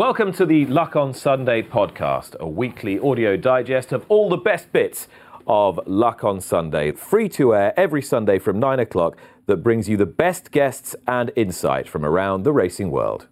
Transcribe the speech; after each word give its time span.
Welcome 0.00 0.32
to 0.32 0.46
the 0.46 0.64
Luck 0.64 0.96
on 0.96 1.12
Sunday 1.12 1.60
podcast, 1.60 2.34
a 2.40 2.48
weekly 2.48 2.98
audio 2.98 3.36
digest 3.36 3.92
of 3.92 4.06
all 4.08 4.30
the 4.30 4.38
best 4.38 4.72
bits 4.72 5.08
of 5.46 5.78
Luck 5.86 6.24
on 6.24 6.40
Sunday, 6.40 6.92
free 6.92 7.28
to 7.28 7.54
air 7.54 7.78
every 7.78 8.00
Sunday 8.00 8.38
from 8.38 8.58
9 8.58 8.80
o'clock, 8.80 9.18
that 9.44 9.58
brings 9.58 9.90
you 9.90 9.98
the 9.98 10.06
best 10.06 10.52
guests 10.52 10.96
and 11.06 11.30
insight 11.36 11.86
from 11.86 12.06
around 12.06 12.44
the 12.44 12.52
racing 12.52 12.90
world. 12.90 13.26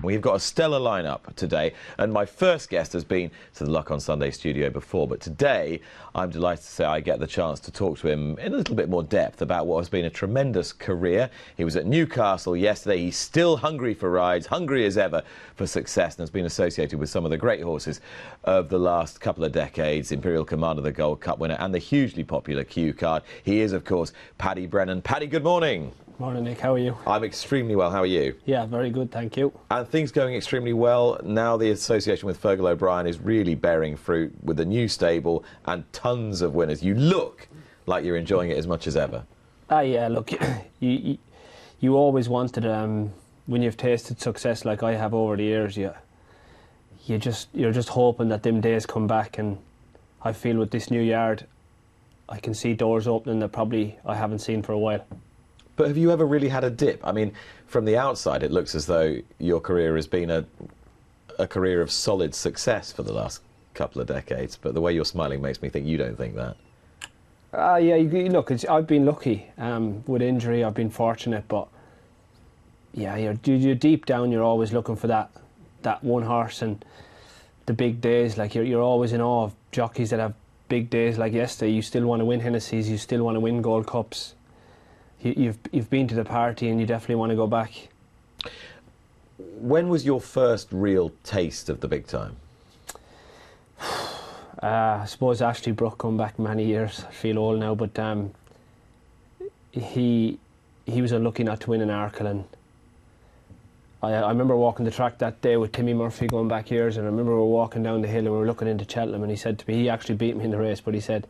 We've 0.00 0.20
got 0.20 0.36
a 0.36 0.40
stellar 0.40 0.78
lineup 0.78 1.34
today, 1.34 1.74
and 1.98 2.12
my 2.12 2.24
first 2.24 2.70
guest 2.70 2.92
has 2.92 3.02
been 3.02 3.32
to 3.56 3.64
the 3.64 3.70
Luck 3.70 3.90
on 3.90 3.98
Sunday 3.98 4.30
studio 4.30 4.70
before, 4.70 5.08
but 5.08 5.20
today 5.20 5.80
I'm 6.14 6.30
delighted 6.30 6.64
to 6.64 6.70
say 6.70 6.84
I 6.84 7.00
get 7.00 7.18
the 7.18 7.26
chance 7.26 7.58
to 7.60 7.72
talk 7.72 7.98
to 7.98 8.08
him 8.08 8.38
in 8.38 8.54
a 8.54 8.56
little 8.56 8.76
bit 8.76 8.88
more 8.88 9.02
depth 9.02 9.42
about 9.42 9.66
what 9.66 9.78
has 9.78 9.88
been 9.88 10.04
a 10.04 10.10
tremendous 10.10 10.72
career. 10.72 11.28
He 11.56 11.64
was 11.64 11.74
at 11.74 11.84
Newcastle 11.84 12.56
yesterday. 12.56 12.98
He's 12.98 13.16
still 13.16 13.56
hungry 13.56 13.92
for 13.92 14.08
rides, 14.08 14.46
hungry 14.46 14.86
as 14.86 14.96
ever 14.96 15.24
for 15.56 15.66
success, 15.66 16.14
and 16.14 16.22
has 16.22 16.30
been 16.30 16.46
associated 16.46 17.00
with 17.00 17.10
some 17.10 17.24
of 17.24 17.32
the 17.32 17.36
great 17.36 17.62
horses 17.62 18.00
of 18.44 18.68
the 18.68 18.78
last 18.78 19.20
couple 19.20 19.42
of 19.42 19.50
decades 19.50 20.12
Imperial 20.12 20.44
Commander, 20.44 20.80
the 20.80 20.92
Gold 20.92 21.20
Cup 21.20 21.40
winner, 21.40 21.56
and 21.58 21.74
the 21.74 21.78
hugely 21.80 22.22
popular 22.22 22.62
Cue 22.62 22.94
Card. 22.94 23.24
He 23.42 23.62
is, 23.62 23.72
of 23.72 23.84
course, 23.84 24.12
Paddy 24.38 24.66
Brennan. 24.66 25.02
Paddy, 25.02 25.26
good 25.26 25.42
morning. 25.44 25.92
Morning, 26.20 26.42
Nick. 26.42 26.58
How 26.58 26.74
are 26.74 26.78
you? 26.78 26.96
I'm 27.06 27.22
extremely 27.22 27.76
well. 27.76 27.92
How 27.92 28.00
are 28.00 28.06
you? 28.06 28.34
Yeah, 28.44 28.66
very 28.66 28.90
good, 28.90 29.12
thank 29.12 29.36
you. 29.36 29.52
And 29.70 29.88
things 29.88 30.10
going 30.10 30.34
extremely 30.34 30.72
well. 30.72 31.20
Now 31.22 31.56
the 31.56 31.70
association 31.70 32.26
with 32.26 32.42
Fergal 32.42 32.68
O'Brien 32.68 33.06
is 33.06 33.20
really 33.20 33.54
bearing 33.54 33.96
fruit 33.96 34.32
with 34.42 34.58
a 34.58 34.64
new 34.64 34.88
stable 34.88 35.44
and 35.66 35.84
tons 35.92 36.42
of 36.42 36.56
winners. 36.56 36.82
You 36.82 36.96
look 36.96 37.46
like 37.86 38.04
you're 38.04 38.16
enjoying 38.16 38.50
it 38.50 38.58
as 38.58 38.66
much 38.66 38.88
as 38.88 38.96
ever. 38.96 39.24
Ah, 39.70 39.82
yeah. 39.82 40.08
Look, 40.08 40.32
you 40.80 40.90
you, 40.90 41.18
you 41.78 41.94
always 41.94 42.28
wanted 42.28 42.66
um, 42.66 43.12
when 43.46 43.62
you've 43.62 43.76
tasted 43.76 44.20
success 44.20 44.64
like 44.64 44.82
I 44.82 44.94
have 44.96 45.14
over 45.14 45.36
the 45.36 45.44
years. 45.44 45.76
You 45.76 45.92
you 47.06 47.18
just 47.18 47.46
you're 47.54 47.70
just 47.70 47.90
hoping 47.90 48.28
that 48.30 48.42
them 48.42 48.60
days 48.60 48.86
come 48.86 49.06
back, 49.06 49.38
and 49.38 49.56
I 50.22 50.32
feel 50.32 50.56
with 50.56 50.72
this 50.72 50.90
new 50.90 51.00
yard, 51.00 51.46
I 52.28 52.40
can 52.40 52.54
see 52.54 52.74
doors 52.74 53.06
opening 53.06 53.38
that 53.38 53.50
probably 53.50 54.00
I 54.04 54.16
haven't 54.16 54.40
seen 54.40 54.62
for 54.62 54.72
a 54.72 54.78
while. 54.78 55.06
But 55.78 55.86
have 55.86 55.96
you 55.96 56.10
ever 56.10 56.26
really 56.26 56.48
had 56.48 56.64
a 56.64 56.70
dip? 56.70 57.00
I 57.06 57.12
mean, 57.12 57.32
from 57.66 57.84
the 57.84 57.96
outside, 57.96 58.42
it 58.42 58.50
looks 58.50 58.74
as 58.74 58.84
though 58.84 59.16
your 59.38 59.60
career 59.60 59.94
has 59.94 60.08
been 60.08 60.28
a 60.28 60.44
a 61.38 61.46
career 61.46 61.80
of 61.80 61.92
solid 61.92 62.34
success 62.34 62.90
for 62.90 63.04
the 63.04 63.12
last 63.12 63.42
couple 63.74 64.00
of 64.00 64.08
decades. 64.08 64.56
But 64.56 64.74
the 64.74 64.80
way 64.80 64.92
you're 64.92 65.04
smiling 65.04 65.40
makes 65.40 65.62
me 65.62 65.68
think 65.68 65.86
you 65.86 65.96
don't 65.96 66.18
think 66.18 66.34
that. 66.34 66.56
Ah, 67.54 67.76
yeah. 67.76 67.94
You, 67.94 68.28
look, 68.28 68.50
I've 68.68 68.88
been 68.88 69.06
lucky 69.06 69.46
um, 69.56 70.02
with 70.08 70.20
injury. 70.20 70.64
I've 70.64 70.74
been 70.74 70.90
fortunate, 70.90 71.44
but 71.46 71.68
yeah, 72.92 73.14
you're, 73.16 73.38
you're 73.44 73.76
deep 73.76 74.04
down. 74.04 74.32
You're 74.32 74.42
always 74.42 74.72
looking 74.72 74.96
for 74.96 75.06
that 75.06 75.30
that 75.82 76.02
one 76.02 76.24
horse 76.24 76.60
and 76.60 76.84
the 77.66 77.72
big 77.72 78.00
days. 78.00 78.36
Like 78.36 78.56
you're 78.56 78.64
you're 78.64 78.82
always 78.82 79.12
in 79.12 79.20
awe 79.20 79.44
of 79.44 79.54
jockeys 79.70 80.10
that 80.10 80.18
have 80.18 80.34
big 80.68 80.90
days 80.90 81.18
like 81.18 81.32
yesterday. 81.32 81.70
You 81.70 81.82
still 81.82 82.04
want 82.04 82.18
to 82.18 82.24
win 82.24 82.40
Hennessy's. 82.40 82.90
You 82.90 82.98
still 82.98 83.22
want 83.22 83.36
to 83.36 83.40
win 83.40 83.62
Gold 83.62 83.86
Cups. 83.86 84.34
You, 85.22 85.34
you've 85.36 85.58
you've 85.72 85.90
been 85.90 86.08
to 86.08 86.14
the 86.14 86.24
party 86.24 86.68
and 86.68 86.80
you 86.80 86.86
definitely 86.86 87.16
want 87.16 87.30
to 87.30 87.36
go 87.36 87.46
back. 87.46 87.88
When 89.38 89.88
was 89.88 90.04
your 90.04 90.20
first 90.20 90.68
real 90.70 91.12
taste 91.24 91.68
of 91.68 91.80
the 91.80 91.88
big 91.88 92.06
time? 92.06 92.36
Uh, 94.60 94.98
I 95.02 95.04
suppose 95.04 95.40
Ashley 95.40 95.70
Brook 95.70 95.98
come 95.98 96.16
back 96.16 96.36
many 96.36 96.64
years. 96.64 97.04
I 97.08 97.12
feel 97.12 97.38
old 97.38 97.60
now, 97.60 97.76
but 97.76 97.96
um, 97.96 98.32
he 99.70 100.36
he 100.84 101.00
was 101.00 101.12
unlucky 101.12 101.44
not 101.44 101.60
to 101.60 101.70
win 101.70 101.80
in 101.80 101.90
Arkle, 101.90 102.26
and 102.26 102.44
I, 104.02 104.14
I 104.14 104.28
remember 104.28 104.56
walking 104.56 104.84
the 104.84 104.90
track 104.90 105.18
that 105.18 105.40
day 105.42 105.56
with 105.56 105.72
Timmy 105.72 105.94
Murphy 105.94 106.26
going 106.26 106.48
back 106.48 106.70
years, 106.70 106.96
and 106.96 107.06
I 107.06 107.10
remember 107.10 107.32
we 107.32 107.38
were 107.38 107.46
walking 107.46 107.82
down 107.82 108.02
the 108.02 108.08
hill 108.08 108.24
and 108.24 108.32
we 108.32 108.38
were 108.38 108.46
looking 108.46 108.68
into 108.68 108.84
Cheltenham, 108.84 109.22
and 109.22 109.30
he 109.30 109.36
said 109.36 109.58
to 109.58 109.68
me, 109.68 109.74
he 109.74 109.88
actually 109.88 110.16
beat 110.16 110.36
me 110.36 110.44
in 110.44 110.50
the 110.50 110.58
race, 110.58 110.80
but 110.80 110.94
he 110.94 111.00
said 111.00 111.26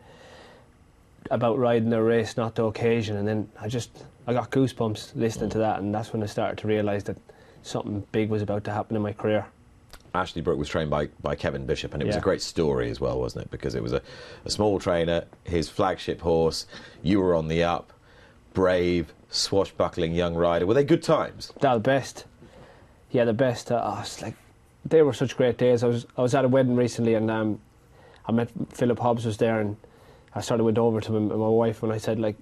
about 1.31 1.59
riding 1.59 1.91
the 1.91 2.03
race, 2.03 2.37
not 2.37 2.55
the 2.55 2.65
occasion, 2.65 3.17
and 3.17 3.27
then 3.27 3.49
I 3.61 3.69
just 3.69 4.05
I 4.27 4.33
got 4.33 4.51
goosebumps 4.51 5.13
listening 5.15 5.51
to 5.51 5.59
that, 5.59 5.81
and 5.81 5.95
that's 5.95 6.13
when 6.13 6.23
I 6.23 6.27
started 6.27 6.59
to 6.59 6.69
realise 6.69 7.05
that 7.05 7.17
something 7.63 8.07
big 8.13 8.31
was 8.31 8.43
about 8.43 8.65
to 8.65 8.71
happen 8.71 8.97
in 8.97 9.03
my 9.03 9.13
career. 9.13 9.47
Ashley 10.15 10.43
Brook 10.43 10.59
was 10.59 10.69
trained 10.69 10.91
by, 10.91 11.09
by 11.23 11.35
Kevin 11.35 11.67
Bishop, 11.67 11.93
and 11.93 12.03
it 12.03 12.07
was 12.07 12.17
a 12.17 12.21
great 12.21 12.43
story 12.43 12.91
as 12.91 13.01
well, 13.01 13.21
wasn't 13.21 13.45
it? 13.45 13.51
Because 13.51 13.75
it 13.75 13.83
was 13.83 13.93
a, 13.93 14.03
a 14.45 14.51
small 14.51 14.79
trainer, 14.79 15.25
his 15.45 15.69
flagship 15.69 16.21
horse, 16.21 16.67
you 17.03 17.21
were 17.21 17.35
on 17.35 17.49
the 17.49 17.63
up, 17.63 17.93
brave, 18.55 19.13
swashbuckling 19.31 20.15
young 20.15 20.35
rider. 20.35 20.67
Were 20.67 20.75
they 20.75 20.85
good 20.85 21.03
times? 21.03 21.53
That 21.61 21.75
the 21.75 21.81
best. 21.81 22.25
Yeah, 23.11 23.25
the 23.25 23.33
best. 23.33 23.71
Uh, 23.71 23.97
was 23.99 24.23
like, 24.23 24.35
they 24.85 25.03
were 25.03 25.13
such 25.13 25.37
great 25.37 25.59
days. 25.59 25.83
I 25.83 25.89
was 25.89 26.07
I 26.17 26.23
was 26.23 26.35
at 26.35 26.45
a 26.45 26.49
wedding 26.49 26.77
recently, 26.77 27.15
and 27.15 27.31
um, 27.31 27.61
I 28.27 28.33
met 28.33 28.51
Philip 28.71 28.99
Hobbs 28.99 29.25
was 29.25 29.37
there, 29.37 29.61
and 29.61 29.77
I 30.35 30.41
sort 30.41 30.61
of 30.61 30.67
went 30.67 30.79
over 30.79 31.01
to 31.01 31.17
and 31.17 31.29
my 31.29 31.35
wife, 31.35 31.83
and 31.83 31.93
I 31.93 31.99
said 31.99 32.19
like, 32.19 32.37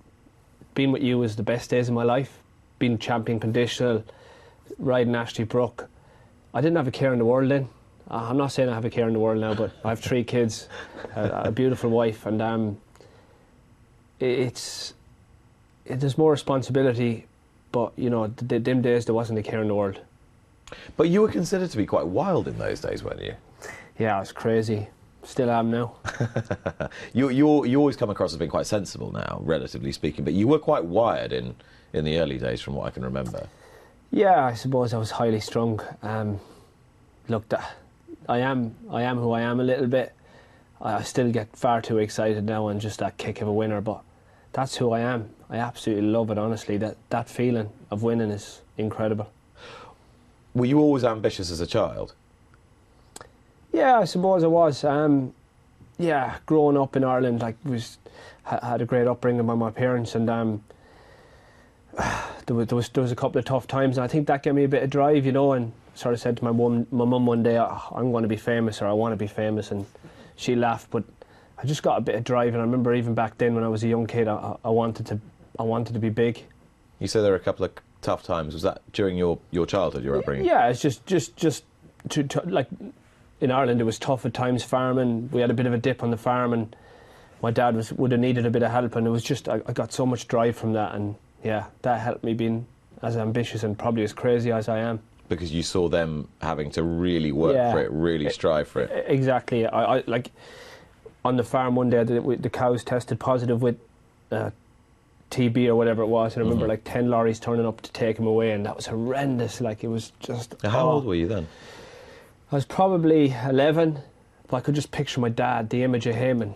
being 0.75 0.93
with 0.93 1.03
you 1.03 1.19
was 1.19 1.37
the 1.37 1.43
best 1.43 1.71
days 1.71 1.89
of 1.89 1.95
my 1.95 2.03
life. 2.03 2.39
Being 2.79 2.99
champion 2.99 3.41
conditional, 3.41 4.05
riding 4.79 5.15
Ashley 5.15 5.45
Brook. 5.45 5.89
I 6.53 6.61
didn't 6.61 6.77
have 6.77 6.89
a 6.89 6.91
care 6.91 7.13
in 7.13 7.19
the 7.19 7.25
world 7.25 7.51
then. 7.51 7.69
I'm 8.09 8.37
not 8.37 8.49
saying 8.53 8.69
I 8.69 8.75
have 8.75 8.85
a 8.85 8.91
care 8.91 9.07
in 9.07 9.15
the 9.15 9.19
world 9.19 9.41
now, 9.41 9.55
but 9.55 9.73
I 9.85 9.89
have 9.89 10.01
three 10.01 10.23
kids, 10.35 10.69
a, 11.15 11.43
a 11.47 11.51
beautiful 11.51 11.91
wife, 11.91 12.27
and 12.27 12.41
um, 12.41 12.77
it's 14.21 14.95
it, 15.85 16.01
there's 16.01 16.19
more 16.19 16.31
responsibility. 16.31 17.27
But 17.73 17.93
you 17.97 18.11
know, 18.11 18.29
the, 18.29 18.47
th- 18.47 18.65
them 18.65 18.83
days 18.83 19.07
there 19.07 19.15
wasn't 19.15 19.39
a 19.39 19.43
care 19.43 19.61
in 19.61 19.69
the 19.69 19.75
world. 19.75 20.01
But 20.97 21.09
you 21.09 21.23
were 21.23 21.29
considered 21.29 21.71
to 21.71 21.77
be 21.77 21.87
quite 21.87 22.07
wild 22.07 22.49
in 22.49 22.59
those 22.59 22.81
days, 22.81 23.03
weren't 23.03 23.23
you? 23.23 23.35
Yeah, 23.99 24.21
it's 24.21 24.33
crazy. 24.33 24.89
Still 25.27 25.51
am 25.51 25.71
now. 25.71 25.97
You, 27.13 27.31
you, 27.31 27.65
you 27.67 27.79
always 27.79 27.97
come 27.97 28.11
across 28.11 28.33
as 28.33 28.39
being 28.39 28.51
quite 28.51 28.67
sensible 28.67 29.11
now, 29.11 29.41
relatively 29.43 29.91
speaking, 29.91 30.25
but 30.25 30.35
you 30.35 30.47
were 30.47 30.59
quite 30.59 30.85
wired 30.85 31.33
in, 31.33 31.57
in 31.93 32.05
the 32.05 32.19
early 32.19 32.39
days, 32.39 32.61
from 32.61 32.75
what 32.75 32.87
I 32.87 32.91
can 32.91 33.03
remember. 33.03 33.49
Yeah, 34.13 34.45
I 34.45 34.55
suppose 34.55 34.95
I 34.95 34.99
was 34.99 35.11
highly 35.11 35.41
strung. 35.41 35.81
Um, 36.03 36.39
look, 37.29 37.53
I 38.29 38.39
am 38.39 38.75
I 38.91 39.03
am 39.03 39.19
who 39.19 39.33
I 39.33 39.41
am 39.43 39.59
a 39.61 39.65
little 39.65 39.89
bit. 39.89 40.15
I 40.81 40.95
I 40.95 41.03
still 41.03 41.31
get 41.33 41.55
far 41.57 41.83
too 41.83 41.99
excited 41.99 42.45
now 42.45 42.69
and 42.69 42.81
just 42.81 43.01
that 43.01 43.17
kick 43.19 43.41
of 43.41 43.49
a 43.49 43.53
winner, 43.53 43.81
but 43.81 44.03
that's 44.53 44.77
who 44.77 44.93
I 44.93 45.01
am. 45.01 45.31
I 45.51 45.57
absolutely 45.57 46.07
love 46.07 46.31
it. 46.31 46.39
Honestly, 46.39 46.77
that 46.79 46.97
that 47.11 47.29
feeling 47.29 47.71
of 47.91 48.03
winning 48.03 48.31
is 48.31 48.61
incredible. 48.79 49.31
Were 50.55 50.67
you 50.67 50.79
always 50.79 51.05
ambitious 51.05 51.51
as 51.51 51.61
a 51.61 51.67
child? 51.67 52.15
Yeah, 53.77 53.99
I 53.99 54.05
suppose 54.05 54.43
I 54.43 54.47
was. 54.47 54.85
Um, 54.85 55.35
yeah, 55.99 56.39
growing 56.47 56.79
up 56.79 56.97
in 56.97 57.05
Ireland, 57.05 57.43
like 57.43 57.57
was 57.63 57.99
had 58.45 58.81
a 58.81 58.87
great 58.87 59.07
upbringing 59.07 59.47
by 59.47 59.55
my 59.55 59.71
parents, 59.71 60.15
and 60.15 60.31
um, 60.31 60.65
there 62.47 62.57
was, 62.57 62.69
there 62.69 62.77
was 62.77 62.89
there 62.89 63.03
was 63.03 63.13
a 63.13 63.17
couple 63.17 63.39
of 63.39 63.45
tough 63.45 63.67
times, 63.67 63.99
and 63.99 64.05
I 64.05 64.09
think 64.09 64.29
that 64.29 64.43
gave 64.43 64.55
me 64.55 64.65
a 64.65 64.69
bit 64.69 64.83
of 64.83 64.89
drive, 64.89 65.27
you 65.27 65.33
know. 65.33 65.53
And 65.53 65.73
sort 65.95 66.15
of 66.15 66.21
said 66.21 66.39
to 66.39 66.45
my 66.45 66.53
mum, 66.53 66.87
my 66.91 67.05
mum 67.05 67.27
one 67.27 67.43
day, 67.43 67.59
"Oh, 67.59 67.83
I'm 67.95 68.13
going 68.13 68.23
to 68.23 68.29
be 68.29 68.37
famous, 68.37 68.81
or 68.81 68.87
I 68.87 68.93
want 68.95 69.13
to 69.13 69.17
be 69.17 69.27
famous, 69.27 69.71
and 69.71 69.85
she 70.37 70.57
laughed, 70.57 70.91
but 70.91 71.05
I 71.59 71.67
just 71.67 71.83
got 71.83 71.99
a 71.99 72.01
bit 72.01 72.15
of 72.15 72.25
drive, 72.25 72.55
and 72.55 72.63
I 72.63 72.65
remember 72.65 72.95
even 72.95 73.15
back 73.15 73.37
then 73.37 73.55
when 73.55 73.63
I 73.63 73.69
was 73.69 73.85
a 73.85 73.89
young 73.89 74.07
kid, 74.07 74.27
I, 74.27 74.57
I 74.65 74.71
wanted 74.71 75.05
to 75.09 75.21
I 75.59 75.65
wanted 75.65 75.93
to 75.93 76.01
be 76.01 76.09
big. 76.09 76.43
You 76.99 77.09
said 77.09 77.21
there 77.21 77.33
were 77.33 77.37
a 77.37 77.41
couple 77.41 77.67
of 77.67 77.73
tough 78.01 78.23
times. 78.23 78.55
Was 78.55 78.63
that 78.63 78.81
during 78.95 79.19
your, 79.19 79.39
your 79.51 79.67
childhood, 79.67 80.03
your 80.03 80.19
upbringing? 80.19 80.47
Yeah, 80.47 80.69
it's 80.69 80.81
just 80.81 81.05
just 81.05 81.37
just 81.37 81.65
to, 82.09 82.23
to 82.23 82.41
like 82.47 82.69
in 83.41 83.51
Ireland 83.51 83.81
it 83.81 83.85
was 83.85 83.99
tough 83.99 84.25
at 84.27 84.35
times 84.35 84.63
farming. 84.65 85.29
We 85.33 85.41
had 85.41 85.51
a 85.51 85.55
bit 85.55 85.67
of 85.67 85.73
a 85.75 85.79
dip 85.79 86.03
on 86.03 86.11
the 86.11 86.17
farm 86.17 86.53
and 86.53 86.75
my 87.43 87.51
dad 87.51 87.77
was 87.77 87.93
would 87.93 88.13
have 88.13 88.21
needed 88.21 88.47
a 88.47 88.51
bit 88.51 88.63
of 88.63 88.71
help 88.71 88.97
and 88.97 89.07
it 89.07 89.11
was 89.11 89.23
just 89.23 89.49
I, 89.49 89.61
I 89.67 89.73
got 89.73 89.93
so 89.93 90.07
much 90.07 90.27
drive 90.29 90.57
from 90.57 90.73
that 90.73 90.95
and 90.95 91.15
yeah, 91.45 91.67
that 91.83 92.01
helped 92.01 92.25
me 92.25 92.35
being 92.35 92.67
as 93.03 93.17
ambitious 93.17 93.63
and 93.63 93.79
probably 93.79 94.03
as 94.05 94.13
crazy 94.13 94.51
as 94.53 94.69
I 94.69 94.79
am. 94.79 95.01
because 95.29 95.53
you 95.53 95.63
saw 95.63 95.89
them 95.89 96.29
having 96.41 96.71
to 96.73 96.83
really 96.83 97.31
work 97.33 97.55
Yeah. 97.55 97.73
for 97.73 97.81
it, 97.83 97.91
really 97.91 98.31
strive 98.31 98.69
for 98.69 98.81
it. 98.83 99.05
Exactly. 99.09 99.67
I, 99.67 99.97
I 99.99 100.05
like 100.07 100.31
on 101.25 101.37
the 101.37 101.45
farm 101.45 101.75
one 101.77 101.91
day 101.91 102.05
the, 102.05 102.21
the 102.41 102.49
cows 102.51 102.83
tested 102.85 103.21
positive 103.21 103.61
with 103.61 103.77
uh, 104.33 104.51
TB 105.31 105.67
or 105.67 105.75
whatever 105.75 106.03
it 106.03 106.07
was, 106.07 106.35
and 106.35 106.43
I 106.43 106.45
remember 106.45 106.65
Mm-hmm. 106.65 106.71
like 106.71 106.85
ten 106.85 107.11
lorries 107.11 107.41
turning 107.41 107.67
up 107.67 107.81
to 107.83 107.91
take 107.93 108.17
him 108.19 108.27
away, 108.29 108.53
and 108.53 108.65
that 108.65 108.77
was 108.77 108.87
horrendous. 108.87 109.61
Like 109.61 109.83
it 109.83 109.89
was 109.89 110.13
just. 110.21 110.55
Now, 110.63 110.71
How 110.71 110.87
oh. 110.89 110.93
old 110.93 111.05
were 111.05 111.17
you 111.17 111.27
then? 111.27 111.49
I 112.51 112.55
was 112.55 112.65
probably 112.65 113.35
eleven, 113.45 113.99
but 114.47 114.59
I 114.59 114.61
could 114.61 114.77
just 114.77 114.93
picture 114.93 115.21
my 115.21 115.29
dad, 115.29 115.71
the 115.71 115.83
image 115.83 116.07
of 116.07 116.15
him, 116.15 116.41
and 116.43 116.55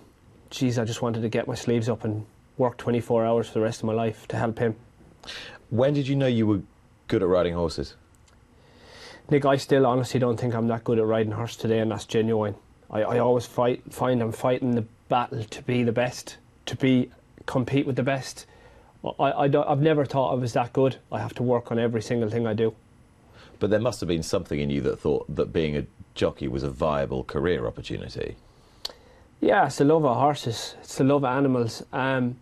geez, 0.48 0.78
I 0.78 0.84
just 0.84 1.02
wanted 1.02 1.22
to 1.22 1.28
get 1.28 1.48
my 1.48 1.56
sleeves 1.56 1.88
up 1.88 2.04
and 2.04 2.26
work 2.56 2.76
twenty 2.76 3.00
four 3.00 3.26
hours 3.26 3.48
for 3.48 3.54
the 3.54 3.60
rest 3.60 3.80
of 3.80 3.86
my 3.86 3.92
life 3.92 4.28
to 4.28 4.36
help 4.36 4.60
him. 4.60 4.76
When 5.68 5.92
did 5.92 6.06
you 6.06 6.14
know 6.14 6.28
you 6.28 6.46
were 6.46 6.60
good 7.08 7.24
at 7.24 7.28
riding 7.28 7.54
horses? 7.54 7.94
Nick, 9.30 9.44
I 9.44 9.56
still 9.56 9.84
honestly 9.84 10.20
don't 10.20 10.38
think 10.38 10.54
I'm 10.54 10.68
that 10.68 10.84
good 10.84 10.98
at 10.98 11.04
riding 11.04 11.32
horse 11.32 11.56
today, 11.56 11.80
and 11.80 11.90
that's 11.90 12.04
genuine. 12.04 12.54
I, 12.88 13.02
I 13.02 13.18
always 13.18 13.46
fight, 13.46 13.82
find 13.92 14.22
I'm 14.22 14.32
fighting 14.32 14.76
the 14.76 14.84
battle 15.08 15.42
to 15.42 15.62
be 15.62 15.82
the 15.82 15.92
best, 15.92 16.36
to 16.66 16.76
be 16.76 17.10
compete 17.46 17.86
with 17.86 17.96
the 17.96 18.02
best. 18.04 18.46
I, 19.04 19.32
I 19.32 19.48
don't, 19.48 19.68
I've 19.68 19.80
never 19.80 20.04
thought 20.04 20.32
I 20.32 20.34
was 20.34 20.52
that 20.52 20.72
good. 20.72 20.96
I 21.10 21.18
have 21.20 21.34
to 21.34 21.42
work 21.42 21.72
on 21.72 21.78
every 21.78 22.02
single 22.02 22.28
thing 22.30 22.46
I 22.46 22.54
do. 22.54 22.74
But 23.60 23.70
there 23.70 23.78
must 23.78 24.00
have 24.00 24.08
been 24.08 24.22
something 24.22 24.58
in 24.58 24.70
you 24.70 24.80
that 24.82 24.98
thought 24.98 25.32
that 25.34 25.52
being 25.52 25.76
a 25.76 25.86
jockey 26.14 26.48
was 26.48 26.62
a 26.62 26.70
viable 26.70 27.22
career 27.24 27.66
opportunity. 27.66 28.36
Yeah, 29.40 29.66
it's 29.66 29.76
the 29.76 29.84
love 29.84 30.04
of 30.04 30.16
horses. 30.16 30.74
It's 30.80 30.96
the 30.96 31.04
love 31.04 31.24
of 31.24 31.36
animals. 31.36 31.82
Um, 31.92 32.36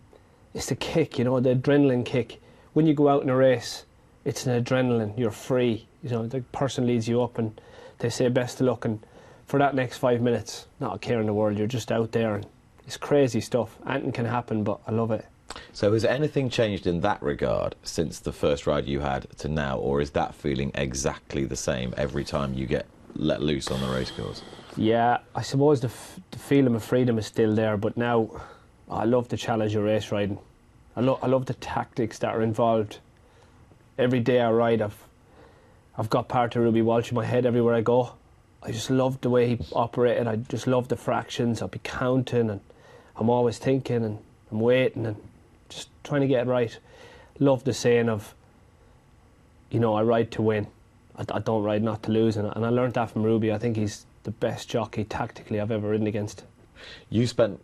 it's 0.54 0.66
the 0.66 0.76
kick, 0.76 1.18
you 1.18 1.24
know, 1.24 1.38
the 1.40 1.54
adrenaline 1.54 2.04
kick. 2.04 2.40
When 2.72 2.86
you 2.86 2.94
go 2.94 3.08
out 3.08 3.22
in 3.22 3.28
a 3.28 3.36
race, 3.36 3.84
it's 4.24 4.46
an 4.46 4.64
adrenaline. 4.64 5.18
You're 5.18 5.30
free. 5.30 5.86
You 6.02 6.10
know, 6.10 6.26
the 6.26 6.40
person 6.52 6.86
leads 6.86 7.08
you 7.08 7.22
up 7.22 7.38
and 7.38 7.60
they 7.98 8.08
say 8.08 8.28
best 8.28 8.60
of 8.60 8.66
luck. 8.66 8.84
And 8.84 9.00
for 9.46 9.58
that 9.58 9.74
next 9.74 9.98
five 9.98 10.20
minutes, 10.20 10.66
not 10.80 10.96
a 10.96 10.98
care 10.98 11.20
in 11.20 11.26
the 11.26 11.34
world. 11.34 11.58
You're 11.58 11.66
just 11.66 11.92
out 11.92 12.12
there 12.12 12.36
and 12.36 12.46
it's 12.86 12.96
crazy 12.96 13.40
stuff. 13.40 13.76
Anything 13.88 14.12
can 14.12 14.26
happen, 14.26 14.62
but 14.64 14.80
I 14.86 14.92
love 14.92 15.10
it. 15.10 15.26
So 15.72 15.92
has 15.92 16.04
anything 16.04 16.50
changed 16.50 16.86
in 16.86 17.00
that 17.00 17.22
regard 17.22 17.74
since 17.82 18.18
the 18.18 18.32
first 18.32 18.66
ride 18.66 18.86
you 18.86 19.00
had 19.00 19.26
to 19.38 19.48
now, 19.48 19.78
or 19.78 20.00
is 20.00 20.10
that 20.10 20.34
feeling 20.34 20.70
exactly 20.74 21.44
the 21.44 21.56
same 21.56 21.94
every 21.96 22.24
time 22.24 22.54
you 22.54 22.66
get 22.66 22.86
let 23.14 23.40
loose 23.42 23.70
on 23.70 23.80
the 23.80 23.88
racecourse? 23.88 24.42
Yeah, 24.76 25.18
I 25.34 25.42
suppose 25.42 25.80
the, 25.80 25.90
the 26.30 26.38
feeling 26.38 26.74
of 26.74 26.84
freedom 26.84 27.18
is 27.18 27.26
still 27.26 27.54
there, 27.54 27.76
but 27.76 27.96
now 27.96 28.30
I 28.90 29.04
love 29.04 29.28
the 29.28 29.36
challenge 29.36 29.74
of 29.74 29.84
race 29.84 30.12
riding. 30.12 30.38
I, 30.96 31.00
lo- 31.00 31.18
I 31.22 31.26
love 31.26 31.46
the 31.46 31.54
tactics 31.54 32.18
that 32.20 32.34
are 32.34 32.42
involved. 32.42 32.98
Every 33.98 34.20
day 34.20 34.40
I 34.40 34.50
ride, 34.50 34.82
I've, 34.82 35.02
I've 35.96 36.10
got 36.10 36.28
part 36.28 36.54
of 36.56 36.62
Ruby 36.62 36.82
Walsh 36.82 37.10
in 37.10 37.14
my 37.16 37.24
head 37.24 37.46
everywhere 37.46 37.74
I 37.74 37.80
go. 37.80 38.12
I 38.62 38.72
just 38.72 38.90
love 38.90 39.20
the 39.20 39.30
way 39.30 39.48
he 39.48 39.58
operated. 39.72 40.26
I 40.26 40.36
just 40.36 40.66
love 40.66 40.88
the 40.88 40.96
fractions. 40.96 41.62
I'll 41.62 41.68
be 41.68 41.80
counting 41.82 42.50
and 42.50 42.60
I'm 43.16 43.30
always 43.30 43.58
thinking 43.58 44.04
and 44.04 44.18
I'm 44.50 44.60
waiting 44.60 45.06
and 45.06 45.16
just 45.68 45.88
trying 46.04 46.20
to 46.22 46.26
get 46.26 46.46
it 46.46 46.50
right. 46.50 46.78
Love 47.38 47.64
the 47.64 47.72
saying 47.72 48.08
of, 48.08 48.34
you 49.70 49.80
know, 49.80 49.94
I 49.94 50.02
ride 50.02 50.30
to 50.32 50.42
win. 50.42 50.66
I, 51.16 51.24
I 51.32 51.38
don't 51.40 51.62
ride 51.62 51.82
not 51.82 52.02
to 52.04 52.10
lose. 52.10 52.36
And, 52.36 52.50
and 52.54 52.64
I 52.64 52.70
learned 52.70 52.94
that 52.94 53.10
from 53.10 53.22
Ruby. 53.22 53.52
I 53.52 53.58
think 53.58 53.76
he's 53.76 54.06
the 54.24 54.30
best 54.30 54.68
jockey 54.68 55.04
tactically 55.04 55.60
I've 55.60 55.70
ever 55.70 55.88
ridden 55.88 56.06
against. 56.06 56.44
You 57.10 57.26
spent 57.26 57.60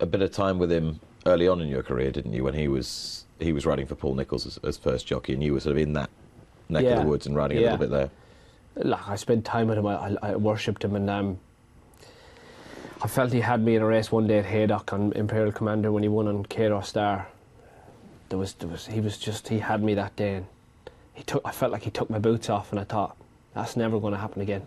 a 0.00 0.06
bit 0.06 0.22
of 0.22 0.32
time 0.32 0.58
with 0.58 0.70
him 0.70 1.00
early 1.26 1.48
on 1.48 1.60
in 1.60 1.68
your 1.68 1.82
career, 1.82 2.10
didn't 2.10 2.32
you? 2.32 2.44
When 2.44 2.54
he 2.54 2.68
was 2.68 3.24
he 3.40 3.52
was 3.52 3.66
riding 3.66 3.86
for 3.86 3.94
Paul 3.94 4.14
Nicholls 4.14 4.46
as, 4.46 4.58
as 4.58 4.76
first 4.76 5.06
jockey, 5.06 5.32
and 5.32 5.42
you 5.42 5.54
were 5.54 5.60
sort 5.60 5.76
of 5.76 5.82
in 5.82 5.92
that 5.94 6.10
neck 6.68 6.84
of 6.84 7.02
the 7.02 7.08
woods 7.08 7.26
and 7.26 7.34
riding 7.34 7.58
a 7.58 7.60
little 7.60 7.78
bit 7.78 7.90
there. 7.90 8.10
Like, 8.76 9.08
I 9.08 9.16
spent 9.16 9.44
time 9.44 9.68
with 9.68 9.78
him. 9.78 9.86
I, 9.86 9.94
I, 9.94 10.16
I 10.22 10.36
worshipped 10.36 10.82
him, 10.82 10.96
and 10.96 11.08
um, 11.08 11.38
I 13.02 13.06
felt 13.06 13.32
he 13.32 13.40
had 13.40 13.62
me 13.62 13.76
in 13.76 13.82
a 13.82 13.86
race 13.86 14.10
one 14.10 14.26
day 14.26 14.38
at 14.38 14.46
Haydock 14.46 14.92
on 14.92 15.12
Imperial 15.12 15.52
Commander 15.52 15.92
when 15.92 16.02
he 16.02 16.08
won 16.08 16.26
on 16.26 16.44
Kauto 16.46 16.84
Star. 16.84 17.28
There 18.28 18.38
was, 18.38 18.54
there 18.54 18.68
was, 18.68 18.86
he 18.86 19.00
was 19.00 19.18
just, 19.18 19.48
he 19.48 19.58
had 19.58 19.82
me 19.82 19.94
that 19.94 20.16
day, 20.16 20.34
and 20.34 20.46
he 21.12 21.22
took. 21.22 21.42
I 21.44 21.52
felt 21.52 21.72
like 21.72 21.82
he 21.82 21.90
took 21.90 22.10
my 22.10 22.18
boots 22.18 22.48
off, 22.50 22.70
and 22.70 22.80
I 22.80 22.84
thought 22.84 23.16
that's 23.54 23.76
never 23.76 24.00
going 24.00 24.12
to 24.12 24.18
happen 24.18 24.42
again. 24.42 24.62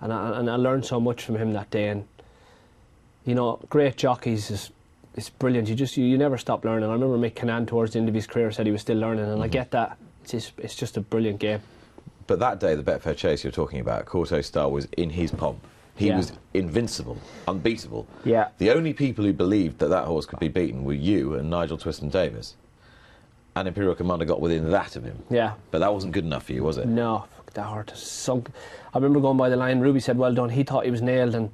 And 0.00 0.12
I, 0.12 0.38
and 0.38 0.50
I 0.50 0.56
learned 0.56 0.84
so 0.84 1.00
much 1.00 1.22
from 1.22 1.36
him 1.36 1.52
that 1.52 1.70
day, 1.70 1.88
and 1.88 2.06
you 3.24 3.34
know, 3.34 3.60
great 3.68 3.96
jockeys 3.96 4.50
is. 4.50 4.70
It's 5.14 5.30
brilliant. 5.30 5.68
You 5.68 5.74
just 5.74 5.96
you, 5.96 6.04
you 6.04 6.16
never 6.16 6.38
stop 6.38 6.64
learning. 6.64 6.88
I 6.88 6.92
remember 6.92 7.18
Mick 7.18 7.34
Kinane 7.34 7.66
towards 7.66 7.94
the 7.94 7.98
end 7.98 8.08
of 8.08 8.14
his 8.14 8.28
career 8.28 8.52
said 8.52 8.66
he 8.66 8.72
was 8.72 8.82
still 8.82 8.98
learning, 8.98 9.24
and 9.24 9.42
I 9.42 9.46
mm-hmm. 9.46 9.52
get 9.52 9.72
that. 9.72 9.98
It's 10.22 10.30
just, 10.30 10.52
it's 10.58 10.76
just 10.76 10.96
a 10.96 11.00
brilliant 11.00 11.40
game. 11.40 11.60
But 12.28 12.38
that 12.38 12.60
day, 12.60 12.76
the 12.76 12.84
Betfair 12.84 13.16
Chase 13.16 13.42
you're 13.42 13.50
talking 13.50 13.80
about, 13.80 14.04
Kauto 14.04 14.44
Star 14.44 14.68
was 14.68 14.86
in 14.96 15.10
his 15.10 15.32
pomp. 15.32 15.58
He 15.98 16.06
Yeah. 16.06 16.16
was 16.16 16.32
invincible, 16.54 17.16
unbeatable. 17.48 18.06
Yeah. 18.24 18.48
The 18.58 18.70
only 18.70 18.92
people 18.92 19.24
who 19.24 19.32
believed 19.32 19.80
that 19.80 19.88
that 19.88 20.04
horse 20.04 20.26
could 20.26 20.38
be 20.38 20.46
beaten 20.46 20.84
were 20.84 20.92
you 20.92 21.34
and 21.34 21.50
Nigel 21.50 21.76
Twiston 21.76 22.08
Davies. 22.08 22.54
And 23.56 23.66
Imperial 23.66 23.96
Commander 23.96 24.24
got 24.24 24.40
within 24.40 24.70
that 24.70 24.94
of 24.94 25.02
him. 25.02 25.24
Yeah. 25.28 25.54
But 25.72 25.80
that 25.80 25.92
wasn't 25.92 26.12
good 26.12 26.24
enough 26.24 26.44
for 26.44 26.52
you, 26.52 26.62
was 26.62 26.78
it? 26.78 26.86
No, 26.86 27.24
that 27.54 27.64
hurt. 27.64 27.90
Sunk. 27.96 28.48
I 28.94 28.98
remember 28.98 29.18
going 29.18 29.36
by 29.36 29.48
the 29.48 29.56
line. 29.56 29.80
Ruby 29.80 29.98
said, 29.98 30.16
"Well 30.16 30.32
done." 30.32 30.50
He 30.50 30.62
thought 30.62 30.84
he 30.84 30.92
was 30.92 31.02
nailed, 31.02 31.34
and 31.34 31.50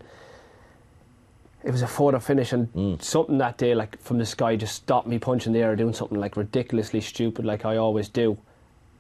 it 1.62 1.70
was 1.70 1.81
a 1.81 1.87
photo 1.87 2.19
finish. 2.19 2.52
And 2.52 2.69
hmm. 2.69 2.94
something 3.00 3.38
that 3.38 3.56
day, 3.56 3.75
like 3.75 3.99
from 4.02 4.19
the 4.19 4.26
sky, 4.26 4.56
just 4.56 4.75
stopped 4.75 5.06
me 5.06 5.19
punching 5.19 5.55
the 5.55 5.61
air, 5.61 5.75
doing 5.75 5.94
something 5.94 6.20
like 6.20 6.37
ridiculously 6.37 7.00
stupid, 7.00 7.47
like 7.47 7.64
I 7.64 7.79
always 7.79 8.11
do. 8.11 8.37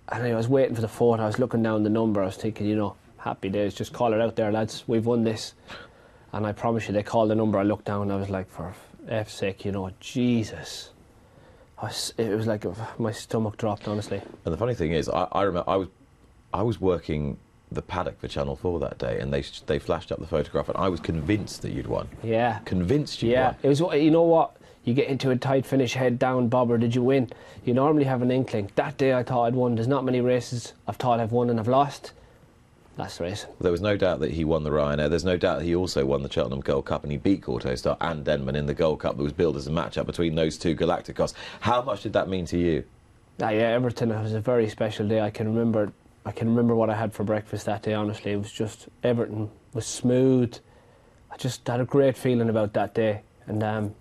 And 0.08 0.22
I 0.22 0.34
was 0.34 0.48
waiting 0.48 0.74
for 0.74 0.80
the 0.80 0.88
photo. 0.88 1.22
I 1.22 1.26
was 1.26 1.38
looking 1.38 1.62
down 1.62 1.82
the 1.82 1.90
number. 1.90 2.22
I 2.22 2.26
was 2.26 2.36
thinking, 2.36 2.66
you 2.66 2.76
know, 2.76 2.96
happy 3.24 3.48
days. 3.48 3.74
Just 3.74 3.92
call 3.92 4.12
it 4.12 4.20
out 4.20 4.36
there, 4.36 4.52
lads. 4.52 4.84
We've 4.86 5.06
won 5.06 5.24
this. 5.24 5.54
And 6.32 6.46
I 6.46 6.52
promise 6.52 6.86
you, 6.86 6.92
they 6.92 7.02
called 7.02 7.30
the 7.30 7.34
number. 7.34 7.58
I 7.58 7.62
looked 7.62 7.86
down. 7.86 8.10
I 8.10 8.16
was 8.16 8.28
like, 8.28 8.48
for 8.50 8.74
F's 9.08 9.32
sake, 9.32 9.64
you 9.64 9.72
know, 9.72 9.90
Jesus. 10.00 10.90
I 11.80 11.86
was, 11.86 12.12
it 12.18 12.28
was 12.30 12.46
like 12.46 12.64
my 12.98 13.12
stomach 13.12 13.56
dropped, 13.56 13.88
honestly. 13.88 14.20
And 14.44 14.52
the 14.52 14.58
funny 14.58 14.74
thing 14.74 14.92
is, 14.92 15.08
I, 15.08 15.26
I 15.32 15.42
remember 15.42 15.68
I 15.70 15.76
was, 15.76 15.88
I 16.52 16.62
was 16.62 16.80
working 16.80 17.38
the 17.72 17.82
paddock 17.82 18.20
for 18.20 18.28
Channel 18.28 18.56
4 18.56 18.78
that 18.80 18.98
day, 18.98 19.18
and 19.20 19.32
they 19.32 19.42
they 19.66 19.78
flashed 19.78 20.12
up 20.12 20.20
the 20.20 20.26
photograph, 20.26 20.68
and 20.68 20.76
I 20.76 20.88
was 20.88 21.00
convinced 21.00 21.62
that 21.62 21.72
you'd 21.72 21.86
won. 21.88 22.08
Yeah. 22.22 22.58
Convinced 22.64 23.22
you'd 23.22 23.30
Yeah, 23.32 23.46
won. 23.48 23.56
it 23.62 23.68
was. 23.68 23.80
You 23.80 24.10
know 24.10 24.22
what? 24.22 24.56
You 24.84 24.92
get 24.92 25.08
into 25.08 25.30
a 25.30 25.36
tight 25.36 25.64
finish, 25.64 25.94
head 25.94 26.18
down, 26.18 26.48
bobber. 26.48 26.76
Did 26.78 26.94
you 26.94 27.02
win? 27.02 27.30
You 27.64 27.72
normally 27.74 28.04
have 28.04 28.20
an 28.22 28.30
inkling. 28.30 28.70
That 28.74 28.98
day, 28.98 29.14
I 29.14 29.22
thought 29.22 29.44
I'd 29.46 29.54
won. 29.54 29.76
There's 29.76 29.88
not 29.88 30.04
many 30.04 30.20
races 30.20 30.74
I've 30.86 30.96
thought 30.96 31.20
I've 31.20 31.32
won 31.32 31.48
and 31.48 31.58
I've 31.58 31.68
lost. 31.68 32.12
That's 32.96 33.18
the 33.18 33.24
race. 33.24 33.46
There 33.60 33.72
was 33.72 33.80
no 33.80 33.96
doubt 33.96 34.20
that 34.20 34.30
he 34.30 34.44
won 34.44 34.62
the 34.62 34.70
Ryanair. 34.70 35.10
There's 35.10 35.24
no 35.24 35.36
doubt 35.36 35.62
he 35.62 35.74
also 35.74 36.06
won 36.06 36.22
the 36.22 36.30
Cheltenham 36.30 36.60
Gold 36.60 36.86
Cup 36.86 37.02
and 37.02 37.10
he 37.10 37.18
beat 37.18 37.42
Kauto 37.42 37.76
Star 37.76 37.96
and 38.00 38.24
Denman 38.24 38.54
in 38.54 38.66
the 38.66 38.74
Gold 38.74 39.00
Cup 39.00 39.16
that 39.16 39.22
was 39.22 39.32
billed 39.32 39.56
as 39.56 39.66
a 39.66 39.70
matchup 39.70 40.06
between 40.06 40.36
those 40.36 40.56
two 40.56 40.76
Galacticos. 40.76 41.34
How 41.60 41.82
much 41.82 42.04
did 42.04 42.12
that 42.12 42.28
mean 42.28 42.46
to 42.46 42.58
you? 42.58 42.84
Ah, 43.42 43.50
yeah, 43.50 43.70
Everton. 43.70 44.12
It 44.12 44.22
was 44.22 44.32
a 44.32 44.40
very 44.40 44.68
special 44.68 45.08
day. 45.08 45.20
I 45.20 45.30
can 45.30 45.48
remember. 45.48 45.92
I 46.24 46.30
can 46.30 46.48
remember 46.48 46.74
what 46.76 46.88
I 46.88 46.94
had 46.94 47.12
for 47.12 47.24
breakfast 47.24 47.66
that 47.66 47.82
day. 47.82 47.94
Honestly, 47.94 48.30
it 48.30 48.36
was 48.36 48.52
just 48.52 48.88
Everton 49.02 49.50
was 49.72 49.86
smooth. 49.86 50.56
I 51.32 51.36
just 51.36 51.66
had 51.66 51.80
a 51.80 51.84
great 51.84 52.16
feeling 52.16 52.48
about 52.48 52.74
that 52.74 52.94
day, 52.94 53.22
and 53.46 53.62
um, 53.64 53.94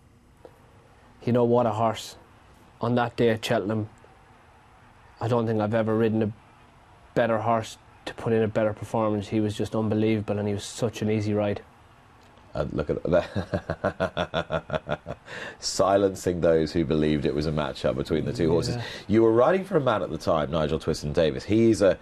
you 1.23 1.33
know 1.33 1.45
what 1.45 1.65
a 1.65 1.71
horse 1.71 2.15
on 2.79 2.93
that 2.95 3.15
day 3.15 3.31
at 3.31 3.43
Cheltenham. 3.43 3.89
I 5.19 5.27
don't 5.27 5.47
think 5.47 5.59
I've 5.59 5.73
ever 5.73 5.97
ridden 5.97 6.21
a 6.21 6.31
better 7.15 7.39
horse 7.39 7.77
to 8.05 8.13
put 8.15 8.33
in 8.33 8.43
a 8.43 8.47
better 8.47 8.73
performance. 8.73 9.27
He 9.29 9.39
was 9.39 9.55
just 9.55 9.75
unbelievable, 9.75 10.37
and 10.39 10.47
he 10.47 10.53
was 10.53 10.63
such 10.63 11.01
an 11.01 11.09
easy 11.09 11.33
ride. 11.33 11.61
And 12.53 12.71
look 12.73 12.89
at 12.89 13.01
that. 13.03 15.17
Silencing 15.59 16.41
those 16.41 16.71
who 16.71 16.85
believed 16.85 17.25
it 17.25 17.33
was 17.33 17.47
a 17.47 17.51
matchup 17.51 17.95
between 17.95 18.25
the 18.25 18.33
two 18.33 18.49
horses. 18.51 18.75
Yeah. 18.75 18.83
You 19.07 19.23
were 19.23 19.31
riding 19.31 19.65
for 19.65 19.77
a 19.77 19.81
man 19.81 20.03
at 20.03 20.11
the 20.11 20.17
time, 20.17 20.51
Nigel 20.51 20.79
Twiston 20.79 21.13
Davies. 21.13 21.43
He's 21.45 21.81
a. 21.81 21.97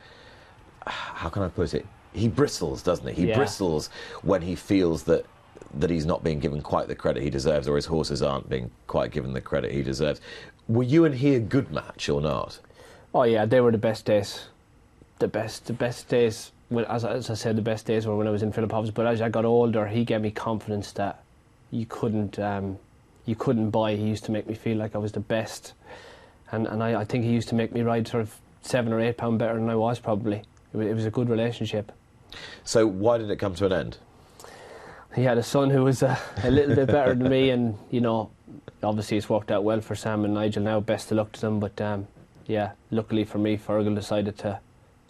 How 0.87 1.29
can 1.29 1.43
I 1.43 1.49
put 1.49 1.73
it? 1.73 1.85
He 2.13 2.27
bristles, 2.27 2.81
doesn't 2.83 3.07
he? 3.07 3.13
He 3.13 3.27
Yeah. 3.29 3.37
bristles 3.37 3.89
when 4.23 4.41
he 4.41 4.55
feels 4.55 5.03
that 5.03 5.25
that 5.75 5.89
he's 5.89 6.05
not 6.05 6.21
being 6.21 6.39
given 6.39 6.61
quite 6.61 6.89
the 6.89 6.95
credit 6.95 7.23
he 7.23 7.29
deserves, 7.29 7.65
or 7.67 7.77
his 7.77 7.85
horses 7.85 8.21
aren't 8.21 8.49
being 8.49 8.69
quite 8.87 9.11
given 9.11 9.31
the 9.31 9.39
credit 9.39 9.71
he 9.71 9.81
deserves. 9.83 10.19
Were 10.67 10.83
you 10.83 11.05
and 11.05 11.15
he 11.15 11.35
a 11.35 11.39
good 11.39 11.71
match 11.71 12.09
or 12.09 12.19
not? 12.19 12.59
Oh 13.15 13.23
yeah, 13.23 13.45
they 13.45 13.61
were 13.61 13.71
the 13.71 13.77
best 13.77 14.03
days. 14.03 14.47
The 15.21 15.27
best, 15.27 15.65
the 15.67 15.73
best 15.73 16.07
days. 16.07 16.51
When, 16.69 16.83
as, 16.85 17.05
I- 17.05 17.11
as 17.13 17.29
I 17.29 17.35
said, 17.35 17.55
the 17.55 17.61
best 17.61 17.85
days 17.85 18.07
were 18.07 18.15
when 18.15 18.25
I 18.27 18.31
was 18.31 18.41
in 18.41 18.51
Philip 18.51 18.71
Hobbs. 18.71 18.89
But 18.89 19.05
as 19.05 19.21
I 19.21 19.29
got 19.29 19.45
older, 19.45 19.85
he 19.85 20.03
gave 20.03 20.21
me 20.21 20.31
confidence 20.31 20.91
that 20.93 21.21
you 21.69 21.85
couldn't, 21.85 22.39
um, 22.39 22.79
you 23.27 23.35
couldn't 23.35 23.69
buy. 23.69 23.95
He 23.95 24.01
used 24.07 24.23
to 24.25 24.31
make 24.31 24.47
me 24.47 24.55
feel 24.55 24.77
like 24.77 24.95
I 24.95 24.97
was 24.97 25.11
the 25.11 25.19
best, 25.19 25.73
and 26.51 26.65
and 26.65 26.81
I, 26.81 27.01
I 27.01 27.05
think 27.05 27.23
he 27.23 27.29
used 27.29 27.49
to 27.49 27.55
make 27.55 27.71
me 27.71 27.81
ride 27.83 28.07
sort 28.07 28.21
of 28.23 28.35
seven 28.63 28.91
or 28.91 28.99
eight 28.99 29.17
pound 29.17 29.37
better 29.37 29.53
than 29.53 29.69
I 29.69 29.75
was 29.75 29.99
probably. 29.99 30.37
It 30.73 30.77
was, 30.77 30.87
it 30.87 30.93
was 30.95 31.05
a 31.05 31.11
good 31.11 31.29
relationship. 31.29 31.91
So 32.63 32.87
why 32.87 33.19
did 33.19 33.29
it 33.29 33.35
come 33.35 33.53
to 33.55 33.67
an 33.67 33.73
end? 33.73 33.97
He 35.15 35.21
had 35.23 35.37
a 35.37 35.43
son 35.43 35.69
who 35.69 35.83
was 35.83 36.01
uh, 36.01 36.17
a 36.43 36.49
little 36.49 36.75
bit 36.75 36.87
better 36.87 37.13
than 37.13 37.29
me, 37.29 37.49
and 37.55 37.77
you 37.91 38.01
know, 38.01 38.31
obviously 38.81 39.17
it's 39.17 39.29
worked 39.29 39.51
out 39.51 39.63
well 39.63 39.81
for 39.81 39.93
Sam 39.93 40.25
and 40.25 40.33
Nigel 40.33 40.63
now. 40.63 40.79
Best 40.79 41.11
of 41.11 41.17
luck 41.17 41.31
to 41.33 41.41
them, 41.41 41.59
but 41.59 41.79
um, 41.79 42.07
yeah, 42.47 42.71
luckily 42.89 43.23
for 43.23 43.37
me, 43.37 43.55
Fergal 43.55 43.93
decided 43.93 44.35
to 44.39 44.59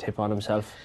tip 0.01 0.20
on 0.20 0.31
himself. 0.31 0.75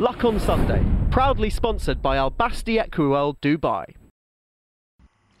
Luck 0.00 0.24
on 0.24 0.38
Sunday, 0.38 0.84
proudly 1.10 1.50
sponsored 1.50 2.00
by 2.00 2.16
Al 2.16 2.30
Basti 2.30 2.76
Equiworld 2.76 3.36
Dubai. 3.42 3.84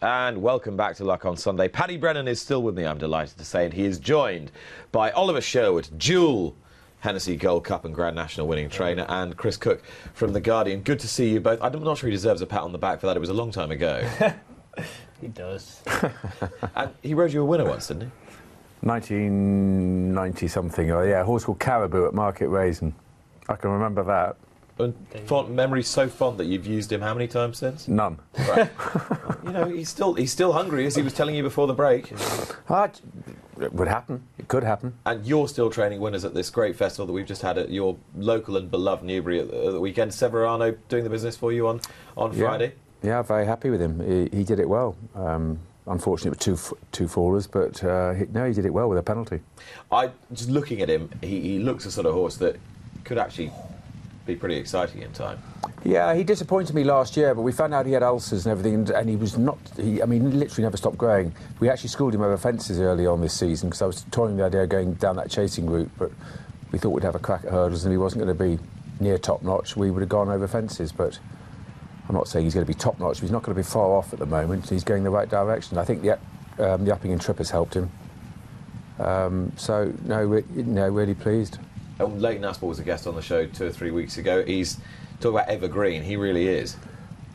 And 0.02 0.42
welcome 0.42 0.76
back 0.76 0.96
to 0.96 1.04
Luck 1.04 1.24
on 1.24 1.36
Sunday. 1.36 1.68
Paddy 1.68 1.96
Brennan 1.96 2.28
is 2.28 2.40
still 2.40 2.62
with 2.62 2.76
me, 2.76 2.84
I'm 2.84 2.98
delighted 2.98 3.38
to 3.38 3.44
say, 3.44 3.64
and 3.64 3.72
he 3.72 3.84
is 3.84 3.98
joined 3.98 4.50
by 4.92 5.10
Oliver 5.12 5.40
Sherwood, 5.40 5.88
Jewel 5.96 6.56
Hennessy 7.00 7.36
Gold 7.36 7.64
Cup 7.64 7.84
and 7.84 7.94
Grand 7.94 8.16
National 8.16 8.48
winning 8.48 8.68
trainer, 8.68 9.06
and 9.08 9.36
Chris 9.36 9.56
Cook 9.56 9.82
from 10.12 10.32
The 10.32 10.40
Guardian. 10.40 10.80
Good 10.82 10.98
to 11.00 11.08
see 11.08 11.30
you 11.30 11.40
both. 11.40 11.60
I'm 11.62 11.82
not 11.82 11.98
sure 11.98 12.08
he 12.08 12.14
deserves 12.14 12.42
a 12.42 12.46
pat 12.46 12.62
on 12.62 12.72
the 12.72 12.78
back 12.78 13.00
for 13.00 13.06
that, 13.06 13.16
it 13.16 13.20
was 13.20 13.30
a 13.30 13.34
long 13.34 13.52
time 13.52 13.70
ago. 13.70 14.08
He 15.20 15.28
does. 15.28 15.82
and 16.76 16.90
he 17.02 17.14
rode 17.14 17.32
you 17.32 17.42
a 17.42 17.44
winner 17.44 17.64
once, 17.64 17.88
didn't 17.88 18.02
he? 18.02 18.08
1990 18.82 20.48
something, 20.48 20.90
or 20.90 21.06
yeah, 21.06 21.20
a 21.20 21.24
horse 21.24 21.44
called 21.44 21.58
Caribou 21.58 22.06
at 22.06 22.14
Market 22.14 22.48
Rasen. 22.48 22.92
I 23.48 23.56
can 23.56 23.70
remember 23.70 24.02
that. 24.04 24.36
And 24.78 24.94
fond, 25.26 25.54
memory 25.56 25.82
so 25.82 26.08
fond 26.08 26.38
that 26.38 26.44
you've 26.44 26.66
used 26.66 26.92
him 26.92 27.00
how 27.00 27.12
many 27.12 27.26
times 27.26 27.58
since? 27.58 27.88
None. 27.88 28.16
Right. 28.48 28.70
you 29.44 29.50
know, 29.50 29.64
he's 29.64 29.88
still 29.88 30.14
he's 30.14 30.30
still 30.30 30.52
hungry, 30.52 30.86
as 30.86 30.94
he 30.94 31.02
was 31.02 31.12
telling 31.12 31.34
you 31.34 31.42
before 31.42 31.66
the 31.66 31.74
break. 31.74 32.12
Ah, 32.70 32.88
it 33.60 33.72
would 33.72 33.88
happen. 33.88 34.22
It 34.38 34.46
could 34.46 34.62
happen. 34.62 34.94
And 35.04 35.26
you're 35.26 35.48
still 35.48 35.68
training 35.68 36.00
winners 36.00 36.24
at 36.24 36.32
this 36.32 36.48
great 36.48 36.76
festival 36.76 37.06
that 37.06 37.12
we've 37.12 37.26
just 37.26 37.42
had 37.42 37.58
at 37.58 37.70
your 37.70 37.96
local 38.16 38.56
and 38.56 38.70
beloved 38.70 39.02
Newbury 39.02 39.40
at 39.40 39.50
the, 39.50 39.66
at 39.66 39.72
the 39.72 39.80
weekend. 39.80 40.12
Severano 40.12 40.76
doing 40.88 41.02
the 41.02 41.10
business 41.10 41.36
for 41.36 41.52
you 41.52 41.66
on, 41.66 41.80
on 42.16 42.32
Yeah. 42.32 42.46
Friday. 42.46 42.74
Yeah, 43.02 43.22
very 43.22 43.46
happy 43.46 43.70
with 43.70 43.80
him. 43.80 44.00
He, 44.00 44.38
he 44.38 44.44
did 44.44 44.58
it 44.58 44.68
well. 44.68 44.96
Um, 45.14 45.60
unfortunately, 45.86 46.30
with 46.30 46.40
two 46.40 46.76
two 46.92 47.06
fallers, 47.06 47.48
but 47.50 47.82
uh, 47.84 48.12
he, 48.12 48.26
no, 48.32 48.46
he 48.46 48.52
did 48.52 48.66
it 48.66 48.72
well 48.72 48.88
with 48.88 48.98
a 48.98 49.02
penalty. 49.02 49.40
I 49.90 50.10
just 50.32 50.50
looking 50.50 50.80
at 50.82 50.88
him, 50.88 51.10
he, 51.22 51.40
he 51.40 51.58
looks 51.58 51.86
a 51.86 51.90
sort 51.90 52.06
of 52.06 52.14
horse 52.14 52.36
that 52.38 52.56
could 53.04 53.18
actually 53.18 53.52
be 54.26 54.36
pretty 54.36 54.56
exciting 54.56 55.02
in 55.02 55.10
time. 55.12 55.38
Yeah, 55.84 56.14
he 56.14 56.22
disappointed 56.22 56.74
me 56.74 56.84
last 56.84 57.16
year, 57.16 57.34
but 57.34 57.42
we 57.42 57.52
found 57.52 57.72
out 57.72 57.86
he 57.86 57.92
had 57.92 58.02
ulcers 58.02 58.44
and 58.44 58.50
everything, 58.52 58.74
and, 58.74 58.90
and 58.90 59.08
he 59.08 59.16
was 59.16 59.38
not. 59.38 59.58
He, 59.76 60.02
I 60.02 60.06
mean, 60.06 60.38
literally 60.38 60.64
never 60.64 60.76
stopped 60.76 60.98
growing. 60.98 61.34
We 61.60 61.70
actually 61.70 61.88
schooled 61.88 62.14
him 62.14 62.22
over 62.22 62.36
fences 62.36 62.80
early 62.80 63.06
on 63.06 63.20
this 63.20 63.32
season 63.32 63.70
because 63.70 63.80
I 63.80 63.86
was 63.86 64.04
toying 64.10 64.36
the 64.36 64.44
idea 64.44 64.64
of 64.64 64.68
going 64.68 64.94
down 64.94 65.16
that 65.16 65.30
chasing 65.30 65.70
route, 65.70 65.90
but 65.98 66.10
we 66.72 66.78
thought 66.78 66.90
we'd 66.90 67.04
have 67.04 67.14
a 67.14 67.20
crack 67.20 67.44
at 67.44 67.52
hurdles, 67.52 67.84
and 67.84 67.92
he 67.92 67.96
wasn't 67.96 68.24
going 68.24 68.36
to 68.36 68.44
be 68.44 68.62
near 69.00 69.18
top 69.18 69.42
notch. 69.42 69.76
We 69.76 69.90
would 69.90 70.00
have 70.00 70.08
gone 70.08 70.28
over 70.28 70.46
fences, 70.46 70.92
but 70.92 71.18
I'm 72.08 72.14
not 72.14 72.26
saying 72.28 72.44
he's 72.46 72.54
going 72.54 72.64
to 72.66 72.72
be 72.72 72.78
top 72.78 72.98
notch. 72.98 73.16
But 73.16 73.22
he's 73.22 73.30
not 73.30 73.42
going 73.42 73.54
to 73.54 73.58
be 73.62 73.66
far 73.66 73.92
off 73.94 74.12
at 74.12 74.18
the 74.18 74.26
moment. 74.26 74.68
He's 74.68 74.84
going 74.84 75.04
the 75.04 75.10
right 75.10 75.28
direction. 75.28 75.76
I 75.78 75.84
think 75.84 76.02
the 76.02 76.18
um, 76.58 76.84
the 76.84 76.92
upping 76.92 77.12
and 77.12 77.20
trip 77.20 77.38
has 77.38 77.50
helped 77.50 77.74
him. 77.74 77.90
Um, 78.98 79.52
so 79.56 79.92
no, 80.04 80.24
re- 80.24 80.44
no, 80.54 80.88
really 80.88 81.14
pleased. 81.14 81.58
And 82.00 82.20
Leighton 82.20 82.42
Aspel 82.42 82.62
was 82.68 82.78
a 82.78 82.84
guest 82.84 83.06
on 83.06 83.14
the 83.14 83.22
show 83.22 83.46
two 83.46 83.66
or 83.66 83.70
three 83.70 83.90
weeks 83.90 84.18
ago. 84.18 84.44
He's 84.44 84.78
talking 85.20 85.36
about 85.38 85.48
evergreen. 85.48 86.02
He 86.02 86.16
really 86.16 86.48
is. 86.48 86.76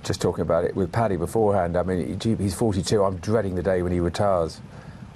just 0.03 0.21
talking 0.21 0.41
about 0.41 0.65
it 0.65 0.75
with 0.75 0.91
Paddy 0.91 1.15
beforehand. 1.15 1.77
I 1.77 1.83
mean, 1.83 2.19
he's 2.19 2.53
42. 2.53 3.03
I'm 3.03 3.17
dreading 3.17 3.55
the 3.55 3.63
day 3.63 3.81
when 3.81 3.91
he 3.93 3.99
retires. 4.01 4.59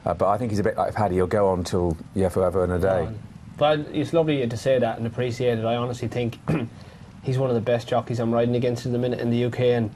Uh, 0.05 0.13
but 0.13 0.29
I 0.29 0.37
think 0.37 0.51
he's 0.51 0.59
a 0.59 0.63
bit 0.63 0.77
like 0.77 0.93
Paddy. 0.93 1.15
He'll 1.15 1.27
go 1.27 1.49
on 1.49 1.63
till 1.65 1.97
yeah, 2.15 2.29
forever 2.29 2.63
and 2.63 2.71
a 2.71 2.79
day. 2.79 3.09
But 3.57 3.79
it's 3.91 4.13
lovely 4.13 4.47
to 4.47 4.57
say 4.57 4.79
that 4.79 4.97
and 4.97 5.07
appreciate 5.07 5.59
it. 5.59 5.65
I 5.65 5.75
honestly 5.75 6.07
think 6.07 6.39
he's 7.27 7.37
one 7.37 7.49
of 7.49 7.55
the 7.55 7.61
best 7.61 7.87
jockeys 7.87 8.19
I'm 8.19 8.33
riding 8.33 8.55
against 8.55 8.85
at 8.85 8.93
the 8.93 8.97
minute 8.97 9.19
in 9.19 9.29
the 9.29 9.45
UK, 9.45 9.59
and 9.59 9.91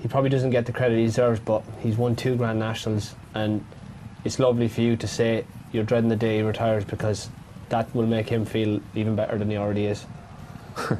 he 0.00 0.08
probably 0.08 0.30
doesn't 0.30 0.50
get 0.50 0.66
the 0.66 0.72
credit 0.72 0.98
he 0.98 1.04
deserves. 1.04 1.38
But 1.38 1.62
he's 1.80 1.96
won 1.96 2.16
two 2.16 2.34
Grand 2.34 2.58
Nationals, 2.58 3.14
and 3.34 3.64
it's 4.24 4.38
lovely 4.38 4.66
for 4.66 4.80
you 4.80 4.96
to 4.96 5.06
say 5.06 5.44
you're 5.70 5.84
dreading 5.84 6.08
the 6.08 6.16
day 6.16 6.38
he 6.38 6.42
retires 6.42 6.84
because 6.84 7.28
that 7.68 7.94
will 7.94 8.06
make 8.06 8.28
him 8.28 8.46
feel 8.46 8.80
even 8.94 9.14
better 9.14 9.38
than 9.38 9.50
he 9.50 9.56
already 9.56 9.86
is. 9.86 10.04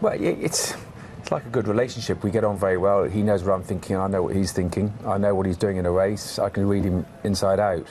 Well, 0.00 0.12
it's 0.20 0.74
it's 1.20 1.32
like 1.32 1.46
a 1.46 1.48
good 1.48 1.66
relationship. 1.66 2.22
We 2.22 2.30
get 2.30 2.44
on 2.44 2.58
very 2.58 2.76
well. 2.76 3.04
He 3.04 3.22
knows 3.22 3.42
what 3.42 3.54
I'm 3.54 3.62
thinking. 3.62 3.96
I 3.96 4.06
know 4.08 4.22
what 4.22 4.36
he's 4.36 4.52
thinking. 4.52 4.92
I 5.06 5.16
know 5.16 5.34
what 5.34 5.46
he's 5.46 5.56
doing 5.56 5.78
in 5.78 5.86
a 5.86 5.90
race. 5.90 6.38
I 6.38 6.50
can 6.50 6.68
read 6.68 6.84
him 6.84 7.06
inside 7.24 7.58
out. 7.58 7.86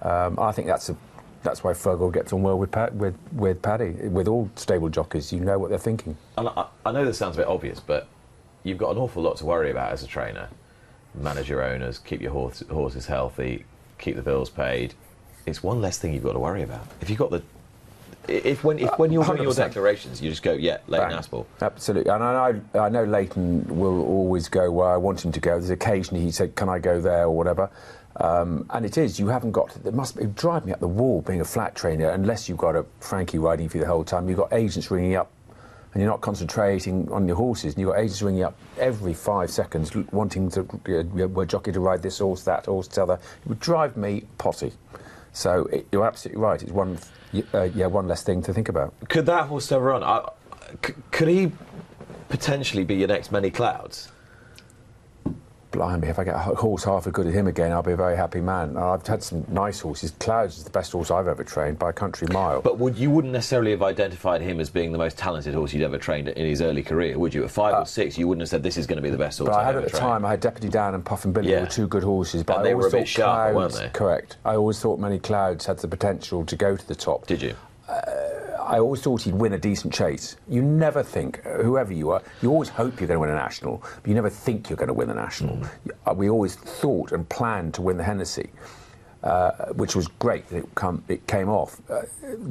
Um, 0.00 0.38
I 0.38 0.52
think 0.52 0.66
that's 0.66 0.88
a 0.88 0.96
that's 1.46 1.62
why 1.62 1.72
Fergal 1.72 2.12
gets 2.12 2.32
on 2.32 2.42
well 2.42 2.58
with 2.58 2.72
Pat, 2.72 2.92
with 2.94 3.16
with 3.32 3.62
Paddy. 3.62 3.92
With 4.08 4.26
all 4.28 4.50
stable 4.56 4.88
jockeys, 4.88 5.32
you 5.32 5.40
know 5.40 5.58
what 5.58 5.70
they're 5.70 5.78
thinking. 5.78 6.16
And 6.36 6.48
I, 6.48 6.66
I 6.84 6.92
know 6.92 7.04
this 7.04 7.16
sounds 7.16 7.36
a 7.36 7.38
bit 7.38 7.46
obvious, 7.46 7.78
but 7.78 8.08
you've 8.64 8.78
got 8.78 8.90
an 8.90 8.98
awful 8.98 9.22
lot 9.22 9.36
to 9.38 9.46
worry 9.46 9.70
about 9.70 9.92
as 9.92 10.02
a 10.02 10.06
trainer. 10.08 10.48
Manage 11.14 11.48
your 11.48 11.62
owners, 11.62 11.98
keep 11.98 12.20
your 12.20 12.32
horse, 12.32 12.62
horses 12.68 13.06
healthy, 13.06 13.64
keep 13.98 14.16
the 14.16 14.22
bills 14.22 14.50
paid. 14.50 14.94
It's 15.46 15.62
one 15.62 15.80
less 15.80 15.98
thing 15.98 16.12
you've 16.12 16.24
got 16.24 16.32
to 16.32 16.40
worry 16.40 16.62
about. 16.62 16.86
If 17.00 17.08
you've 17.08 17.18
got 17.18 17.30
the. 17.30 17.42
If 18.28 18.64
when, 18.64 18.80
if 18.80 18.98
when 18.98 19.12
you're 19.12 19.24
doing 19.24 19.42
your 19.42 19.52
uh, 19.52 19.54
declarations, 19.54 20.20
you 20.20 20.28
just 20.28 20.42
go, 20.42 20.52
yeah, 20.52 20.78
Leighton 20.88 21.10
Bang. 21.10 21.18
Aspel. 21.20 21.46
Absolutely, 21.62 22.10
and 22.10 22.24
I 22.24 22.50
know, 22.50 22.60
I 22.74 22.88
know 22.88 23.04
Leighton 23.04 23.64
will 23.68 24.04
always 24.04 24.48
go 24.48 24.72
where 24.72 24.88
I 24.88 24.96
want 24.96 25.24
him 25.24 25.30
to 25.30 25.38
go. 25.38 25.52
There's 25.52 25.70
occasionally 25.70 26.24
he 26.24 26.32
said, 26.32 26.56
"Can 26.56 26.68
I 26.68 26.80
go 26.80 27.00
there?" 27.00 27.26
or 27.26 27.30
whatever. 27.30 27.70
Um, 28.18 28.66
and 28.70 28.86
it 28.86 28.96
is 28.96 29.18
you 29.18 29.28
haven't 29.28 29.52
got. 29.52 29.76
It 29.84 29.94
must 29.94 30.16
be 30.16 30.24
drive 30.24 30.64
me 30.64 30.72
up 30.72 30.80
the 30.80 30.88
wall 30.88 31.20
being 31.22 31.40
a 31.40 31.44
flat 31.44 31.74
trainer 31.74 32.10
unless 32.10 32.48
you've 32.48 32.58
got 32.58 32.74
a 32.74 32.84
Frankie 33.00 33.38
riding 33.38 33.68
for 33.68 33.76
you 33.76 33.82
the 33.82 33.88
whole 33.88 34.04
time. 34.04 34.28
You've 34.28 34.38
got 34.38 34.52
agents 34.52 34.90
ringing 34.90 35.16
up, 35.16 35.30
and 35.92 36.02
you're 36.02 36.10
not 36.10 36.22
concentrating 36.22 37.10
on 37.12 37.26
your 37.26 37.36
horses. 37.36 37.74
And 37.74 37.80
you've 37.80 37.90
got 37.90 37.98
agents 37.98 38.22
ringing 38.22 38.42
up 38.42 38.56
every 38.78 39.12
five 39.12 39.50
seconds, 39.50 39.94
wanting 40.12 40.50
to 40.50 40.60
uh, 40.62 41.26
we're 41.26 41.44
jockey 41.44 41.72
to 41.72 41.80
ride 41.80 42.02
this 42.02 42.18
horse, 42.18 42.42
that 42.44 42.66
horse, 42.66 42.88
the 42.88 43.02
other. 43.02 43.14
It 43.14 43.48
would 43.48 43.60
drive 43.60 43.96
me 43.96 44.24
potty. 44.38 44.72
So 45.32 45.66
it, 45.66 45.86
you're 45.92 46.06
absolutely 46.06 46.40
right. 46.40 46.62
It's 46.62 46.72
one, 46.72 46.98
uh, 47.52 47.64
yeah, 47.74 47.86
one 47.86 48.08
less 48.08 48.22
thing 48.22 48.40
to 48.42 48.54
think 48.54 48.70
about. 48.70 48.94
Could 49.10 49.26
that 49.26 49.48
horse 49.48 49.70
ever 49.70 49.84
run? 49.84 50.22
Could 51.10 51.28
he 51.28 51.52
potentially 52.30 52.84
be 52.84 52.94
your 52.94 53.08
next 53.08 53.30
Many 53.30 53.50
Clouds? 53.50 54.10
Blimey, 55.76 56.08
if 56.08 56.18
I 56.18 56.24
get 56.24 56.34
a 56.34 56.38
horse 56.38 56.84
half 56.84 57.06
as 57.06 57.12
good 57.12 57.26
as 57.26 57.34
him 57.34 57.46
again, 57.46 57.70
I'll 57.72 57.82
be 57.82 57.92
a 57.92 57.96
very 57.96 58.16
happy 58.16 58.40
man. 58.40 58.76
I've 58.76 59.06
had 59.06 59.22
some 59.22 59.44
nice 59.48 59.80
horses. 59.80 60.12
Clouds 60.18 60.56
is 60.58 60.64
the 60.64 60.70
best 60.70 60.92
horse 60.92 61.10
I've 61.10 61.28
ever 61.28 61.44
trained 61.44 61.78
by 61.78 61.90
a 61.90 61.92
country 61.92 62.26
mile. 62.32 62.62
But 62.62 62.78
would 62.78 62.96
you 62.96 63.10
wouldn't 63.10 63.32
necessarily 63.32 63.72
have 63.72 63.82
identified 63.82 64.40
him 64.40 64.58
as 64.58 64.70
being 64.70 64.92
the 64.92 64.98
most 64.98 65.18
talented 65.18 65.54
horse 65.54 65.72
you'd 65.74 65.82
ever 65.84 65.98
trained 65.98 66.28
in 66.28 66.46
his 66.46 66.62
early 66.62 66.82
career, 66.82 67.18
would 67.18 67.34
you? 67.34 67.44
At 67.44 67.50
five 67.50 67.74
or 67.74 67.86
six, 67.86 68.16
you 68.16 68.26
wouldn't 68.26 68.42
have 68.42 68.48
said 68.48 68.62
this 68.62 68.76
is 68.76 68.86
going 68.86 68.96
to 68.96 69.02
be 69.02 69.10
the 69.10 69.18
best 69.18 69.38
horse 69.38 69.48
Uh, 69.50 69.52
But 69.52 69.60
I 69.60 69.64
had 69.64 69.76
at 69.76 69.84
the 69.84 69.90
trained. 69.90 70.00
time, 70.00 70.24
I 70.24 70.30
had 70.30 70.40
Deputy 70.40 70.68
Dan 70.68 70.94
and 70.94 71.04
Puffin 71.04 71.32
Billy, 71.32 71.50
Yeah. 71.52 71.60
were 71.60 71.66
two 71.66 71.86
good 71.86 72.02
horses. 72.02 72.42
But 72.42 72.54
And 72.58 72.60
I 72.60 72.64
they 72.70 72.74
were 72.74 72.82
always 72.82 72.94
a 72.94 72.96
bit 72.96 73.00
thought 73.02 73.08
sharper, 73.08 73.54
weren't 73.54 73.72
Clouds, 73.72 73.80
they? 73.80 73.88
Correct. 73.98 74.36
I 74.44 74.54
always 74.56 74.80
thought 74.80 74.98
many 74.98 75.18
Clouds 75.18 75.66
had 75.66 75.78
the 75.78 75.88
potential 75.88 76.44
to 76.44 76.56
go 76.56 76.76
to 76.76 76.88
the 76.88 76.94
top. 76.94 77.26
Did 77.26 77.42
you? 77.42 77.54
I 78.66 78.78
always 78.78 79.00
thought 79.00 79.22
he'd 79.22 79.34
win 79.34 79.52
a 79.52 79.58
decent 79.58 79.92
chase. 79.92 80.36
You 80.48 80.62
never 80.62 81.02
think, 81.02 81.42
whoever 81.44 81.92
you 81.92 82.10
are, 82.10 82.22
you 82.42 82.50
always 82.50 82.68
hope 82.68 83.00
you're 83.00 83.08
going 83.08 83.16
to 83.16 83.20
win 83.20 83.30
a 83.30 83.34
national, 83.34 83.82
but 84.02 84.08
you 84.08 84.14
never 84.14 84.30
think 84.30 84.68
you're 84.68 84.76
going 84.76 84.88
to 84.88 84.94
win 84.94 85.08
the 85.08 85.14
national. 85.14 85.62
Uh, 86.06 86.14
We 86.14 86.28
always 86.30 86.56
thought 86.56 87.12
and 87.12 87.28
planned 87.28 87.74
to 87.74 87.82
win 87.82 87.96
the 87.96 88.04
Hennessy. 88.04 88.50
Uh, 89.22 89.72
which 89.72 89.96
was 89.96 90.06
great 90.06 90.46
that 90.50 90.58
it, 90.58 90.74
come, 90.76 91.02
it 91.08 91.26
came 91.26 91.48
off. 91.48 91.80
Uh, 91.90 92.02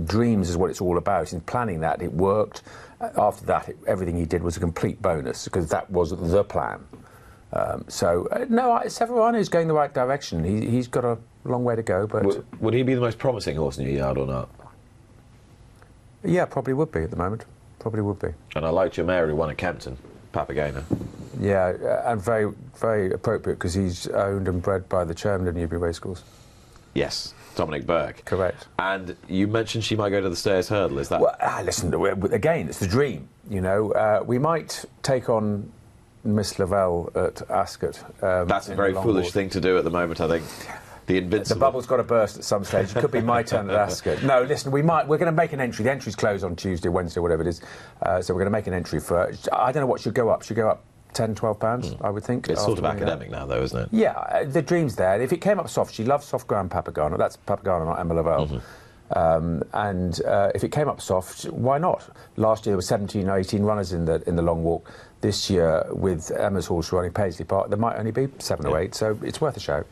dreams 0.04 0.50
is 0.50 0.58
what 0.58 0.70
it's 0.70 0.82
all 0.82 0.98
about. 0.98 1.32
In 1.32 1.40
planning 1.42 1.80
that, 1.80 2.02
it 2.02 2.12
worked. 2.12 2.64
Uh, 3.00 3.10
after 3.18 3.46
that, 3.46 3.70
it, 3.70 3.78
everything 3.88 4.18
he 4.18 4.26
did 4.26 4.44
was 4.44 4.58
a 4.58 4.60
complete 4.60 5.02
bonus 5.02 5.46
because 5.46 5.70
that 5.70 5.90
was 5.90 6.10
the 6.10 6.44
plan. 6.44 6.84
Um, 7.54 7.86
so, 7.88 8.28
uh, 8.32 8.46
no, 8.50 8.74
I- 8.74 8.88
Severano's 8.88 9.48
going 9.48 9.70
the 9.70 9.74
right 9.74 9.94
direction. 9.94 10.44
He, 10.44 10.70
he's 10.70 10.88
got 10.90 11.06
a 11.06 11.18
long 11.46 11.64
way 11.64 11.78
to 11.78 11.84
go, 11.84 12.08
but 12.08 12.26
Would, 12.26 12.46
would 12.60 12.74
he 12.74 12.84
be 12.84 12.94
the 12.96 13.00
most 13.00 13.20
promising 13.20 13.56
horse 13.56 13.78
in 13.78 13.86
your 13.88 13.96
yard 13.96 14.18
or 14.18 14.28
not? 14.28 14.50
Yeah, 16.26 16.46
probably 16.46 16.74
would 16.74 16.92
be 16.92 17.02
at 17.02 17.12
the 17.12 17.18
moment. 17.18 17.46
Probably 17.80 18.02
would 18.02 18.20
be. 18.20 18.30
And 18.56 18.66
I 18.66 18.70
liked 18.70 18.98
your 18.98 19.06
mare 19.06 19.28
who 19.28 19.36
won 19.36 19.50
at 19.50 19.58
Kempton, 19.58 19.98
Papagana. 20.34 20.84
Yeah, 21.40 22.12
and 22.12 22.22
very, 22.22 22.52
very 22.80 23.12
appropriate 23.12 23.58
because 23.58 23.74
he's 23.74 24.08
owned 24.08 24.48
and 24.48 24.62
bred 24.62 24.88
by 24.90 25.04
the 25.04 25.14
chairman 25.14 25.48
of 25.48 25.56
Newbury 25.56 25.80
Racecourse. 25.80 26.24
Yes, 26.94 27.34
Dominic 27.56 27.86
Burke. 27.86 28.24
Correct. 28.26 28.68
And 28.80 29.16
you 29.28 29.48
mentioned 29.48 29.84
she 29.84 29.96
might 29.96 30.10
go 30.12 30.22
to 30.22 30.30
the 30.30 30.36
Stayers 30.36 30.70
Hurdle. 30.70 30.98
Is 31.00 31.10
that? 31.10 31.20
Well, 31.20 31.36
ah, 31.42 31.62
listen, 31.64 31.94
again, 32.34 32.70
it's 32.70 32.80
the 32.80 32.88
dream. 32.88 33.28
You 33.50 33.62
know, 33.62 33.92
uh, 33.92 34.24
we 34.26 34.40
might 34.40 34.86
take 35.04 35.30
on 35.30 35.72
Miss 36.24 36.58
Lavelle 36.58 37.12
at 37.16 37.48
Ascot. 37.50 38.02
Um, 38.24 38.48
That's 38.48 38.70
a 38.70 38.76
very 38.76 38.94
foolish 38.94 39.26
board. 39.26 39.34
thing 39.34 39.50
to 39.52 39.62
do 39.62 39.78
at 39.78 39.84
the 39.84 39.90
moment. 39.92 40.22
I 40.22 40.28
think 40.28 40.46
the 41.06 41.20
The 41.20 41.56
bubble's 41.56 41.86
got 41.86 41.98
to 41.98 42.04
burst 42.04 42.38
at 42.38 42.44
some 42.44 42.64
stage. 42.64 42.96
It 42.96 43.00
could 43.00 43.12
be 43.12 43.22
my 43.22 43.44
turn 43.44 43.70
at 43.70 43.76
Ascot. 43.76 44.24
No, 44.24 44.42
listen, 44.44 44.72
we 44.72 44.82
might. 44.82 45.08
We're 45.08 45.18
going 45.18 45.32
to 45.32 45.36
make 45.36 45.54
an 45.54 45.62
entry. 45.62 45.84
The 45.84 45.92
entry's 45.92 46.16
closed 46.16 46.44
on 46.44 46.56
Tuesday, 46.56 46.90
Wednesday, 46.90 47.20
whatever 47.20 47.42
it 47.42 47.48
is. 47.48 47.62
Uh, 48.02 48.22
so 48.22 48.34
we're 48.34 48.40
going 48.40 48.52
to 48.52 48.58
make 48.58 48.68
an 48.68 48.74
entry 48.74 49.00
for. 49.00 49.32
I 49.54 49.72
don't 49.72 49.82
know 49.82 49.88
what 49.88 50.02
should 50.02 50.14
go 50.16 50.30
up. 50.30 50.44
Should 50.44 50.56
go 50.58 50.70
up 50.70 50.84
10, 51.14 51.36
12 51.36 51.60
pounds. 51.60 51.96
I 52.02 52.10
would 52.10 52.24
think. 52.24 52.48
Hmm. 52.48 52.54
It's 52.54 52.64
sort 52.64 52.78
of 52.78 52.84
that. 52.84 52.96
academic 52.96 53.30
now, 53.30 53.46
though, 53.46 53.62
isn't 53.62 53.80
it? 53.80 53.90
Yeah, 53.92 54.12
uh, 54.12 54.46
the 54.46 54.62
dream's 54.62 54.96
there. 54.96 55.22
If 55.22 55.32
it 55.32 55.42
came 55.42 55.60
up 55.60 55.70
soft, 55.70 55.94
she 55.94 56.04
loves 56.04 56.26
soft 56.26 56.48
ground 56.48 56.72
Papagana. 56.72 57.18
That's 57.18 57.38
Papagana, 57.38 57.86
not 57.86 58.00
Emma 58.00 58.14
Lavelle. 58.14 58.48
Mm-hmm. 58.48 58.58
Um, 59.12 59.64
and 59.74 60.20
uh, 60.26 60.52
if 60.56 60.64
it 60.64 60.72
came 60.72 60.88
up 60.88 61.00
soft, 61.00 61.44
why 61.46 61.78
not? 61.78 62.10
Last 62.38 62.66
year 62.66 62.72
there 62.72 62.78
were 62.78 62.82
17 62.82 63.30
or 63.30 63.38
18 63.38 63.62
runners 63.62 63.94
in 63.94 64.06
the 64.06 64.24
in 64.28 64.36
the 64.36 64.42
long 64.42 64.64
walk. 64.64 64.92
This 65.22 65.50
year, 65.50 65.86
with 65.92 66.32
Emma's 66.32 66.68
horse 66.68 66.92
running 66.92 67.12
Paisley 67.12 67.46
Park, 67.46 67.70
there 67.70 67.78
might 67.78 67.98
only 67.98 68.12
be 68.12 68.28
seven 68.40 68.66
or 68.68 68.80
eight. 68.80 68.94
So 68.94 69.18
it's 69.24 69.42
worth 69.42 69.58
a 69.58 69.60
shout. 69.60 69.88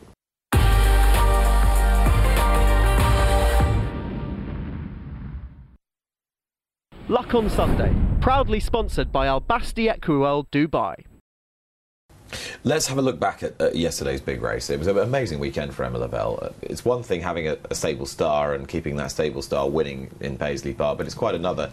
Luck 7.08 7.34
on 7.34 7.50
Sunday, 7.50 7.94
proudly 8.22 8.58
sponsored 8.58 9.12
by 9.12 9.26
Al 9.26 9.40
Basti 9.40 9.88
Equiworld 9.88 10.46
Dubai. 10.50 11.04
Let's 12.64 12.86
have 12.86 12.96
a 12.96 13.02
look 13.02 13.20
back 13.20 13.42
at, 13.42 13.60
at, 13.60 13.76
yesterday's 13.76 14.22
big 14.22 14.40
race. 14.40 14.70
It 14.70 14.78
was 14.78 14.88
an 14.88 14.96
amazing 14.96 15.38
weekend 15.38 15.74
for 15.74 15.84
Emma 15.84 15.98
Lavelle. 15.98 16.38
Uh, 16.40 16.48
It's 16.62 16.82
one 16.82 17.02
thing 17.02 17.20
having 17.20 17.46
a, 17.46 17.58
a 17.68 17.74
stable 17.74 18.06
star 18.06 18.54
and 18.54 18.66
keeping 18.66 18.96
that 18.96 19.10
stable 19.10 19.42
star 19.42 19.68
winning 19.68 20.08
in 20.20 20.38
Paisley 20.38 20.72
Park, 20.72 20.96
but 20.96 21.04
it's 21.04 21.14
quite 21.14 21.34
another 21.34 21.70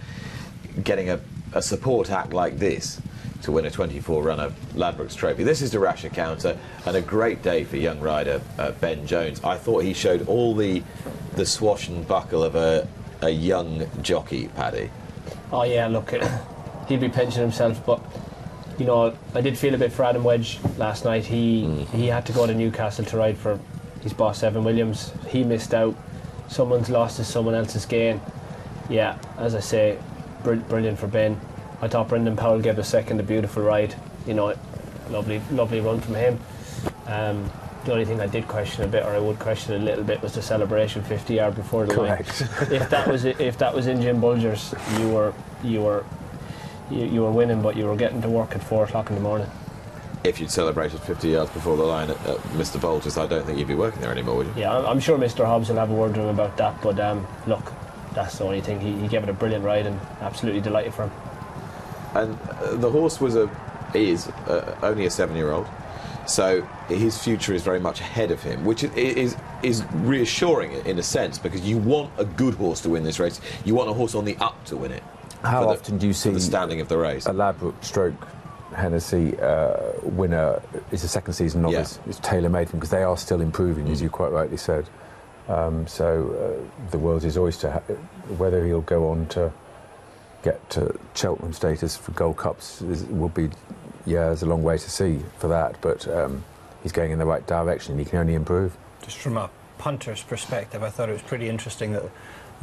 getting 0.83 1.09
a, 1.09 1.21
a 1.53 1.61
support 1.61 2.11
act 2.11 2.33
like 2.33 2.59
this 2.59 2.99
to 3.43 3.53
win 3.53 3.65
a 3.65 3.71
24 3.71 4.21
runner 4.21 4.51
Ladbrokes 4.73 5.15
Trophy. 5.15 5.45
This 5.45 5.61
is 5.61 5.71
De 5.71 5.79
Rasher 5.79 6.09
Counter 6.09 6.57
and 6.85 6.97
a 6.97 7.01
great 7.01 7.41
day 7.41 7.63
for 7.63 7.77
young 7.77 8.01
rider 8.01 8.41
uh, 8.59 8.71
Ben 8.71 9.07
Jones. 9.07 9.41
I 9.45 9.55
thought 9.55 9.85
he 9.85 9.93
showed 9.93 10.27
all 10.27 10.53
the 10.53 10.83
the 11.37 11.45
swash 11.45 11.87
and 11.87 12.05
buckle 12.05 12.43
of 12.43 12.55
a, 12.55 12.85
a 13.21 13.29
young 13.29 13.87
jockey, 14.01 14.49
Paddy. 14.49 14.89
Oh 15.51 15.63
yeah, 15.63 15.87
look, 15.87 16.11
he'll 16.87 16.99
be 16.99 17.09
pinching 17.09 17.41
himself, 17.41 17.85
but 17.85 18.01
you 18.77 18.85
know, 18.85 19.15
I 19.35 19.41
did 19.41 19.57
feel 19.57 19.75
a 19.75 19.77
bit 19.77 19.91
for 19.91 20.03
Adam 20.03 20.23
Wedge 20.23 20.59
last 20.77 21.05
night. 21.05 21.25
He 21.25 21.85
he 21.93 22.07
had 22.07 22.25
to 22.27 22.33
go 22.33 22.47
to 22.47 22.53
Newcastle 22.53 23.05
to 23.05 23.17
ride 23.17 23.37
for 23.37 23.59
his 24.01 24.13
boss 24.13 24.43
Evan 24.43 24.63
Williams. 24.63 25.11
He 25.27 25.43
missed 25.43 25.73
out. 25.73 25.95
Someone's 26.47 26.89
lost 26.89 27.19
is 27.19 27.27
someone 27.27 27.53
else's 27.55 27.85
gain. 27.85 28.19
Yeah, 28.89 29.17
as 29.37 29.55
I 29.55 29.59
say, 29.59 29.97
br- 30.43 30.55
brilliant 30.55 30.99
for 30.99 31.07
Ben. 31.07 31.39
I 31.81 31.87
thought 31.87 32.09
Brendan 32.09 32.35
Powell 32.35 32.59
gave 32.59 32.75
the 32.75 32.83
second 32.83 33.19
a 33.19 33.23
beautiful 33.23 33.63
ride. 33.63 33.95
You 34.27 34.33
know, 34.33 34.55
lovely 35.09 35.41
lovely 35.51 35.79
run 35.79 35.99
from 36.01 36.15
him. 36.15 36.39
Um, 37.07 37.51
the 37.85 37.93
only 37.93 38.05
thing 38.05 38.21
I 38.21 38.27
did 38.27 38.47
question 38.47 38.83
a 38.83 38.87
bit, 38.87 39.03
or 39.03 39.09
I 39.09 39.19
would 39.19 39.39
question 39.39 39.75
a 39.75 39.79
little 39.79 40.03
bit, 40.03 40.21
was 40.21 40.33
the 40.33 40.41
celebration 40.41 41.03
50 41.03 41.33
yard 41.33 41.55
before 41.55 41.85
the 41.85 41.93
Correct. 41.93 42.41
line. 42.41 42.71
if 42.71 42.89
that 42.89 43.07
was 43.07 43.25
if 43.25 43.57
that 43.57 43.73
was 43.73 43.87
in 43.87 44.01
Jim 44.01 44.21
Bolger's, 44.21 44.73
you 44.99 45.09
were 45.09 45.33
you 45.63 45.81
were 45.81 46.05
you, 46.89 47.05
you 47.05 47.21
were 47.21 47.31
winning, 47.31 47.61
but 47.61 47.75
you 47.75 47.85
were 47.85 47.95
getting 47.95 48.21
to 48.21 48.29
work 48.29 48.55
at 48.55 48.63
four 48.63 48.83
o'clock 48.83 49.09
in 49.09 49.15
the 49.15 49.21
morning. 49.21 49.49
If 50.23 50.39
you'd 50.39 50.51
celebrated 50.51 50.99
50 50.99 51.29
yards 51.29 51.49
before 51.49 51.77
the 51.77 51.83
line 51.83 52.11
at, 52.11 52.25
at 52.27 52.37
Mr. 52.53 52.79
Bolger's, 52.79 53.17
I 53.17 53.25
don't 53.25 53.43
think 53.43 53.57
you'd 53.57 53.67
be 53.67 53.73
working 53.73 54.01
there 54.01 54.11
anymore, 54.11 54.37
would 54.37 54.47
you? 54.47 54.53
Yeah, 54.55 54.77
I'm, 54.77 54.85
I'm 54.85 54.99
sure 54.99 55.17
Mr. 55.17 55.45
Hobbs 55.45 55.69
will 55.69 55.77
have 55.77 55.89
a 55.89 55.95
word 55.95 56.13
to 56.13 56.21
him 56.21 56.27
about 56.27 56.57
that. 56.57 56.79
But 56.83 56.99
um, 56.99 57.25
look, 57.47 57.71
that's 58.13 58.37
the 58.37 58.43
only 58.43 58.61
thing. 58.61 58.79
He, 58.79 58.93
he 58.99 59.07
gave 59.07 59.23
it 59.23 59.29
a 59.29 59.33
brilliant 59.33 59.65
ride 59.65 59.87
and 59.87 59.99
absolutely 60.19 60.61
delighted 60.61 60.93
for 60.93 61.03
him. 61.05 61.11
And 62.13 62.39
uh, 62.39 62.75
the 62.75 62.91
horse 62.91 63.19
was 63.19 63.35
a 63.35 63.49
is 63.93 64.27
uh, 64.27 64.77
only 64.83 65.05
a 65.05 65.09
seven-year-old, 65.09 65.67
so 66.31 66.61
his 66.87 67.17
future 67.21 67.53
is 67.53 67.61
very 67.63 67.79
much 67.79 67.99
ahead 67.99 68.31
of 68.31 68.41
him, 68.41 68.63
which 68.65 68.83
is 68.83 68.91
is, 68.95 69.35
is 69.63 69.83
reassuring 69.95 70.71
in 70.85 70.97
a 70.99 71.03
sense 71.03 71.37
because 71.37 71.61
you 71.61 71.77
want 71.77 72.11
a 72.17 72.25
good 72.25 72.53
horse 72.55 72.81
to 72.81 72.89
win 72.89 73.03
this 73.03 73.19
race. 73.19 73.39
You 73.65 73.75
want 73.75 73.89
a 73.89 73.93
horse 73.93 74.15
on 74.15 74.25
the 74.25 74.35
up 74.37 74.63
to 74.65 74.77
win 74.77 74.91
it. 74.91 75.03
How 75.43 75.61
the- 75.61 75.67
often 75.69 75.97
do 75.97 76.07
you 76.07 76.13
see 76.13 76.29
the 76.31 76.39
standing 76.39 76.81
of 76.81 76.87
the 76.87 76.97
race? 76.97 77.25
a 77.25 77.33
Ladbroke 77.33 77.83
stroke 77.83 78.27
Hennessy 78.75 79.37
uh, 79.39 79.75
winner 80.03 80.61
is 80.91 81.03
a 81.03 81.07
second 81.07 81.33
season 81.33 81.61
novice. 81.63 81.99
It's 82.07 82.19
tailor 82.19 82.49
made 82.49 82.67
for 82.67 82.71
them 82.71 82.79
because 82.79 82.91
they 82.91 83.03
are 83.03 83.17
still 83.17 83.41
improving, 83.41 83.89
as 83.89 84.01
you 84.01 84.09
quite 84.09 84.31
rightly 84.31 84.55
said. 84.57 84.85
Um, 85.49 85.85
so 85.87 86.07
uh, 86.63 86.89
the 86.91 86.97
world 86.97 87.25
is 87.25 87.37
oyster. 87.37 87.69
Ha- 87.71 87.93
Whether 88.37 88.65
he'll 88.65 88.81
go 88.81 89.09
on 89.09 89.25
to 89.29 89.51
get 90.43 90.69
to 90.69 90.97
Cheltenham 91.15 91.51
status 91.53 91.97
for 91.97 92.11
Gold 92.13 92.37
Cups 92.37 92.81
is, 92.83 93.03
will 93.05 93.29
be, 93.29 93.49
yeah, 94.05 94.25
there's 94.27 94.43
a 94.43 94.47
long 94.47 94.63
way 94.63 94.77
to 94.77 94.89
see 94.89 95.19
for 95.37 95.47
that. 95.49 95.79
But 95.81 96.07
um, 96.07 96.43
he's 96.83 96.91
going 96.91 97.11
in 97.11 97.19
the 97.19 97.25
right 97.25 97.45
direction. 97.45 97.93
And 97.93 97.99
he 97.99 98.05
can 98.05 98.19
only 98.19 98.33
improve. 98.35 98.75
Just 99.03 99.17
from 99.17 99.37
a 99.37 99.49
punter's 99.77 100.23
perspective, 100.23 100.83
I 100.83 100.89
thought 100.89 101.09
it 101.09 101.13
was 101.13 101.21
pretty 101.21 101.49
interesting 101.49 101.91
that 101.93 102.03
the 102.03 102.09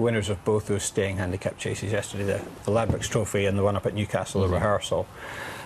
winners 0.03 0.29
of 0.29 0.45
both 0.45 0.69
those 0.69 0.85
staying 0.85 1.17
handicap 1.17 1.59
chases 1.59 1.93
yesterday, 1.93 2.25
the, 2.25 2.41
the 2.65 2.71
Ladbrokes 2.71 3.09
Trophy 3.09 3.47
and 3.47 3.59
the 3.59 3.63
one 3.65 3.75
up 3.77 3.87
at 3.87 3.95
Newcastle, 3.95 4.43
the 4.43 4.49
rehearsal, 4.49 5.07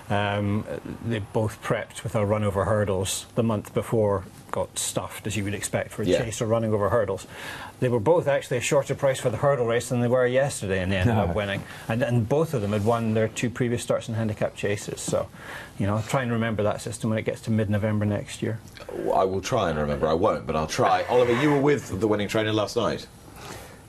um, 0.08 0.64
they 1.06 1.18
both 1.20 1.62
prepped 1.62 2.02
with 2.02 2.14
a 2.14 2.24
run 2.24 2.42
over 2.42 2.64
hurdles 2.64 3.26
the 3.34 3.42
month 3.42 3.72
before, 3.74 4.24
got 4.50 4.78
stuffed 4.78 5.26
as 5.26 5.36
you 5.36 5.44
would 5.44 5.54
expect 5.54 5.90
for 5.92 6.02
a 6.02 6.06
Yeah. 6.06 6.24
chase 6.24 6.40
or 6.42 6.46
running 6.46 6.72
over 6.72 6.88
hurdles. 6.88 7.26
They 7.82 7.88
were 7.88 7.98
both 7.98 8.28
actually 8.28 8.58
a 8.58 8.60
shorter 8.60 8.94
price 8.94 9.18
for 9.18 9.28
the 9.28 9.38
hurdle 9.38 9.66
race 9.66 9.88
than 9.88 10.00
they 10.00 10.06
were 10.06 10.24
yesterday, 10.24 10.84
and 10.84 10.92
they 10.92 10.98
ended 10.98 11.16
up 11.16 11.34
winning. 11.34 11.64
And, 11.88 12.00
and 12.00 12.28
both 12.28 12.54
of 12.54 12.62
them 12.62 12.70
had 12.70 12.84
won 12.84 13.12
their 13.14 13.26
two 13.26 13.50
previous 13.50 13.82
starts 13.82 14.08
in 14.08 14.14
handicap 14.14 14.54
chases. 14.54 15.00
So, 15.00 15.28
you 15.80 15.88
know, 15.88 16.00
try 16.06 16.22
and 16.22 16.30
remember 16.30 16.62
that 16.62 16.80
system 16.80 17.10
when 17.10 17.18
it 17.18 17.24
gets 17.24 17.40
to 17.40 17.50
mid-November 17.50 18.04
next 18.04 18.40
year. 18.40 18.60
I 19.12 19.24
will 19.24 19.40
try 19.40 19.68
and 19.68 19.80
remember. 19.80 20.06
I 20.06 20.12
won't, 20.12 20.46
but 20.46 20.54
I'll 20.54 20.68
try. 20.68 21.02
Oliver, 21.08 21.32
you 21.42 21.50
were 21.50 21.60
with 21.60 21.98
the 21.98 22.06
winning 22.06 22.28
trainer 22.28 22.52
last 22.52 22.76
night. 22.76 23.08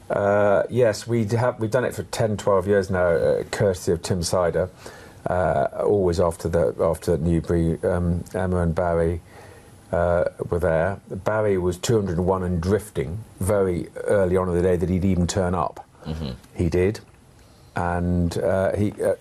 Uh, 0.10 0.64
yes, 0.72 1.06
we 1.06 1.26
have, 1.26 1.60
we've 1.60 1.70
done 1.70 1.86
it 1.86 1.94
for 1.94 2.02
10, 2.02 2.38
12 2.38 2.68
years 2.68 2.90
now, 2.90 3.10
uh, 3.10 3.44
courtesy 3.52 3.92
of 3.92 4.02
Tim 4.02 4.24
Syder. 4.24 4.72
Uh, 5.28 5.68
always 5.82 6.20
after 6.20 6.50
the 6.50 6.76
after 6.82 7.16
Newbury, 7.20 7.80
um, 7.84 8.24
Emma 8.34 8.58
and 8.58 8.74
Barry 8.74 9.22
uh, 9.94 10.26
were 10.50 10.60
there. 10.60 11.00
Barry 11.10 11.58
was 11.58 11.78
201 11.78 12.44
and 12.44 12.62
drifting 12.62 13.24
very 13.40 13.88
early 14.06 14.36
on 14.38 14.50
in 14.50 14.56
the 14.56 14.62
day 14.62 14.76
that 14.76 14.90
he'd 14.90 15.06
even 15.06 15.28
turn 15.28 15.54
up. 15.56 15.86
He 16.56 16.70
did, 16.70 17.00
and 17.76 18.38
uh, 18.38 18.76
he. 18.76 18.92
Uh, 19.02 19.16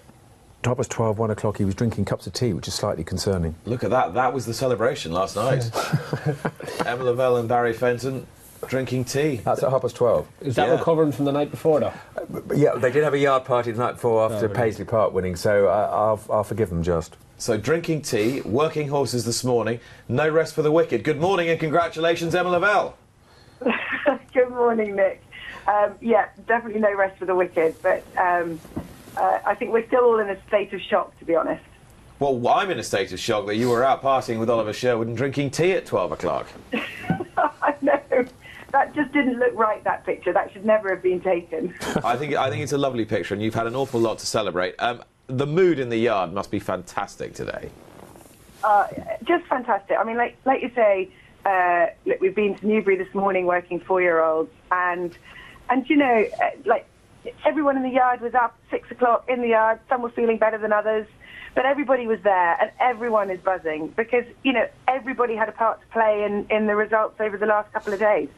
Top 0.63 0.79
was 0.79 0.87
12, 0.87 1.19
1 1.19 1.31
o'clock, 1.33 1.59
he 1.59 1.65
was 1.65 1.75
drinking 1.75 2.05
cups 2.05 2.29
of 2.29 2.35
tea, 2.35 2.53
which 2.53 2.69
is 2.69 2.75
slightly 2.75 3.03
concerning. 3.03 3.57
Look 3.65 3.83
at 3.83 3.91
that. 3.91 4.15
That 4.15 4.33
was 4.33 4.47
the 4.47 4.55
celebration 4.55 5.11
last 5.11 5.35
night. 5.35 5.69
Emma 6.87 7.03
Lavelle 7.03 7.39
and 7.39 7.49
Barry 7.49 7.73
Fenton 7.73 8.29
drinking 8.69 9.07
tea. 9.07 9.37
That's 9.45 9.61
at 9.65 9.71
half 9.71 9.83
past 9.83 9.97
12. 9.97 10.29
Is 10.43 10.55
that 10.55 10.69
Yeah. 10.69 10.75
recovering 10.75 11.11
from 11.11 11.25
the 11.25 11.33
night 11.33 11.51
before, 11.51 11.81
though? 11.81 11.93
But 12.31 12.57
yeah, 12.57 12.77
they 12.77 12.93
did 12.93 13.03
have 13.03 13.13
a 13.15 13.19
yard 13.19 13.45
party 13.45 13.73
the 13.73 13.79
night 13.79 13.95
before 13.95 14.23
after 14.25 14.47
really? 14.47 14.55
Paisley 14.55 14.85
Park 14.85 15.13
winning, 15.13 15.35
so 15.35 15.67
I, 15.67 15.83
I'll, 15.83 16.21
I'll 16.31 16.45
forgive 16.45 16.69
them 16.69 16.85
just. 16.85 17.17
So 17.39 17.57
drinking 17.57 18.03
tea, 18.03 18.41
working 18.43 18.89
horses 18.89 19.25
this 19.25 19.43
morning. 19.43 19.81
No 20.09 20.29
rest 20.29 20.55
for 20.55 20.63
the 20.63 20.71
wicked. 20.71 21.03
Good 21.03 21.21
morning 21.21 21.49
and 21.49 21.59
congratulations, 21.59 22.35
Emma 22.35 22.51
Lavelle. 22.51 22.97
Good 24.33 24.51
morning, 24.51 24.95
Nick. 24.97 25.23
Um, 25.67 25.95
yeah, 26.01 26.29
definitely 26.47 26.81
no 26.81 26.95
rest 26.95 27.19
for 27.19 27.27
the 27.27 27.35
wicked, 27.35 27.75
but 27.83 28.05
um, 28.17 28.61
uh, 29.17 29.39
I 29.45 29.55
think 29.55 29.73
we're 29.73 29.87
still 29.87 30.05
all 30.05 30.19
in 30.19 30.31
a 30.31 30.47
state 30.47 30.73
of 30.73 30.81
shock, 30.81 31.19
to 31.19 31.25
be 31.25 31.35
honest. 31.35 31.63
Well, 32.19 32.47
I'm 32.49 32.71
in 32.71 32.79
a 32.79 32.85
state 32.85 33.13
of 33.13 33.19
shock 33.19 33.47
that 33.47 33.57
you 33.57 33.69
were 33.69 33.83
out 33.83 34.03
partying 34.03 34.39
with 34.39 34.49
Oliver 34.49 34.73
Sherwood 34.73 35.09
and 35.09 35.17
drinking 35.17 35.51
tea 35.51 35.73
at 35.73 35.87
12 35.87 36.13
o'clock. 36.13 36.47
I 36.73 37.75
know. 37.81 38.01
That 38.71 38.95
just 38.95 39.13
didn't 39.13 39.39
look 39.39 39.55
right, 39.55 39.83
that 39.85 40.07
picture. 40.07 40.33
That 40.33 40.53
should 40.53 40.65
never 40.65 40.91
have 40.91 41.03
been 41.03 41.21
taken. 41.21 41.75
I 42.05 42.17
think 42.17 42.35
I 42.35 42.49
think 42.49 42.63
it's 42.63 42.73
a 42.73 42.79
lovely 42.79 43.05
picture, 43.05 43.35
and 43.35 43.43
you've 43.43 43.55
had 43.55 43.67
an 43.67 43.75
awful 43.75 44.01
lot 44.01 44.19
to 44.21 44.27
celebrate. 44.27 44.77
Um, 44.79 45.03
the 45.33 45.47
mood 45.47 45.79
in 45.79 45.89
the 45.89 45.97
yard 45.97 46.33
must 46.33 46.51
be 46.51 46.59
fantastic 46.59 47.35
today. 47.35 47.71
Uh, 48.63 48.87
just 49.25 49.45
fantastic. 49.47 49.97
I 49.99 50.05
mean, 50.05 50.17
like, 50.17 50.37
like 50.45 50.63
you 50.63 50.71
say, 50.75 51.11
uh, 51.45 51.87
look, 52.07 52.21
we've 52.21 52.35
been 52.35 52.55
to 52.57 52.67
Newbury 52.67 52.97
this 52.97 53.13
morning 53.15 53.47
working 53.47 53.81
four-year-olds, 53.81 54.51
and 54.71 55.17
and 55.69 55.89
you 55.89 55.97
know, 55.97 56.27
uh, 56.41 56.51
like 56.65 56.87
everyone 57.45 57.77
in 57.77 57.83
the 57.83 57.91
yard 57.91 58.21
was 58.21 58.35
up 58.35 58.57
six 58.71 58.91
o'clock 58.91 59.25
in 59.29 59.41
the 59.41 59.49
yard. 59.49 59.81
Some 59.89 60.03
were 60.03 60.11
feeling 60.11 60.39
better 60.39 60.59
than 60.59 60.73
others, 60.73 61.07
but 61.55 61.67
everybody 61.67 62.07
was 62.07 62.21
there, 62.23 62.57
and 62.61 62.71
everyone 62.79 63.31
is 63.31 63.41
buzzing 63.41 63.89
because 63.97 64.25
you 64.45 64.53
know 64.53 64.69
everybody 64.87 65.35
had 65.35 65.49
a 65.49 65.53
part 65.53 65.81
to 65.81 65.87
play 65.89 66.25
in 66.25 66.47
in 66.51 66.67
the 66.67 66.77
results 66.77 67.21
over 67.21 67.37
the 67.37 67.47
last 67.47 67.73
couple 67.73 67.93
of 67.93 67.99
days. 67.99 68.29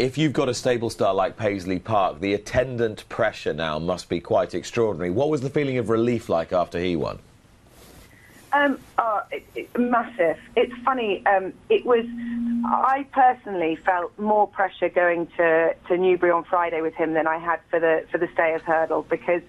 If 0.00 0.16
you've 0.16 0.32
got 0.32 0.48
a 0.48 0.54
stable 0.54 0.88
star 0.88 1.12
like 1.12 1.36
Paisley 1.36 1.78
Park, 1.78 2.20
the 2.20 2.32
attendant 2.32 3.06
pressure 3.10 3.52
now 3.52 3.78
must 3.78 4.08
be 4.08 4.18
quite 4.18 4.54
extraordinary. 4.54 5.10
What 5.10 5.28
was 5.28 5.42
the 5.42 5.50
feeling 5.50 5.76
of 5.76 5.90
relief 5.90 6.30
like 6.30 6.54
after 6.54 6.78
he 6.78 6.96
won? 6.96 7.18
Um, 8.54 8.80
oh, 8.98 9.20
it, 9.30 9.46
it, 9.54 9.78
massive. 9.78 10.38
It's 10.56 10.72
funny. 10.84 11.22
Um, 11.26 11.52
it 11.68 11.84
was. 11.84 12.06
I 12.64 13.06
personally 13.12 13.76
felt 13.76 14.18
more 14.18 14.48
pressure 14.48 14.88
going 14.88 15.26
to, 15.36 15.74
to 15.88 15.98
Newbury 15.98 16.32
on 16.32 16.44
Friday 16.44 16.80
with 16.80 16.94
him 16.94 17.12
than 17.12 17.26
I 17.26 17.36
had 17.36 17.60
for 17.68 17.78
the 17.78 18.06
for 18.10 18.16
the 18.16 18.28
Stayers 18.32 18.62
hurdle 18.62 19.02
because 19.02 19.42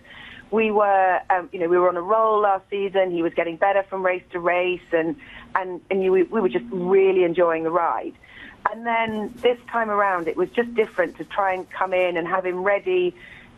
we 0.52 0.70
were, 0.70 1.22
um, 1.30 1.48
you 1.54 1.60
know, 1.60 1.70
we 1.70 1.78
were 1.78 1.88
on 1.88 1.96
a 1.96 2.02
roll 2.02 2.42
last 2.42 2.70
season. 2.70 3.10
He 3.12 3.24
was 3.24 3.34
getting 3.34 3.56
better 3.56 3.84
from 3.84 4.06
race 4.06 4.24
to 4.34 4.40
race, 4.42 4.82
and 4.92 5.16
and 5.56 5.80
and 5.90 6.04
you, 6.04 6.12
we 6.12 6.24
were 6.26 6.50
just 6.50 6.66
really 6.72 7.24
enjoying 7.24 7.64
the 7.64 7.72
ride. 7.72 8.16
And 8.70 8.86
then 8.86 9.34
this 9.42 9.58
time 9.70 9.90
around, 9.90 10.28
it 10.28 10.38
was 10.38 10.50
just 10.50 10.74
different 10.76 11.18
to 11.18 11.24
try 11.26 11.54
and 11.54 11.70
come 11.70 11.94
in 11.94 12.18
and 12.18 12.28
have 12.28 12.46
him 12.46 12.64
ready 12.64 13.16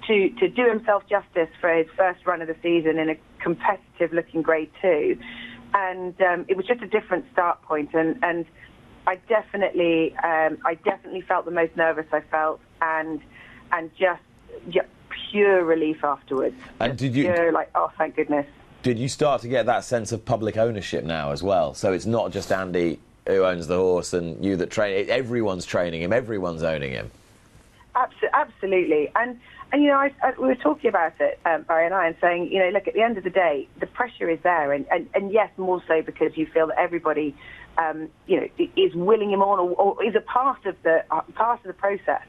to, 0.07 0.29
to 0.29 0.47
do 0.47 0.67
himself 0.67 1.03
justice 1.07 1.49
for 1.59 1.73
his 1.73 1.87
first 1.95 2.25
run 2.25 2.41
of 2.41 2.47
the 2.47 2.55
season 2.61 2.97
in 2.97 3.09
a 3.09 3.15
competitive 3.39 4.13
looking 4.13 4.41
grade 4.41 4.69
two. 4.81 5.17
And 5.73 6.19
um, 6.21 6.45
it 6.47 6.55
was 6.57 6.65
just 6.65 6.81
a 6.81 6.87
different 6.87 7.25
start 7.31 7.61
point. 7.63 7.93
And, 7.93 8.23
and 8.23 8.45
I 9.07 9.15
definitely, 9.27 10.15
um, 10.17 10.57
I 10.65 10.75
definitely 10.75 11.21
felt 11.21 11.45
the 11.45 11.51
most 11.51 11.75
nervous 11.75 12.05
I 12.11 12.21
felt 12.21 12.59
and, 12.81 13.21
and 13.71 13.91
just, 13.97 14.21
just 14.69 14.87
pure 15.31 15.63
relief 15.63 16.03
afterwards. 16.03 16.55
And 16.79 16.97
did 16.97 17.15
you- 17.15 17.23
Pure, 17.25 17.51
like, 17.51 17.69
oh, 17.75 17.91
thank 17.97 18.15
goodness. 18.15 18.47
Did 18.83 18.99
you 18.99 19.07
start 19.07 19.41
to 19.41 19.47
get 19.47 19.65
that 19.67 19.85
sense 19.85 20.11
of 20.11 20.25
public 20.25 20.57
ownership 20.57 21.05
now 21.05 21.31
as 21.31 21.41
well? 21.41 21.73
So 21.73 21.93
it's 21.93 22.05
not 22.05 22.31
just 22.31 22.51
Andy 22.51 22.99
who 23.27 23.43
owns 23.45 23.67
the 23.67 23.77
horse 23.77 24.13
and 24.13 24.43
you 24.43 24.55
that 24.57 24.69
train. 24.69 24.95
it- 24.97 25.09
Everyone's 25.09 25.65
training 25.65 26.01
him. 26.01 26.11
Everyone's 26.13 26.63
owning 26.63 26.91
him. 26.91 27.11
Absolutely. 28.33 29.11
And 29.15 29.39
and 29.71 29.81
you 29.81 29.89
know, 29.89 29.97
I, 29.97 30.11
I, 30.21 30.33
we 30.39 30.47
were 30.47 30.55
talking 30.55 30.87
about 30.89 31.13
it, 31.19 31.39
um, 31.45 31.63
Barry 31.63 31.85
and 31.87 31.95
I, 31.95 32.05
and 32.07 32.15
saying, 32.21 32.51
you 32.51 32.59
know, 32.59 32.69
look, 32.69 32.87
at 32.87 32.93
the 32.93 33.01
end 33.01 33.17
of 33.17 33.23
the 33.23 33.31
day, 33.31 33.67
the 33.79 33.87
pressure 33.87 34.29
is 34.29 34.37
there, 34.43 34.71
and, 34.71 34.85
and, 34.91 35.09
and 35.15 35.31
yes, 35.31 35.49
more 35.57 35.81
so 35.87 36.03
because 36.03 36.37
you 36.37 36.45
feel 36.45 36.67
that 36.67 36.77
everybody, 36.77 37.35
um, 37.79 38.07
you 38.27 38.39
know, 38.39 38.47
is 38.77 38.93
willing 38.93 39.31
him 39.31 39.41
on 39.41 39.57
or, 39.59 39.71
or 39.71 40.05
is 40.05 40.15
a 40.15 40.21
part 40.21 40.63
of 40.67 40.75
the 40.83 41.03
uh, 41.09 41.21
part 41.33 41.59
of 41.61 41.65
the 41.67 41.73
process. 41.73 42.21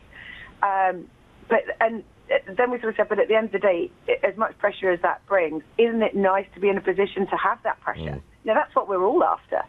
Um, 0.63 1.07
but 1.49 1.65
and 1.83 2.03
uh, 2.33 2.37
then 2.57 2.71
we 2.71 2.79
sort 2.81 2.91
of 2.95 2.97
said, 2.97 3.09
but 3.11 3.19
at 3.19 3.29
the 3.29 3.35
end 3.35 3.47
of 3.47 3.53
the 3.53 3.59
day, 3.59 3.91
as 4.23 4.37
much 4.39 4.57
pressure 4.59 4.91
as 4.91 5.01
that 5.03 5.25
brings, 5.27 5.63
isn't 5.77 6.03
it 6.03 6.17
nice 6.17 6.47
to 6.55 6.61
be 6.61 6.71
in 6.71 6.79
a 6.79 6.83
position 6.83 7.27
to 7.27 7.37
have 7.37 7.63
that 7.65 7.79
pressure? 7.83 8.01
You 8.45 8.53
know, 8.53 8.55
that's 8.55 8.75
what 8.75 8.89
we're 8.89 9.05
all 9.05 9.23
after. 9.23 9.63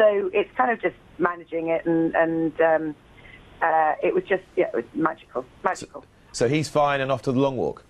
So 0.00 0.30
it's 0.32 0.50
kind 0.56 0.70
of 0.70 0.80
just 0.80 0.96
managing 1.18 1.68
it, 1.68 1.84
and 1.84 2.14
and 2.14 2.58
um, 2.62 2.94
uh, 3.60 3.92
it 4.02 4.14
was 4.14 4.24
just 4.24 4.42
yeah, 4.56 4.68
it 4.72 4.74
was 4.74 4.84
magical, 4.94 5.44
magical. 5.62 6.06
So 6.32 6.48
he's 6.48 6.70
fine 6.70 7.02
and 7.02 7.12
off 7.12 7.20
to 7.22 7.32
the 7.32 7.38
long 7.38 7.58
walk. 7.58 7.84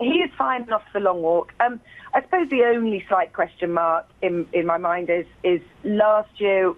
He 0.00 0.16
is 0.26 0.30
fine 0.36 0.64
enough 0.64 0.82
for 0.90 0.98
the 0.98 1.04
long 1.04 1.22
walk. 1.22 1.52
Um, 1.60 1.80
I 2.12 2.22
suppose 2.22 2.50
the 2.50 2.64
only 2.64 3.04
slight 3.08 3.32
question 3.32 3.72
mark 3.72 4.06
in, 4.20 4.48
in 4.52 4.66
my 4.66 4.78
mind 4.78 5.08
is 5.08 5.26
is 5.44 5.60
last 5.84 6.40
year 6.40 6.74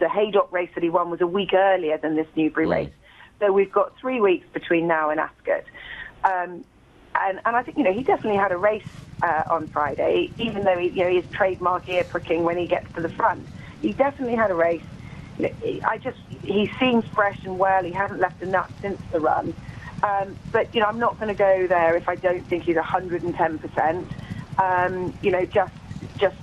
the 0.00 0.08
Haydock 0.08 0.50
race 0.50 0.70
that 0.74 0.82
he 0.82 0.90
won 0.90 1.08
was 1.08 1.20
a 1.20 1.26
week 1.28 1.54
earlier 1.54 1.98
than 1.98 2.16
this 2.16 2.26
Newbury 2.34 2.66
Mm. 2.66 2.70
race. 2.72 2.92
So 3.38 3.52
we've 3.52 3.70
got 3.72 3.96
three 4.00 4.20
weeks 4.20 4.46
between 4.52 4.88
now 4.88 5.10
and 5.10 5.20
Ascot. 5.20 5.64
Um, 6.24 6.64
and, 7.14 7.40
and 7.44 7.56
I 7.56 7.62
think, 7.62 7.76
you 7.76 7.84
know, 7.84 7.92
he 7.92 8.02
definitely 8.02 8.38
had 8.38 8.52
a 8.52 8.56
race 8.56 8.82
uh, 9.22 9.44
on 9.50 9.66
Friday, 9.68 10.30
even 10.38 10.64
though 10.64 10.78
he, 10.78 10.88
you 10.88 11.04
know, 11.04 11.14
his 11.14 11.24
trademark 11.32 11.88
ear 11.88 12.04
pricking 12.04 12.44
when 12.44 12.56
he 12.56 12.66
gets 12.66 12.92
to 12.94 13.02
the 13.02 13.08
front. 13.08 13.46
He 13.82 13.92
definitely 13.92 14.36
had 14.36 14.50
a 14.50 14.54
race. 14.54 14.82
I 15.84 15.98
just, 15.98 16.18
he 16.42 16.70
seems 16.78 17.04
fresh 17.14 17.38
and 17.44 17.58
well. 17.58 17.82
He 17.82 17.92
hasn't 17.92 18.20
left 18.20 18.42
a 18.42 18.46
nut 18.46 18.70
since 18.82 19.00
the 19.10 19.20
run. 19.20 19.54
Um, 20.02 20.36
but, 20.52 20.74
you 20.74 20.80
know, 20.80 20.86
I'm 20.86 20.98
not 20.98 21.18
going 21.18 21.28
to 21.28 21.38
go 21.38 21.66
there 21.66 21.96
if 21.96 22.08
I 22.08 22.14
don't 22.14 22.46
think 22.46 22.64
he's 22.64 22.76
110%. 22.76 24.06
Um, 24.58 25.14
you 25.22 25.30
know, 25.30 25.44
just, 25.46 25.72
just 26.18 26.36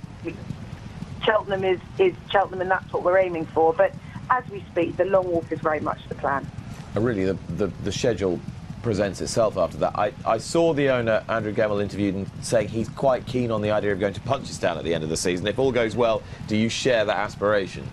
Cheltenham 1.22 1.64
is, 1.64 1.80
is 1.98 2.14
Cheltenham, 2.30 2.60
and 2.60 2.70
that's 2.70 2.92
what 2.92 3.04
we're 3.04 3.18
aiming 3.18 3.46
for. 3.46 3.72
But 3.72 3.94
as 4.30 4.44
we 4.50 4.64
speak, 4.70 4.96
the 4.96 5.04
long 5.04 5.30
walk 5.30 5.50
is 5.50 5.60
very 5.60 5.80
much 5.80 5.98
the 6.08 6.14
plan. 6.14 6.46
Really, 6.94 7.24
the, 7.24 7.34
the, 7.48 7.66
the 7.66 7.92
schedule 7.92 8.40
presents 8.82 9.20
itself 9.20 9.56
after 9.56 9.76
that. 9.78 9.98
I, 9.98 10.12
I 10.26 10.38
saw 10.38 10.72
the 10.72 10.88
owner, 10.90 11.24
Andrew 11.28 11.52
Gemmell, 11.52 11.82
interviewed 11.82 12.14
and 12.14 12.30
saying 12.42 12.68
he's 12.68 12.88
quite 12.88 13.26
keen 13.26 13.50
on 13.50 13.62
the 13.62 13.70
idea 13.70 13.92
of 13.92 14.00
going 14.00 14.14
to 14.14 14.20
Punchestown 14.20 14.76
at 14.76 14.84
the 14.84 14.94
end 14.94 15.04
of 15.04 15.10
the 15.10 15.16
season. 15.16 15.46
If 15.46 15.58
all 15.58 15.72
goes 15.72 15.96
well, 15.96 16.22
do 16.46 16.56
you 16.56 16.68
share 16.68 17.04
that 17.04 17.16
aspiration? 17.16 17.86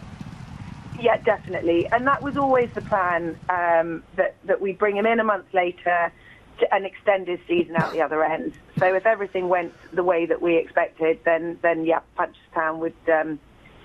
Yeah, 0.99 1.17
definitely. 1.17 1.87
And 1.87 2.07
that 2.07 2.21
was 2.21 2.37
always 2.37 2.69
the 2.73 2.81
plan 2.81 3.37
um, 3.49 4.03
that 4.15 4.35
that 4.45 4.61
we 4.61 4.73
bring 4.73 4.95
him 4.95 5.05
in 5.05 5.19
a 5.19 5.23
month 5.23 5.45
later 5.53 6.11
to, 6.59 6.73
and 6.73 6.85
extend 6.85 7.27
his 7.27 7.39
season 7.47 7.75
out 7.75 7.91
the 7.91 8.01
other 8.01 8.23
end. 8.23 8.53
So 8.79 8.93
if 8.95 9.05
everything 9.05 9.49
went 9.49 9.73
the 9.93 10.03
way 10.03 10.25
that 10.25 10.41
we 10.41 10.55
expected, 10.55 11.19
then 11.25 11.59
then 11.61 11.85
yeah, 11.85 11.99
Punchestown 12.17 12.79
would. 12.79 12.95
Um, 13.11 13.39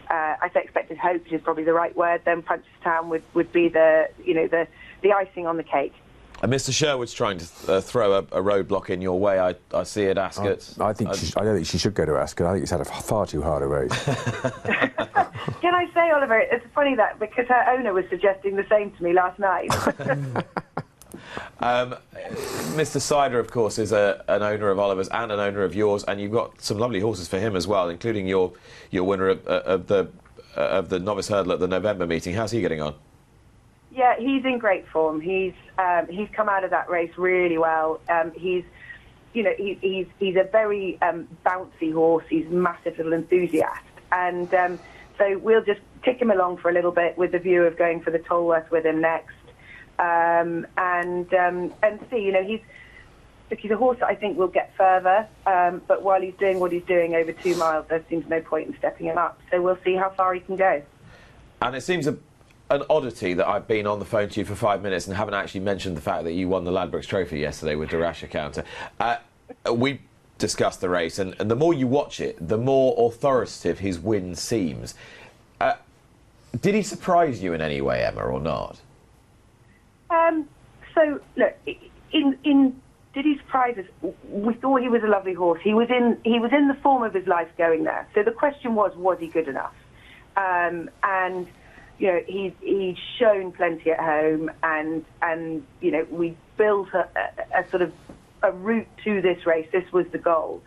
uh, 0.08 0.34
I 0.42 0.50
say 0.52 0.62
expected 0.62 0.98
hope 0.98 1.32
is 1.32 1.40
probably 1.40 1.62
the 1.62 1.72
right 1.72 1.96
word. 1.96 2.22
Then 2.24 2.42
Punchestown 2.42 3.06
would, 3.06 3.22
would 3.34 3.52
be 3.52 3.68
the 3.68 4.08
you 4.24 4.34
know 4.34 4.48
the 4.48 4.66
the 5.02 5.12
icing 5.12 5.46
on 5.46 5.56
the 5.56 5.62
cake. 5.62 5.94
And 6.42 6.52
Mr. 6.52 6.72
Sherwood's 6.72 7.12
trying 7.12 7.38
to 7.38 7.46
uh, 7.68 7.80
throw 7.80 8.14
a, 8.14 8.18
a 8.18 8.42
roadblock 8.42 8.88
in 8.88 9.02
your 9.02 9.18
way. 9.18 9.38
I, 9.38 9.54
I 9.74 9.82
see 9.82 10.06
at 10.06 10.16
Ascot. 10.16 10.74
I 10.80 10.92
think 10.94 11.14
she, 11.14 11.32
I 11.36 11.44
don't 11.44 11.54
think 11.54 11.66
she 11.66 11.76
should 11.76 11.94
go 11.94 12.06
to 12.06 12.16
Ascot. 12.16 12.46
I 12.46 12.52
think 12.52 12.62
it's 12.62 12.70
had 12.70 12.80
a 12.80 12.84
far 12.86 13.26
too 13.26 13.42
hard 13.42 13.62
a 13.62 13.66
race. 13.66 13.92
Can 15.60 15.74
I 15.74 15.86
say, 15.92 16.10
Oliver? 16.10 16.38
It's 16.38 16.64
funny 16.74 16.94
that 16.96 17.18
because 17.18 17.46
her 17.48 17.70
owner 17.70 17.92
was 17.92 18.06
suggesting 18.08 18.56
the 18.56 18.66
same 18.70 18.90
to 18.92 19.02
me 19.02 19.12
last 19.12 19.38
night. 19.38 19.70
Um, 21.60 21.96
Mr. 22.74 23.00
Syder, 23.00 23.38
of 23.38 23.50
course, 23.50 23.78
is 23.78 23.92
a, 23.92 24.24
an 24.28 24.42
owner 24.42 24.70
of 24.70 24.78
Oliver's 24.78 25.08
and 25.08 25.30
an 25.30 25.38
owner 25.38 25.62
of 25.62 25.74
yours, 25.74 26.02
and 26.04 26.20
you've 26.20 26.32
got 26.32 26.60
some 26.60 26.78
lovely 26.78 27.00
horses 27.00 27.28
for 27.28 27.38
him 27.38 27.54
as 27.54 27.66
well, 27.66 27.90
including 27.90 28.26
your 28.26 28.52
your 28.90 29.04
winner 29.04 29.28
of, 29.28 29.46
uh, 29.46 29.62
of 29.66 29.86
the 29.86 30.08
uh, 30.56 30.60
of 30.60 30.88
the 30.88 30.98
novice 30.98 31.28
hurdle 31.28 31.52
at 31.52 31.60
the 31.60 31.68
November 31.68 32.06
meeting. 32.06 32.34
How's 32.34 32.50
he 32.50 32.60
getting 32.60 32.80
on? 32.80 32.94
Yeah, 34.00 34.16
he's 34.18 34.46
in 34.46 34.56
great 34.56 34.88
form. 34.88 35.20
He's 35.20 35.52
um, 35.76 36.06
he's 36.08 36.30
come 36.32 36.48
out 36.48 36.64
of 36.64 36.70
that 36.70 36.88
race 36.88 37.12
really 37.18 37.58
well. 37.58 38.00
Um, 38.08 38.32
he's 38.34 38.64
you 39.34 39.42
know 39.42 39.52
he, 39.58 39.76
he's 39.82 40.06
he's 40.18 40.36
a 40.36 40.44
very 40.44 40.98
um, 41.02 41.28
bouncy 41.44 41.92
horse. 41.92 42.24
He's 42.30 42.46
a 42.46 42.48
massive 42.48 42.96
little 42.96 43.12
enthusiast, 43.12 43.84
and 44.10 44.54
um, 44.54 44.78
so 45.18 45.36
we'll 45.36 45.62
just 45.62 45.82
tick 46.02 46.18
him 46.18 46.30
along 46.30 46.56
for 46.56 46.70
a 46.70 46.72
little 46.72 46.92
bit 46.92 47.18
with 47.18 47.32
the 47.32 47.38
view 47.38 47.64
of 47.64 47.76
going 47.76 48.00
for 48.00 48.10
the 48.10 48.20
Tolworth 48.20 48.70
with 48.70 48.86
him 48.86 49.02
next, 49.02 49.36
um, 49.98 50.66
and 50.78 51.34
um, 51.34 51.70
and 51.82 52.00
see. 52.10 52.20
You 52.20 52.32
know 52.32 52.42
he's 52.42 52.62
he's 53.54 53.70
a 53.70 53.76
horse 53.76 53.98
that 54.00 54.06
I 54.06 54.14
think 54.14 54.38
will 54.38 54.48
get 54.48 54.72
further, 54.78 55.28
but 55.44 56.02
while 56.02 56.22
he's 56.22 56.36
doing 56.38 56.58
what 56.58 56.72
he's 56.72 56.84
doing 56.84 57.16
over 57.16 57.32
two 57.32 57.54
miles, 57.56 57.84
there 57.90 58.02
seems 58.08 58.26
no 58.30 58.40
point 58.40 58.68
in 58.68 58.78
stepping 58.78 59.08
him 59.08 59.18
up. 59.18 59.38
So 59.50 59.60
we'll 59.60 59.78
see 59.84 59.94
how 59.94 60.08
far 60.08 60.32
he 60.32 60.40
can 60.40 60.56
go. 60.56 60.82
And 61.60 61.76
it 61.76 61.82
seems 61.82 62.06
a, 62.06 62.16
an 62.70 62.84
oddity 62.88 63.34
that 63.34 63.48
I've 63.48 63.66
been 63.66 63.86
on 63.86 63.98
the 63.98 64.04
phone 64.04 64.28
to 64.28 64.40
you 64.40 64.46
for 64.46 64.54
five 64.54 64.80
minutes 64.80 65.08
and 65.08 65.16
haven't 65.16 65.34
actually 65.34 65.60
mentioned 65.60 65.96
the 65.96 66.00
fact 66.00 66.24
that 66.24 66.32
you 66.32 66.48
won 66.48 66.64
the 66.64 66.70
Ladbrokes 66.70 67.06
Trophy 67.06 67.40
yesterday 67.40 67.74
with 67.74 67.92
Rasher 67.92 68.28
counter. 68.28 68.64
Uh, 69.00 69.16
we 69.72 70.00
discussed 70.38 70.80
the 70.80 70.88
race, 70.88 71.18
and, 71.18 71.34
and 71.40 71.50
the 71.50 71.56
more 71.56 71.74
you 71.74 71.86
watch 71.86 72.20
it, 72.20 72.36
the 72.40 72.56
more 72.56 72.94
authoritative 72.96 73.80
his 73.80 73.98
win 73.98 74.34
seems. 74.36 74.94
Uh, 75.60 75.74
did 76.60 76.74
he 76.74 76.82
surprise 76.82 77.42
you 77.42 77.52
in 77.52 77.60
any 77.60 77.80
way, 77.80 78.04
Emma, 78.04 78.22
or 78.22 78.40
not? 78.40 78.80
Um, 80.08 80.48
so 80.94 81.20
look, 81.36 81.54
in 82.12 82.38
in 82.44 82.80
did 83.14 83.24
he 83.24 83.36
surprise 83.38 83.76
us? 83.78 84.12
We 84.28 84.54
thought 84.54 84.80
he 84.80 84.88
was 84.88 85.02
a 85.02 85.08
lovely 85.08 85.34
horse. 85.34 85.60
He 85.62 85.74
was 85.74 85.88
in 85.90 86.18
he 86.24 86.38
was 86.38 86.52
in 86.52 86.68
the 86.68 86.74
form 86.74 87.02
of 87.02 87.14
his 87.14 87.26
life 87.26 87.48
going 87.58 87.84
there. 87.84 88.08
So 88.14 88.22
the 88.22 88.32
question 88.32 88.74
was, 88.74 88.96
was 88.96 89.18
he 89.20 89.28
good 89.28 89.48
enough? 89.48 89.74
Um, 90.36 90.88
and 91.02 91.46
you 92.00 92.06
know, 92.06 92.20
he's 92.26 92.52
he's 92.62 92.96
shown 93.18 93.52
plenty 93.52 93.90
at 93.90 94.00
home, 94.00 94.50
and 94.62 95.04
and 95.20 95.64
you 95.82 95.90
know, 95.90 96.06
we 96.10 96.34
built 96.56 96.88
a, 96.94 97.06
a, 97.14 97.60
a 97.60 97.68
sort 97.68 97.82
of 97.82 97.92
a 98.42 98.50
route 98.52 98.88
to 99.04 99.20
this 99.20 99.44
race. 99.44 99.68
This 99.70 99.84
was 99.92 100.06
the 100.10 100.18
goal. 100.18 100.62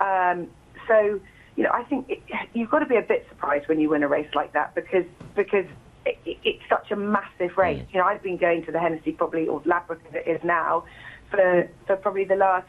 Um, 0.00 0.48
so 0.88 1.20
you 1.54 1.62
know, 1.62 1.70
I 1.72 1.84
think 1.84 2.10
it, 2.10 2.20
you've 2.52 2.68
got 2.68 2.80
to 2.80 2.86
be 2.86 2.96
a 2.96 3.02
bit 3.02 3.26
surprised 3.28 3.68
when 3.68 3.78
you 3.78 3.90
win 3.90 4.02
a 4.02 4.08
race 4.08 4.28
like 4.34 4.54
that 4.54 4.74
because 4.74 5.04
because 5.36 5.66
it, 6.04 6.18
it, 6.26 6.38
it's 6.42 6.62
such 6.68 6.90
a 6.90 6.96
massive 6.96 7.56
race. 7.56 7.86
You 7.92 8.00
know, 8.00 8.06
I've 8.06 8.22
been 8.22 8.36
going 8.36 8.64
to 8.64 8.72
the 8.72 8.80
Hennessy 8.80 9.12
probably 9.12 9.46
or 9.46 9.62
Ladbroke 9.64 10.02
as 10.08 10.14
it 10.16 10.28
is 10.28 10.42
now 10.42 10.84
for 11.30 11.70
for 11.86 11.94
probably 11.94 12.24
the 12.24 12.36
last 12.36 12.66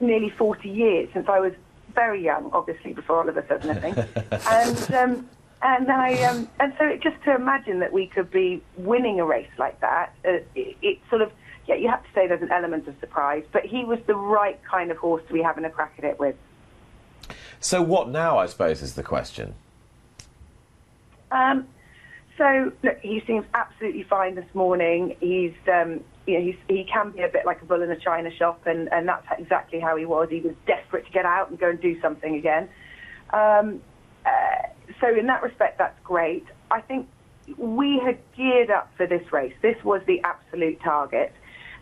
nearly 0.00 0.30
40 0.30 0.70
years 0.70 1.10
since 1.12 1.28
I 1.28 1.38
was 1.38 1.52
very 1.94 2.24
young, 2.24 2.48
obviously 2.54 2.94
before 2.94 3.20
Oliver 3.20 3.44
said 3.46 3.66
anything. 3.66 3.94
and 4.48 4.94
um, 4.94 5.28
and 5.62 5.90
I 5.90 6.22
um, 6.24 6.48
and 6.58 6.72
so 6.78 6.86
it, 6.86 7.02
just 7.02 7.22
to 7.24 7.34
imagine 7.34 7.80
that 7.80 7.92
we 7.92 8.06
could 8.06 8.30
be 8.30 8.62
winning 8.76 9.20
a 9.20 9.24
race 9.24 9.50
like 9.58 9.80
that, 9.80 10.14
uh, 10.24 10.38
it, 10.54 10.76
it 10.82 10.98
sort 11.08 11.22
of 11.22 11.32
yeah, 11.66 11.74
you 11.74 11.88
have 11.88 12.02
to 12.02 12.08
say 12.14 12.26
there's 12.26 12.42
an 12.42 12.50
element 12.50 12.88
of 12.88 12.94
surprise, 13.00 13.44
but 13.52 13.64
he 13.64 13.84
was 13.84 13.98
the 14.06 14.14
right 14.14 14.60
kind 14.64 14.90
of 14.90 14.96
horse 14.96 15.22
to 15.28 15.32
be 15.32 15.42
having 15.42 15.64
a 15.64 15.70
crack 15.70 15.94
at 15.98 16.04
it 16.04 16.18
with. 16.18 16.34
So 17.60 17.82
what 17.82 18.08
now, 18.08 18.38
I 18.38 18.46
suppose, 18.46 18.82
is 18.82 18.94
the 18.94 19.02
question. 19.02 19.54
Um, 21.30 21.68
so 22.38 22.72
look, 22.82 22.98
he 23.00 23.22
seems 23.26 23.44
absolutely 23.54 24.02
fine 24.04 24.34
this 24.34 24.52
morning. 24.54 25.16
He's, 25.20 25.52
um, 25.72 26.00
you 26.26 26.38
know, 26.38 26.44
he's, 26.44 26.56
he 26.68 26.84
can 26.90 27.10
be 27.10 27.20
a 27.20 27.28
bit 27.28 27.44
like 27.44 27.60
a 27.62 27.66
bull 27.66 27.82
in 27.82 27.90
a 27.90 27.98
china 27.98 28.34
shop, 28.34 28.66
and, 28.66 28.90
and 28.92 29.06
that's 29.06 29.26
exactly 29.38 29.78
how 29.78 29.96
he 29.96 30.06
was. 30.06 30.28
He 30.30 30.40
was 30.40 30.54
desperate 30.66 31.04
to 31.06 31.12
get 31.12 31.26
out 31.26 31.50
and 31.50 31.58
go 31.58 31.68
and 31.68 31.80
do 31.80 32.00
something 32.00 32.34
again. 32.34 32.68
Um, 33.32 33.80
uh, 34.26 34.68
so 35.00 35.14
in 35.14 35.26
that 35.26 35.42
respect, 35.42 35.78
that's 35.78 35.98
great. 36.04 36.46
I 36.70 36.80
think 36.80 37.08
we 37.56 37.98
had 37.98 38.18
geared 38.36 38.70
up 38.70 38.92
for 38.96 39.06
this 39.06 39.32
race. 39.32 39.54
This 39.62 39.82
was 39.84 40.02
the 40.06 40.20
absolute 40.22 40.80
target, 40.80 41.32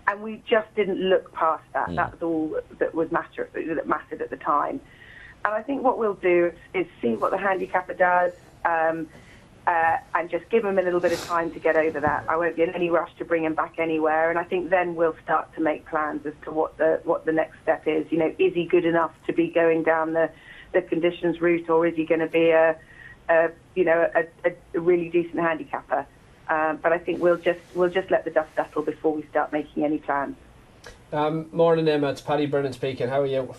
and 0.06 0.22
we 0.22 0.42
just 0.48 0.72
didn't 0.74 1.00
look 1.00 1.32
past 1.32 1.64
that. 1.74 1.94
That 1.94 2.12
was 2.12 2.22
all 2.22 2.60
that 2.78 2.94
was 2.94 3.10
matter 3.10 3.48
that 3.54 3.88
mattered 3.88 4.22
at 4.22 4.30
the 4.30 4.36
time. 4.36 4.80
And 5.44 5.54
I 5.54 5.62
think 5.62 5.82
what 5.82 5.98
we'll 5.98 6.14
do 6.14 6.52
is, 6.74 6.86
is 6.86 6.92
see 7.00 7.14
what 7.14 7.30
the 7.30 7.38
handicapper 7.38 7.94
does. 7.94 8.32
Um, 8.64 9.08
uh, 9.68 9.98
and 10.14 10.30
just 10.30 10.48
give 10.48 10.64
him 10.64 10.78
a 10.78 10.82
little 10.82 10.98
bit 10.98 11.12
of 11.12 11.22
time 11.26 11.50
to 11.50 11.60
get 11.60 11.76
over 11.76 12.00
that. 12.00 12.24
I 12.26 12.36
won't 12.38 12.56
be 12.56 12.62
in 12.62 12.70
any 12.70 12.88
rush 12.88 13.10
to 13.18 13.24
bring 13.26 13.44
him 13.44 13.54
back 13.54 13.74
anywhere, 13.78 14.30
and 14.30 14.38
I 14.38 14.44
think 14.44 14.70
then 14.70 14.94
we'll 14.94 15.16
start 15.22 15.54
to 15.56 15.60
make 15.60 15.84
plans 15.84 16.24
as 16.24 16.32
to 16.44 16.50
what 16.50 16.78
the 16.78 17.02
what 17.04 17.26
the 17.26 17.32
next 17.32 17.58
step 17.62 17.86
is. 17.86 18.10
You 18.10 18.16
know, 18.16 18.34
is 18.38 18.54
he 18.54 18.64
good 18.64 18.86
enough 18.86 19.12
to 19.26 19.34
be 19.34 19.48
going 19.48 19.82
down 19.82 20.14
the 20.14 20.30
the 20.72 20.82
conditions 20.82 21.40
route, 21.40 21.68
or 21.68 21.86
is 21.86 21.94
he 21.94 22.04
going 22.04 22.20
to 22.20 22.26
be 22.26 22.50
a, 22.50 22.76
a 23.28 23.50
you 23.74 23.84
know 23.84 24.10
a, 24.14 24.50
a 24.74 24.80
really 24.80 25.08
decent 25.08 25.38
handicapper? 25.38 26.06
Um, 26.48 26.78
but 26.82 26.92
I 26.92 26.98
think 26.98 27.20
we'll 27.20 27.36
just 27.36 27.60
we'll 27.74 27.90
just 27.90 28.10
let 28.10 28.24
the 28.24 28.30
dust 28.30 28.50
settle 28.56 28.82
before 28.82 29.14
we 29.14 29.22
start 29.30 29.52
making 29.52 29.84
any 29.84 29.98
plans. 29.98 30.36
Um, 31.12 31.48
morning, 31.52 31.88
Emma. 31.88 32.08
It's 32.10 32.20
Paddy 32.20 32.46
Brennan 32.46 32.72
speaking. 32.72 33.08
How 33.08 33.22
are 33.22 33.26
you? 33.26 33.54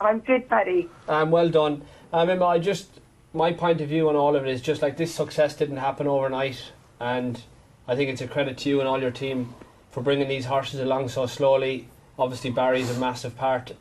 I'm 0.00 0.20
good, 0.20 0.48
Paddy. 0.48 0.88
Um, 1.08 1.30
well 1.30 1.48
done. 1.48 1.82
Um, 2.12 2.30
Emma, 2.30 2.46
I 2.46 2.58
just 2.58 3.00
my 3.32 3.52
point 3.52 3.80
of 3.80 3.88
view 3.88 4.08
on 4.08 4.16
all 4.16 4.34
of 4.34 4.46
it 4.46 4.50
is 4.50 4.60
just 4.60 4.82
like 4.82 4.96
this 4.96 5.14
success 5.14 5.54
didn't 5.54 5.76
happen 5.78 6.06
overnight, 6.06 6.72
and 7.00 7.42
I 7.86 7.94
think 7.94 8.10
it's 8.10 8.20
a 8.20 8.28
credit 8.28 8.58
to 8.58 8.68
you 8.68 8.80
and 8.80 8.88
all 8.88 9.00
your 9.00 9.10
team 9.10 9.54
for 9.90 10.02
bringing 10.02 10.28
these 10.28 10.46
horses 10.46 10.80
along 10.80 11.08
so 11.08 11.26
slowly. 11.26 11.88
Obviously, 12.18 12.50
Barry's 12.50 12.90
a 12.90 12.98
massive 12.98 13.36
part 13.36 13.72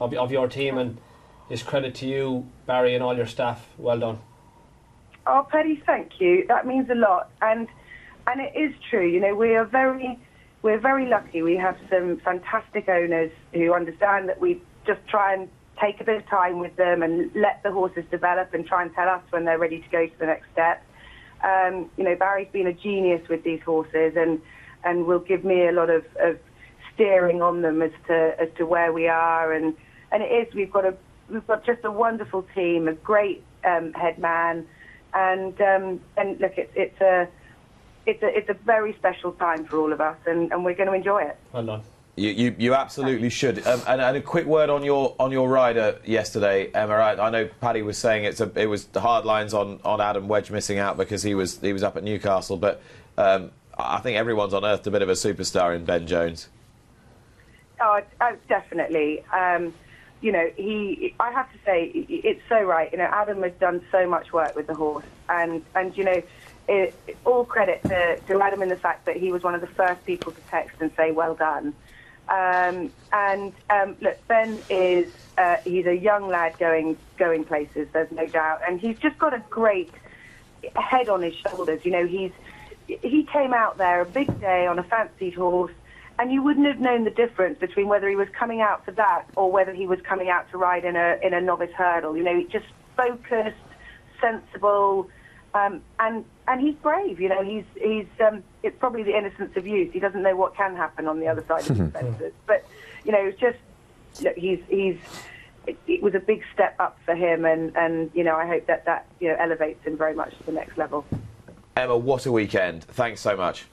of, 0.00 0.12
of 0.14 0.32
your 0.32 0.48
team, 0.48 0.76
and 0.78 0.98
it's 1.48 1.62
credit 1.62 1.94
to 1.96 2.06
you, 2.06 2.46
Barry, 2.66 2.94
and 2.94 3.02
all 3.02 3.16
your 3.16 3.26
staff. 3.26 3.66
Well 3.78 3.98
done. 3.98 4.18
Oh, 5.26 5.46
Paddy, 5.50 5.82
thank 5.84 6.20
you. 6.20 6.44
That 6.48 6.66
means 6.66 6.88
a 6.90 6.94
lot, 6.94 7.30
and 7.42 7.68
and 8.26 8.40
it 8.40 8.56
is 8.56 8.74
true. 8.90 9.06
You 9.06 9.20
know, 9.20 9.34
we 9.34 9.54
are 9.56 9.64
very 9.64 10.18
we're 10.62 10.80
very 10.80 11.06
lucky. 11.06 11.42
We 11.42 11.56
have 11.56 11.76
some 11.90 12.18
fantastic 12.24 12.88
owners 12.88 13.30
who 13.52 13.72
understand 13.72 14.28
that 14.28 14.40
we 14.40 14.60
just 14.86 15.00
try 15.08 15.34
and 15.34 15.48
take 15.80 16.00
a 16.00 16.04
bit 16.04 16.16
of 16.16 16.26
time 16.28 16.58
with 16.58 16.74
them 16.76 17.02
and 17.02 17.30
let 17.34 17.62
the 17.62 17.70
horses 17.70 18.04
develop 18.10 18.54
and 18.54 18.66
try 18.66 18.82
and 18.82 18.94
tell 18.94 19.08
us 19.08 19.22
when 19.30 19.44
they're 19.44 19.58
ready 19.58 19.80
to 19.80 19.88
go 19.90 20.06
to 20.06 20.18
the 20.18 20.26
next 20.26 20.46
step. 20.52 20.82
Um, 21.44 21.90
you 21.96 22.04
know, 22.04 22.16
Barry's 22.16 22.48
been 22.50 22.66
a 22.66 22.72
genius 22.72 23.28
with 23.28 23.44
these 23.44 23.60
horses 23.62 24.14
and 24.16 24.40
and 24.84 25.06
will 25.06 25.18
give 25.18 25.44
me 25.44 25.66
a 25.66 25.72
lot 25.72 25.90
of, 25.90 26.04
of 26.20 26.38
steering 26.94 27.42
on 27.42 27.62
them 27.62 27.82
as 27.82 27.90
to 28.06 28.34
as 28.40 28.48
to 28.56 28.64
where 28.64 28.92
we 28.92 29.08
are 29.08 29.52
and 29.52 29.74
and 30.12 30.22
it 30.22 30.26
is 30.26 30.54
we've 30.54 30.72
got 30.72 30.84
a 30.84 30.96
we've 31.28 31.46
got 31.46 31.64
just 31.64 31.84
a 31.84 31.90
wonderful 31.90 32.46
team, 32.54 32.88
a 32.88 32.92
great 32.92 33.42
um, 33.64 33.92
head 33.92 34.18
man, 34.18 34.66
and 35.14 35.60
um, 35.60 36.00
and 36.16 36.40
look, 36.40 36.56
it's 36.56 36.72
it's 36.74 37.00
a 37.00 37.28
it's 38.06 38.22
a 38.22 38.36
it's 38.36 38.48
a 38.48 38.54
very 38.54 38.94
special 38.94 39.32
time 39.32 39.64
for 39.64 39.78
all 39.78 39.92
of 39.92 40.00
us, 40.00 40.16
and, 40.26 40.52
and 40.52 40.64
we're 40.64 40.74
going 40.74 40.88
to 40.88 40.94
enjoy 40.94 41.22
it. 41.22 41.36
Well 41.52 41.64
done. 41.64 41.82
You, 42.18 42.30
you, 42.30 42.56
you 42.56 42.74
absolutely 42.74 43.28
should. 43.28 43.66
Um, 43.66 43.82
and, 43.86 44.00
and 44.00 44.16
a 44.16 44.22
quick 44.22 44.46
word 44.46 44.70
on 44.70 44.82
your 44.82 45.14
on 45.18 45.32
your 45.32 45.50
rider 45.50 46.00
yesterday, 46.06 46.70
Emma. 46.72 46.94
I, 46.94 47.26
I 47.26 47.30
know 47.30 47.48
Paddy 47.60 47.82
was 47.82 47.98
saying 47.98 48.24
it's 48.24 48.40
a, 48.40 48.50
it 48.58 48.66
was 48.66 48.86
the 48.86 49.02
hard 49.02 49.26
lines 49.26 49.52
on, 49.52 49.80
on 49.84 50.00
Adam 50.00 50.26
Wedge 50.26 50.50
missing 50.50 50.78
out 50.78 50.96
because 50.96 51.22
he 51.22 51.34
was 51.34 51.60
he 51.60 51.74
was 51.74 51.82
up 51.82 51.96
at 51.96 52.04
Newcastle, 52.04 52.56
but 52.56 52.80
um, 53.18 53.50
I 53.78 53.98
think 53.98 54.16
everyone's 54.16 54.54
unearthed 54.54 54.86
a 54.86 54.90
bit 54.90 55.02
of 55.02 55.10
a 55.10 55.12
superstar 55.12 55.76
in 55.76 55.84
Ben 55.84 56.06
Jones. 56.06 56.48
Oh, 57.82 58.00
oh 58.22 58.36
definitely. 58.48 59.22
Um, 59.26 59.74
you 60.20 60.32
know, 60.32 60.50
he. 60.56 61.14
I 61.20 61.30
have 61.32 61.50
to 61.52 61.58
say, 61.64 61.90
it's 62.08 62.42
so 62.48 62.62
right. 62.62 62.90
You 62.90 62.98
know, 62.98 63.08
Adam 63.10 63.42
has 63.42 63.52
done 63.60 63.82
so 63.92 64.08
much 64.08 64.32
work 64.32 64.56
with 64.56 64.66
the 64.66 64.74
horse, 64.74 65.04
and 65.28 65.62
and 65.74 65.96
you 65.96 66.04
know, 66.04 66.22
it, 66.68 66.94
all 67.24 67.44
credit 67.44 67.82
to, 67.88 68.18
to 68.26 68.42
Adam 68.42 68.62
in 68.62 68.68
the 68.68 68.76
fact 68.76 69.06
that 69.06 69.16
he 69.16 69.32
was 69.32 69.42
one 69.42 69.54
of 69.54 69.60
the 69.60 69.66
first 69.66 70.04
people 70.04 70.32
to 70.32 70.40
text 70.50 70.76
and 70.80 70.90
say, 70.96 71.12
"Well 71.12 71.34
done." 71.34 71.74
Um, 72.28 72.90
and 73.12 73.52
um, 73.70 73.96
look, 74.00 74.26
Ben 74.26 74.62
is 74.68 75.12
uh, 75.38 75.56
he's 75.64 75.86
a 75.86 75.94
young 75.94 76.28
lad 76.28 76.58
going 76.58 76.96
going 77.18 77.44
places. 77.44 77.88
There's 77.92 78.10
no 78.10 78.26
doubt, 78.26 78.62
and 78.66 78.80
he's 78.80 78.98
just 78.98 79.18
got 79.18 79.34
a 79.34 79.42
great 79.50 79.92
head 80.74 81.08
on 81.08 81.22
his 81.22 81.34
shoulders. 81.34 81.84
You 81.84 81.92
know, 81.92 82.06
he's 82.06 82.32
he 82.86 83.28
came 83.32 83.52
out 83.52 83.78
there 83.78 84.00
a 84.00 84.06
big 84.06 84.40
day 84.40 84.66
on 84.66 84.78
a 84.78 84.82
fancied 84.82 85.34
horse, 85.34 85.72
and 86.18 86.32
you 86.32 86.42
wouldn't 86.42 86.66
have 86.66 86.80
known 86.80 87.04
the 87.04 87.10
difference 87.10 87.58
between 87.58 87.88
whether 87.88 88.08
he 88.08 88.16
was 88.16 88.28
coming 88.30 88.60
out 88.60 88.84
for 88.84 88.92
that 88.92 89.26
or 89.36 89.50
whether 89.50 89.72
he 89.72 89.86
was 89.86 90.00
coming 90.00 90.28
out 90.28 90.50
to 90.50 90.58
ride 90.58 90.84
in 90.84 90.96
a 90.96 91.18
in 91.22 91.34
a 91.34 91.40
novice 91.40 91.72
hurdle. 91.72 92.16
You 92.16 92.24
know, 92.24 92.38
he's 92.38 92.48
just 92.48 92.66
focused, 92.96 93.56
sensible. 94.20 95.10
Um, 95.54 95.82
and 95.98 96.24
and 96.48 96.60
he's 96.60 96.74
brave. 96.76 97.20
You 97.20 97.28
know, 97.28 97.42
he's 97.42 97.64
he's 97.74 98.06
um, 98.26 98.42
it's 98.62 98.76
probably 98.78 99.02
the 99.02 99.16
innocence 99.16 99.56
of 99.56 99.66
youth. 99.66 99.92
He 99.92 100.00
doesn't 100.00 100.22
know 100.22 100.36
what 100.36 100.54
can 100.54 100.76
happen 100.76 101.06
on 101.06 101.20
the 101.20 101.28
other 101.28 101.44
side 101.46 101.68
of 101.68 101.76
the 101.76 101.88
fences. 101.98 102.32
But 102.46 102.64
you 103.04 103.12
know, 103.12 103.24
it's 103.24 103.38
just 103.38 103.58
look, 104.22 104.36
he's 104.36 104.60
he's 104.68 104.98
it, 105.66 105.76
it 105.86 106.02
was 106.02 106.14
a 106.14 106.20
big 106.20 106.42
step 106.54 106.76
up 106.78 106.98
for 107.04 107.14
him, 107.14 107.44
and 107.44 107.76
and 107.76 108.10
you 108.14 108.24
know, 108.24 108.36
I 108.36 108.46
hope 108.46 108.66
that 108.66 108.84
that 108.86 109.06
you 109.20 109.28
know 109.28 109.36
elevates 109.38 109.84
him 109.84 109.96
very 109.96 110.14
much 110.14 110.36
to 110.38 110.44
the 110.44 110.52
next 110.52 110.78
level. 110.78 111.04
Emma, 111.76 111.96
what 111.96 112.24
a 112.24 112.32
weekend! 112.32 112.84
Thanks 112.84 113.20
so 113.20 113.36
much. 113.36 113.66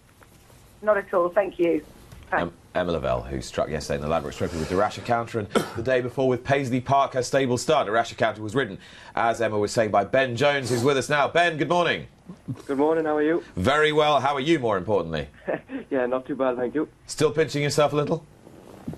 Not 0.81 0.97
at 0.97 1.13
all. 1.13 1.29
Thank 1.29 1.59
you. 1.59 1.85
Thanks. 2.35 2.51
Em- 2.51 2.53
Emma 2.75 2.91
Lavelle, 2.91 3.21
who 3.21 3.39
struck 3.39 3.69
yesterday 3.69 3.95
in 3.95 4.01
the 4.01 4.07
Ladbrokes 4.07 4.37
Trophy 4.37 4.57
with 4.57 4.67
the 4.67 4.75
De 4.75 4.79
Rasher 4.79 5.01
Counter, 5.01 5.39
and 5.39 5.47
the 5.75 5.83
day 5.83 6.01
before 6.01 6.27
with 6.27 6.43
Paisley 6.43 6.81
Park, 6.81 7.13
her 7.13 7.21
stable 7.21 7.57
star. 7.57 7.85
De 7.85 7.91
Rasher 7.91 8.15
Counter 8.15 8.41
was 8.41 8.55
ridden, 8.55 8.79
as 9.15 9.41
Emma 9.41 9.59
was 9.59 9.71
saying, 9.71 9.91
by 9.91 10.03
Ben 10.03 10.35
Jones, 10.35 10.71
who's 10.71 10.83
with 10.83 10.97
us 10.97 11.07
now. 11.07 11.27
Ben, 11.27 11.57
good 11.57 11.69
morning. 11.69 12.07
Good 12.65 12.79
morning, 12.79 13.05
how 13.05 13.17
are 13.17 13.23
you? 13.23 13.43
Very 13.55 13.91
well. 13.91 14.19
How 14.19 14.33
are 14.33 14.39
you, 14.39 14.57
more 14.57 14.77
importantly? 14.77 15.27
yeah, 15.91 16.07
not 16.07 16.25
too 16.25 16.35
bad, 16.35 16.57
thank 16.57 16.73
you. 16.73 16.89
Still 17.05 17.31
pinching 17.31 17.61
yourself 17.61 17.93
a 17.93 17.95
little? 17.95 18.25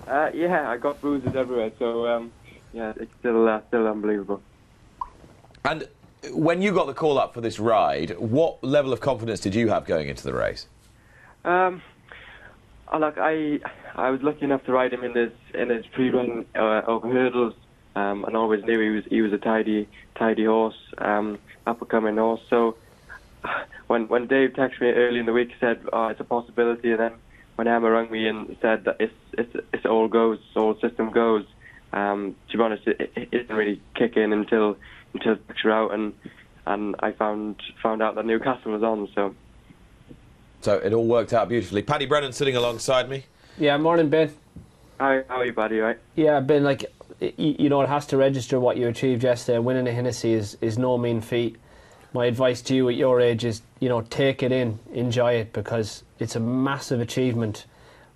Uh, 0.06 0.30
yeah, 0.32 0.70
I 0.70 0.78
got 0.78 1.00
bruises 1.00 1.36
everywhere, 1.36 1.70
so 1.78 2.06
um, 2.06 2.32
yeah, 2.72 2.92
it's 2.96 3.12
still 3.18 3.48
uh, 3.48 3.60
still 3.68 3.86
unbelievable. 3.86 4.42
And 5.64 5.86
when 6.32 6.62
you 6.62 6.72
got 6.72 6.86
the 6.86 6.94
call 6.94 7.18
up 7.18 7.34
for 7.34 7.40
this 7.40 7.58
ride, 7.58 8.16
what 8.18 8.62
level 8.64 8.92
of 8.92 9.00
confidence 9.00 9.40
did 9.40 9.54
you 9.54 9.68
have 9.68 9.84
going 9.84 10.08
into 10.08 10.24
the 10.24 10.32
race? 10.32 10.66
Um, 11.44 11.82
I, 11.84 11.95
like 12.92 13.18
I, 13.18 13.60
I 13.94 14.10
was 14.10 14.22
lucky 14.22 14.44
enough 14.44 14.64
to 14.64 14.72
ride 14.72 14.92
him 14.92 15.04
in 15.04 15.14
his 15.14 15.32
in 15.54 15.70
his 15.70 15.86
pre-run 15.86 16.46
uh, 16.54 16.82
over 16.86 17.08
hurdles, 17.10 17.54
um, 17.94 18.24
and 18.24 18.36
always 18.36 18.64
knew 18.64 18.80
he 18.80 18.90
was 18.90 19.04
he 19.06 19.22
was 19.22 19.32
a 19.32 19.38
tidy 19.38 19.88
tidy 20.14 20.44
horse, 20.44 20.78
um, 20.98 21.38
up 21.66 21.80
and 21.80 21.90
coming 21.90 22.16
horse. 22.16 22.40
So 22.48 22.76
when 23.86 24.08
when 24.08 24.26
Dave 24.26 24.50
texted 24.50 24.80
me 24.80 24.90
early 24.90 25.18
in 25.18 25.26
the 25.26 25.32
week, 25.32 25.50
said 25.60 25.80
oh, 25.92 26.08
it's 26.08 26.20
a 26.20 26.24
possibility, 26.24 26.90
and 26.92 27.00
then 27.00 27.12
when 27.56 27.66
Emma 27.66 27.90
rang 27.90 28.10
me 28.10 28.28
and 28.28 28.56
said 28.60 28.84
that 28.84 28.96
it's 29.00 29.14
it's, 29.32 29.56
it's 29.72 29.86
all 29.86 30.08
goes, 30.08 30.38
all 30.54 30.78
system 30.80 31.10
goes. 31.10 31.44
Um, 31.92 32.36
to 32.50 32.58
be 32.58 32.62
honest, 32.62 32.86
it, 32.86 33.12
it 33.16 33.30
didn't 33.30 33.56
really 33.56 33.80
kick 33.94 34.16
in 34.16 34.32
until 34.32 34.76
until 35.14 35.34
the 35.34 35.40
picture 35.40 35.70
out, 35.70 35.92
and 35.92 36.12
and 36.66 36.94
I 37.00 37.12
found 37.12 37.62
found 37.82 38.02
out 38.02 38.14
that 38.16 38.26
Newcastle 38.26 38.72
was 38.72 38.82
on. 38.82 39.08
So 39.14 39.34
So 40.66 40.78
it 40.78 40.92
all 40.92 41.06
worked 41.06 41.32
out 41.32 41.48
beautifully. 41.48 41.80
Paddy 41.82 42.06
Brennan 42.06 42.32
sitting 42.32 42.56
alongside 42.56 43.08
me. 43.08 43.24
Yeah, 43.56 43.76
morning, 43.76 44.08
Ben. 44.08 44.32
how 44.98 45.22
how 45.28 45.36
are 45.36 45.46
you, 45.46 45.52
buddy? 45.52 45.78
Right? 45.78 45.96
Yeah, 46.16 46.40
Ben. 46.40 46.64
Like, 46.64 46.86
you 47.20 47.68
know, 47.68 47.82
it 47.82 47.88
has 47.88 48.04
to 48.06 48.16
register 48.16 48.58
what 48.58 48.76
you 48.76 48.88
achieved 48.88 49.22
yesterday. 49.22 49.60
Winning 49.60 49.86
a 49.86 49.92
Hennessy 49.92 50.32
is 50.32 50.58
is 50.60 50.76
no 50.76 50.98
mean 50.98 51.20
feat. 51.20 51.54
My 52.12 52.26
advice 52.26 52.62
to 52.62 52.74
you 52.74 52.88
at 52.88 52.96
your 52.96 53.20
age 53.20 53.44
is, 53.44 53.62
you 53.78 53.88
know, 53.88 54.00
take 54.00 54.42
it 54.42 54.50
in, 54.50 54.80
enjoy 54.92 55.34
it, 55.34 55.52
because 55.52 56.02
it's 56.18 56.34
a 56.34 56.40
massive 56.40 57.00
achievement. 57.00 57.64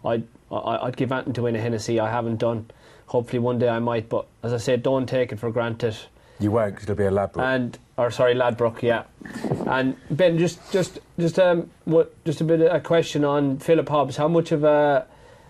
I'd 0.04 0.24
I- 0.50 0.78
I'd 0.86 0.96
give 0.96 1.12
anything 1.12 1.34
to 1.34 1.42
win 1.42 1.54
a 1.54 1.60
Hennessy. 1.60 2.00
I 2.00 2.10
haven't 2.10 2.38
done. 2.38 2.68
Hopefully, 3.06 3.38
one 3.38 3.60
day 3.60 3.68
I 3.68 3.78
might. 3.78 4.08
But 4.08 4.26
as 4.42 4.52
I 4.52 4.56
said, 4.56 4.82
don't 4.82 5.06
take 5.06 5.30
it 5.30 5.38
for 5.38 5.52
granted. 5.52 5.96
You 6.40 6.50
won't, 6.50 6.74
because 6.74 6.90
it'll 6.90 6.96
be 6.96 7.04
a 7.04 7.12
Ladbroke. 7.12 7.46
And 7.46 7.78
or 7.96 8.10
sorry, 8.10 8.34
Ladbroke, 8.34 8.82
yeah. 8.82 9.04
And 9.70 9.96
Ben, 10.10 10.36
just 10.36 10.58
just 10.72 10.98
just 11.18 11.38
um, 11.38 11.70
what 11.84 12.12
just 12.24 12.40
a 12.40 12.44
bit 12.44 12.60
of 12.60 12.74
a 12.74 12.80
question 12.80 13.24
on 13.24 13.58
Philip 13.58 13.88
Hobbs. 13.88 14.16
How 14.16 14.26
much 14.26 14.50
of 14.50 14.64
a 14.64 15.06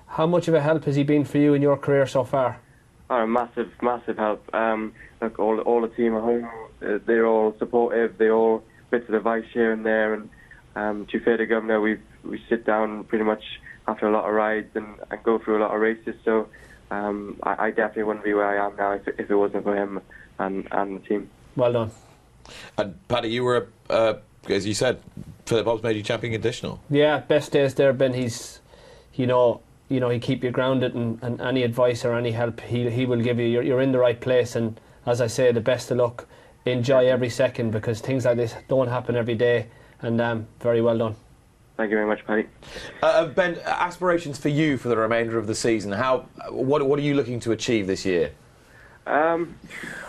how 0.06 0.26
much 0.26 0.46
of 0.46 0.52
a 0.54 0.61
help 0.61 0.85
has 0.85 0.94
he 0.96 1.04
been 1.04 1.24
for 1.24 1.38
you 1.38 1.54
in 1.54 1.62
your 1.62 1.78
career 1.78 2.06
so 2.06 2.22
far? 2.24 2.61
Oh, 3.09 3.26
massive, 3.26 3.70
massive 3.80 4.18
help. 4.18 4.42
Um, 4.54 4.92
look, 5.22 5.38
all 5.38 5.59
all 5.61 5.80
the 5.80 5.88
team 5.88 6.14
at 6.16 6.20
home, 6.22 6.48
uh, 6.85 6.98
they're 7.06 7.26
all 7.26 7.54
supportive. 7.59 8.18
They 8.18 8.28
all 8.30 8.62
bits 8.90 9.09
of 9.09 9.14
advice 9.14 9.46
here 9.54 9.72
and 9.72 9.87
there. 9.87 10.12
And 10.12 10.28
um, 10.76 11.06
to 11.06 11.20
fair 11.20 11.38
to 11.38 11.46
Governor, 11.46 11.80
we 11.80 11.96
we 12.22 12.42
sit 12.50 12.66
down 12.66 13.04
pretty 13.04 13.24
much 13.24 13.42
after 13.88 14.06
a 14.06 14.12
lot 14.12 14.28
of 14.28 14.35
rides 14.35 14.68
and, 14.74 14.87
and 15.11 15.22
go 15.22 15.38
through 15.38 15.59
a 15.59 15.62
lot 15.62 15.74
of 15.74 15.80
races. 15.80 16.14
So 16.26 16.46
um, 16.90 17.38
I, 17.42 17.66
I 17.66 17.70
definitely 17.70 18.02
wouldn't 18.02 18.24
be 18.26 18.35
where 18.35 18.46
I 18.61 18.66
am 18.66 18.76
now 18.76 18.92
if, 18.92 19.09
it- 19.09 19.14
if 19.18 19.30
it 19.30 19.35
wasn't 19.35 19.64
for 19.64 19.74
him 19.74 20.00
and, 20.38 20.68
and 20.70 20.96
the 21.00 21.09
team. 21.09 21.30
Well 21.56 21.72
done. 21.72 21.90
And 22.76 22.96
Paddy, 23.08 23.28
you 23.28 23.44
were, 23.44 23.68
a, 23.88 23.92
uh, 23.92 24.18
as 24.48 24.66
you 24.66 24.74
said, 24.74 25.00
Philip 25.46 25.66
Hobbs 25.66 25.82
made 25.82 25.96
you 25.96 26.02
champion 26.02 26.32
conditional. 26.32 26.80
Yeah, 26.90 27.20
best 27.20 27.52
days 27.52 27.74
there, 27.74 27.92
Ben. 27.92 28.14
He's, 28.14 28.60
you 29.14 29.26
know, 29.26 29.60
you 29.88 30.00
know, 30.00 30.08
he 30.08 30.18
keep 30.18 30.44
you 30.44 30.50
grounded, 30.50 30.94
and, 30.94 31.18
and 31.22 31.40
any 31.40 31.62
advice 31.62 32.04
or 32.04 32.14
any 32.14 32.30
help 32.30 32.60
he 32.60 32.88
he 32.90 33.06
will 33.06 33.20
give 33.20 33.38
you. 33.38 33.46
You're, 33.46 33.62
you're 33.62 33.80
in 33.80 33.92
the 33.92 33.98
right 33.98 34.20
place, 34.20 34.54
and 34.56 34.80
as 35.06 35.20
I 35.20 35.26
say, 35.26 35.52
the 35.52 35.60
best 35.60 35.90
of 35.90 35.98
luck. 35.98 36.26
Enjoy 36.66 37.06
every 37.06 37.30
second 37.30 37.70
because 37.70 38.00
things 38.00 38.26
like 38.26 38.36
this 38.36 38.54
don't 38.68 38.88
happen 38.88 39.16
every 39.16 39.34
day. 39.34 39.66
And 40.02 40.20
um, 40.20 40.46
very 40.60 40.80
well 40.80 40.96
done. 40.96 41.16
Thank 41.76 41.90
you 41.90 41.96
very 41.96 42.06
much, 42.06 42.24
Paddy. 42.26 42.46
Uh, 43.02 43.06
Uh, 43.06 43.26
ben, 43.26 43.58
aspirations 43.64 44.38
for 44.38 44.50
you 44.50 44.76
for 44.76 44.88
the 44.88 44.96
remainder 44.96 45.38
of 45.38 45.46
the 45.46 45.54
season. 45.54 45.92
How, 45.92 46.26
what, 46.50 46.86
what 46.86 46.98
are 46.98 47.02
you 47.02 47.14
looking 47.14 47.40
to 47.40 47.52
achieve 47.52 47.86
this 47.86 48.04
year? 48.04 48.32
Um, 49.06 49.56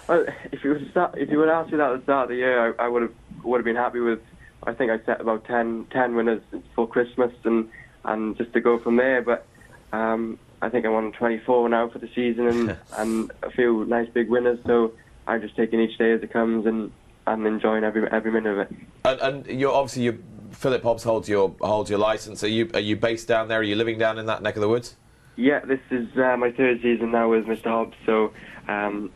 if 0.10 0.64
you 0.64 0.72
would 0.72 0.92
start, 0.92 1.18
if 1.18 1.30
you 1.30 1.38
would 1.40 1.50
ask 1.50 1.72
me 1.72 1.78
that 1.78 1.92
at 1.92 1.98
the 1.98 2.04
start 2.04 2.24
of 2.26 2.30
the 2.30 2.36
year, 2.36 2.76
I, 2.80 2.86
I 2.86 2.88
would 2.88 3.04
have 3.04 3.14
would 3.44 3.58
have 3.58 3.66
been 3.66 3.76
happy 3.76 4.00
with. 4.00 4.20
I 4.64 4.74
think 4.74 4.92
I 4.92 5.04
set 5.06 5.20
about 5.20 5.46
10, 5.46 5.88
10 5.90 6.16
winners 6.16 6.42
for 6.76 6.88
Christmas, 6.88 7.32
and 7.44 7.70
and 8.06 8.38
just 8.38 8.54
to 8.54 8.62
go 8.62 8.78
from 8.78 8.98
there. 8.98 9.22
But 9.22 9.46
um, 9.92 10.38
I 10.62 10.70
think 10.70 10.86
I'm 10.86 10.94
on 10.94 11.12
24 11.14 11.70
now 11.70 11.90
for 11.90 12.00
the 12.00 12.10
season, 12.14 12.48
and 12.48 12.78
and 12.98 13.32
a 13.44 13.50
few 13.52 13.86
nice 13.86 14.10
big 14.10 14.30
winners. 14.30 14.60
So 14.66 14.94
I'm 15.28 15.42
just 15.42 15.56
taking 15.56 15.80
each 15.80 15.98
day 15.98 16.12
as 16.12 16.22
it 16.22 16.32
comes, 16.32 16.66
and 16.66 16.92
and 17.28 17.46
enjoying 17.48 17.84
every 17.84 18.08
every 18.12 18.32
minute 18.32 18.52
of 18.52 18.60
it. 18.60 18.76
And, 19.06 19.20
and 19.22 19.60
you're 19.60 19.74
obviously 19.74 20.04
you, 20.04 20.24
Philip 20.52 20.84
Hobbs 20.84 21.04
holds 21.04 21.30
your 21.30 21.56
holds 21.62 21.90
your 21.90 22.00
license. 22.00 22.44
Are 22.44 22.50
you 22.50 22.70
are 22.74 22.80
you 22.80 22.96
based 22.96 23.28
down 23.28 23.48
there? 23.48 23.60
Are 23.60 23.64
you 23.64 23.76
living 23.76 23.98
down 23.98 24.20
in 24.20 24.26
that 24.28 24.42
neck 24.44 24.56
of 24.56 24.62
the 24.62 24.70
woods? 24.70 24.96
Yeah, 25.38 25.60
this 25.60 25.80
is 25.90 26.08
uh, 26.18 26.36
my 26.38 26.52
third 26.52 26.82
season 26.82 27.12
now 27.12 27.30
with 27.30 27.46
Mr. 27.46 27.64
Hobbs, 27.64 27.96
so 28.06 28.34
um, 28.68 29.12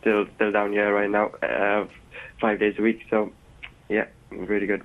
still 0.00 0.26
still 0.36 0.52
down 0.52 0.72
here 0.72 0.92
right 0.94 1.10
now, 1.10 1.28
uh, 1.42 1.86
five 2.40 2.58
days 2.58 2.74
a 2.78 2.82
week. 2.82 3.00
So 3.10 3.32
yeah, 3.88 4.06
really 4.30 4.66
good. 4.66 4.82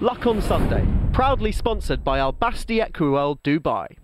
Luck 0.00 0.26
on 0.26 0.42
Sunday, 0.42 0.86
proudly 1.12 1.50
sponsored 1.50 2.04
by 2.04 2.18
Al 2.18 2.32
Basti 2.32 2.78
Equiworld 2.78 3.38
Dubai. 3.42 3.96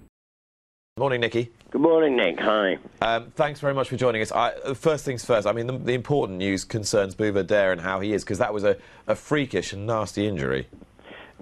Morning, 0.97 1.21
Nicky. 1.21 1.51
Good 1.71 1.83
morning, 1.83 2.17
Nick. 2.17 2.41
Hi. 2.41 2.79
Um, 3.01 3.33
thanks 3.37 3.61
very 3.61 3.75
much 3.75 3.89
for 3.89 3.97
joining 3.97 4.23
us. 4.23 4.33
I, 4.33 4.51
uh, 4.51 4.75
first 4.75 5.05
things 5.05 5.25
first, 5.25 5.47
I 5.47 5.53
mean, 5.53 5.67
the, 5.67 5.79
the 5.79 5.93
important 5.93 6.39
news 6.39 6.65
concerns 6.65 7.15
Buveur 7.15 7.47
D'Air 7.47 7.73
and 7.73 7.81
how 7.81 8.01
he 8.01 8.13
is, 8.13 8.25
because 8.25 8.39
that 8.39 8.53
was 8.53 8.65
a, 8.65 8.77
a 9.07 9.15
freakish 9.15 9.73
and 9.73 9.87
nasty 9.87 10.27
injury. 10.27 10.69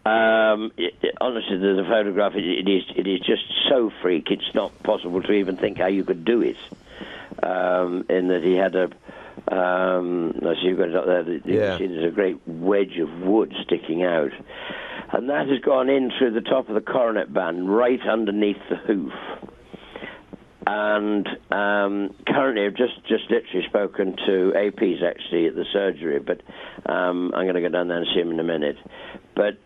Um, 0.09 0.73
it, 0.77 0.94
it- 1.03 1.14
honestly, 1.21 1.59
the, 1.59 1.75
the 1.83 1.87
photograph 1.88 2.33
it, 2.35 2.44
it 2.44 2.68
is 2.71 2.83
it 2.97 3.07
is 3.07 3.21
just 3.21 3.42
so 3.68 3.90
freak. 4.03 4.29
It's 4.31 4.55
not 4.55 4.73
possible 4.83 5.23
to 5.23 5.33
even 5.33 5.57
think 5.57 5.79
how 5.79 5.87
you 5.88 6.05
could 6.05 6.25
do 6.25 6.40
it. 6.42 6.57
Um, 7.42 8.05
in 8.09 8.29
that 8.29 8.42
he 8.42 8.55
had 8.57 8.75
a, 8.75 8.85
um, 9.55 10.33
I 10.42 10.55
see 10.55 10.68
you've 10.68 10.79
got 10.79 10.88
it 10.88 10.97
up 10.97 11.05
there. 11.07 11.23
You 11.31 11.40
can 11.40 11.53
Yeah. 11.53 11.79
see 11.79 11.87
there's 11.87 12.11
a 12.12 12.14
great 12.14 12.38
wedge 12.47 12.99
of 12.99 13.11
wood 13.27 13.53
sticking 13.64 14.03
out, 14.03 14.31
and 15.12 15.29
that 15.29 15.47
has 15.49 15.59
gone 15.61 15.88
in 15.88 16.11
through 16.18 16.33
the 16.33 16.40
top 16.40 16.68
of 16.68 16.75
the 16.75 16.81
coronet 16.81 17.33
band, 17.33 17.75
right 17.75 18.01
underneath 18.11 18.57
the 18.71 18.77
hoof. 18.77 19.12
And 20.70 21.26
um, 21.50 22.14
currently, 22.26 22.66
I've 22.66 22.76
just 22.76 23.02
just 23.09 23.31
literally 23.31 23.66
spoken 23.66 24.16
to 24.26 24.52
APs 24.54 25.02
actually 25.02 25.46
at 25.46 25.54
the 25.54 25.64
surgery, 25.72 26.18
but 26.18 26.42
um, 26.85 27.33
I'm 27.35 27.46
going 27.46 27.54
to 27.54 27.62
go 27.62 27.70
down 27.70 27.88
there 27.88 27.96
and 27.96 28.07
see 28.14 28.20
him 28.20 28.33
in 28.33 28.38
a 28.38 28.44
minute. 28.44 28.76
But 29.35 29.57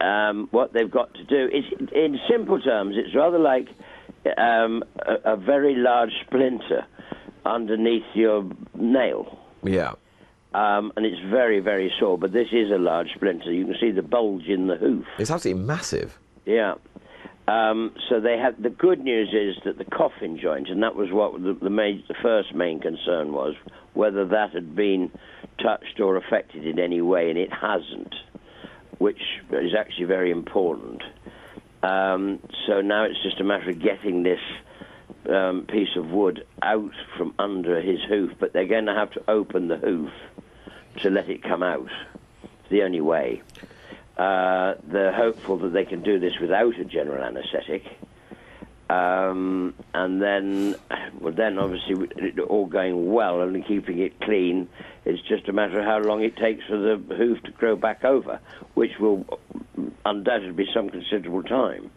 um, 0.00 0.46
what 0.52 0.72
they've 0.72 0.88
got 0.88 1.14
to 1.14 1.24
do 1.24 1.46
is, 1.52 1.64
in 1.92 2.16
simple 2.30 2.60
terms, 2.60 2.94
it's 2.96 3.12
rather 3.12 3.40
like 3.40 3.70
um, 4.38 4.84
a, 5.00 5.32
a 5.32 5.36
very 5.36 5.74
large 5.74 6.12
splinter 6.26 6.86
underneath 7.44 8.04
your 8.14 8.48
nail. 8.78 9.40
Yeah. 9.64 9.94
Um, 10.54 10.92
and 10.96 11.04
it's 11.04 11.20
very, 11.28 11.58
very 11.58 11.92
sore, 11.98 12.18
but 12.18 12.32
this 12.32 12.48
is 12.52 12.70
a 12.70 12.78
large 12.78 13.08
splinter. 13.16 13.50
You 13.52 13.64
can 13.64 13.74
see 13.80 13.90
the 13.90 14.02
bulge 14.02 14.44
in 14.44 14.68
the 14.68 14.76
hoof. 14.76 15.06
It's 15.18 15.30
absolutely 15.30 15.64
massive. 15.64 16.20
Yeah. 16.44 16.74
Um, 17.48 17.94
so 18.08 18.20
they 18.20 18.38
had 18.38 18.62
the 18.62 18.70
good 18.70 19.00
news 19.00 19.30
is 19.32 19.60
that 19.64 19.76
the 19.76 19.84
coffin 19.84 20.38
joint, 20.38 20.68
and 20.68 20.82
that 20.82 20.94
was 20.94 21.10
what 21.10 21.32
the, 21.42 21.54
the, 21.54 22.02
the 22.08 22.14
first 22.22 22.54
main 22.54 22.80
concern 22.80 23.32
was, 23.32 23.54
whether 23.94 24.24
that 24.26 24.52
had 24.52 24.76
been 24.76 25.10
touched 25.60 26.00
or 26.00 26.16
affected 26.16 26.64
in 26.64 26.78
any 26.78 27.00
way, 27.00 27.30
and 27.30 27.38
it 27.38 27.52
hasn't, 27.52 28.14
which 28.98 29.20
is 29.50 29.74
actually 29.74 30.04
very 30.04 30.30
important. 30.30 31.02
Um, 31.82 32.38
so 32.66 32.80
now 32.80 33.04
it's 33.04 33.20
just 33.24 33.40
a 33.40 33.44
matter 33.44 33.70
of 33.70 33.80
getting 33.80 34.22
this 34.22 34.40
um, 35.28 35.66
piece 35.68 35.96
of 35.96 36.10
wood 36.10 36.46
out 36.62 36.92
from 37.16 37.34
under 37.40 37.80
his 37.80 37.98
hoof, 38.08 38.32
but 38.38 38.52
they're 38.52 38.66
going 38.66 38.86
to 38.86 38.94
have 38.94 39.10
to 39.12 39.22
open 39.28 39.66
the 39.66 39.76
hoof 39.76 40.10
to 41.00 41.10
let 41.10 41.28
it 41.28 41.42
come 41.42 41.62
out. 41.62 41.90
It's 42.44 42.70
the 42.70 42.82
only 42.82 43.00
way. 43.00 43.42
Uh, 44.22 44.74
they're 44.84 45.12
hopeful 45.12 45.58
that 45.58 45.72
they 45.72 45.84
can 45.84 46.00
do 46.02 46.20
this 46.20 46.34
without 46.40 46.78
a 46.78 46.84
general 46.84 47.24
anaesthetic. 47.24 47.82
Um, 48.88 49.74
and 49.94 50.22
then, 50.22 50.76
well, 51.20 51.32
then 51.32 51.58
obviously, 51.58 52.08
it 52.16 52.38
all 52.38 52.66
going 52.66 53.12
well 53.12 53.40
and 53.40 53.66
keeping 53.66 53.98
it 53.98 54.20
clean, 54.20 54.68
it's 55.04 55.20
just 55.22 55.48
a 55.48 55.52
matter 55.52 55.80
of 55.80 55.84
how 55.84 55.98
long 55.98 56.22
it 56.22 56.36
takes 56.36 56.64
for 56.66 56.78
the 56.78 56.96
hoof 57.16 57.42
to 57.44 57.50
grow 57.50 57.74
back 57.74 58.04
over, 58.04 58.38
which 58.74 58.92
will 59.00 59.24
undoubtedly 60.04 60.52
be 60.52 60.66
some 60.72 60.88
considerable 60.88 61.42
time. 61.42 61.90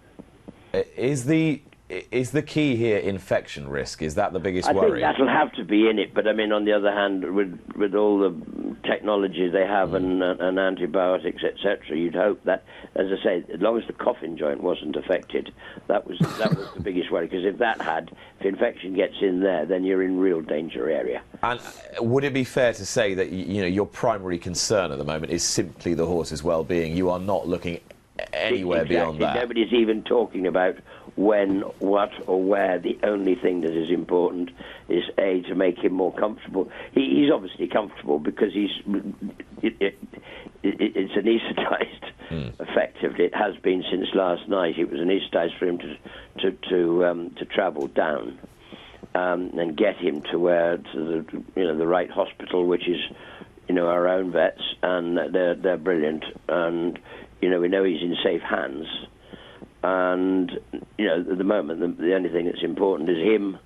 Is 0.73 1.25
the 1.25 1.61
is 1.89 2.31
the 2.31 2.41
key 2.41 2.75
here 2.75 2.97
infection 2.97 3.67
risk? 3.67 4.01
Is 4.01 4.15
that 4.15 4.33
the 4.33 4.39
biggest 4.39 4.67
I 4.67 4.73
worry? 4.73 5.01
think 5.01 5.01
that'll 5.01 5.27
have 5.27 5.51
to 5.53 5.63
be 5.63 5.87
in 5.87 5.99
it, 5.99 6.15
but 6.15 6.27
I 6.27 6.33
mean, 6.33 6.51
on 6.51 6.65
the 6.65 6.73
other 6.73 6.91
hand, 6.91 7.35
with 7.35 7.59
with 7.75 7.93
all 7.93 8.17
the 8.17 8.75
technology 8.83 9.49
they 9.49 9.65
have 9.65 9.93
and, 9.93 10.23
uh, 10.23 10.35
and 10.39 10.59
antibiotics, 10.59 11.43
etc., 11.43 11.95
you'd 11.95 12.15
hope 12.15 12.43
that, 12.45 12.63
as 12.95 13.07
I 13.11 13.23
say, 13.23 13.45
as 13.53 13.61
long 13.61 13.79
as 13.79 13.85
the 13.85 13.93
coffin 13.93 14.35
joint 14.37 14.61
wasn't 14.61 14.95
affected, 14.95 15.53
that 15.85 16.07
was 16.07 16.17
that 16.39 16.55
was 16.57 16.67
the 16.73 16.81
biggest 16.81 17.11
worry. 17.11 17.27
Because 17.27 17.45
if 17.45 17.59
that 17.59 17.79
had, 17.79 18.11
if 18.39 18.47
infection 18.47 18.95
gets 18.95 19.15
in 19.21 19.41
there, 19.41 19.67
then 19.67 19.83
you're 19.83 20.01
in 20.01 20.17
real 20.17 20.41
danger 20.41 20.89
area. 20.89 21.21
And 21.43 21.59
uh, 21.59 22.03
would 22.03 22.23
it 22.23 22.33
be 22.33 22.43
fair 22.43 22.73
to 22.73 22.85
say 22.85 23.13
that 23.13 23.29
you 23.29 23.61
know 23.61 23.67
your 23.67 23.85
primary 23.85 24.39
concern 24.39 24.91
at 24.91 24.97
the 24.97 25.05
moment 25.05 25.31
is 25.31 25.43
simply 25.43 25.93
the 25.93 26.05
horse's 26.07 26.43
well-being? 26.43 26.97
You 26.97 27.11
are 27.11 27.19
not 27.19 27.47
looking 27.47 27.79
anywhere 28.33 28.81
exactly. 28.81 28.95
beyond 28.95 29.21
that. 29.21 29.35
Nobody's 29.35 29.73
even 29.73 30.03
talking 30.03 30.47
about 30.47 30.77
when, 31.15 31.61
what, 31.79 32.11
or 32.27 32.41
where. 32.41 32.79
The 32.79 32.99
only 33.03 33.35
thing 33.35 33.61
that 33.61 33.71
is 33.71 33.89
important 33.89 34.51
is 34.89 35.03
a 35.17 35.41
to 35.41 35.55
make 35.55 35.79
him 35.79 35.93
more 35.93 36.13
comfortable. 36.13 36.69
He, 36.93 37.21
he's 37.21 37.31
obviously 37.31 37.67
comfortable 37.67 38.19
because 38.19 38.53
he's 38.53 38.71
it, 39.61 39.75
it, 39.79 39.97
it, 40.63 40.91
it's 40.95 41.13
anaesthetized. 41.15 42.05
Effectively, 42.59 43.25
it 43.25 43.35
has 43.35 43.55
been 43.57 43.83
since 43.89 44.07
last 44.13 44.47
night. 44.49 44.77
It 44.77 44.89
was 44.91 44.99
anaesthetized 44.99 45.57
for 45.57 45.67
him 45.67 45.77
to 45.77 45.97
to 46.39 46.51
to 46.69 47.05
um, 47.05 47.31
to 47.37 47.45
travel 47.45 47.87
down. 47.87 48.39
Um, 49.13 49.51
and 49.57 49.77
get 49.77 49.95
him 49.95 50.23
to 50.31 50.39
where 50.39 50.75
to 50.75 50.83
the 50.93 51.43
you 51.55 51.63
know 51.63 51.77
the 51.77 51.87
right 51.87 52.09
hospital, 52.09 52.65
which 52.65 52.85
is 52.89 52.99
you 53.69 53.75
know 53.75 53.87
our 53.87 54.09
own 54.09 54.31
vets, 54.31 54.61
and 54.83 55.17
they're 55.33 55.55
they're 55.55 55.77
brilliant, 55.77 56.25
and 56.49 56.99
you 57.41 57.49
know 57.49 57.61
we 57.61 57.69
know 57.69 57.85
he's 57.85 58.01
in 58.01 58.17
safe 58.21 58.41
hands, 58.41 58.87
and 59.85 60.51
you 60.97 61.05
know 61.05 61.25
at 61.31 61.37
the 61.37 61.43
moment 61.43 61.79
the, 61.79 62.03
the 62.03 62.15
only 62.15 62.29
thing 62.29 62.45
that's 62.45 62.63
important 62.63 63.09
is 63.09 63.17
him, 63.17 63.57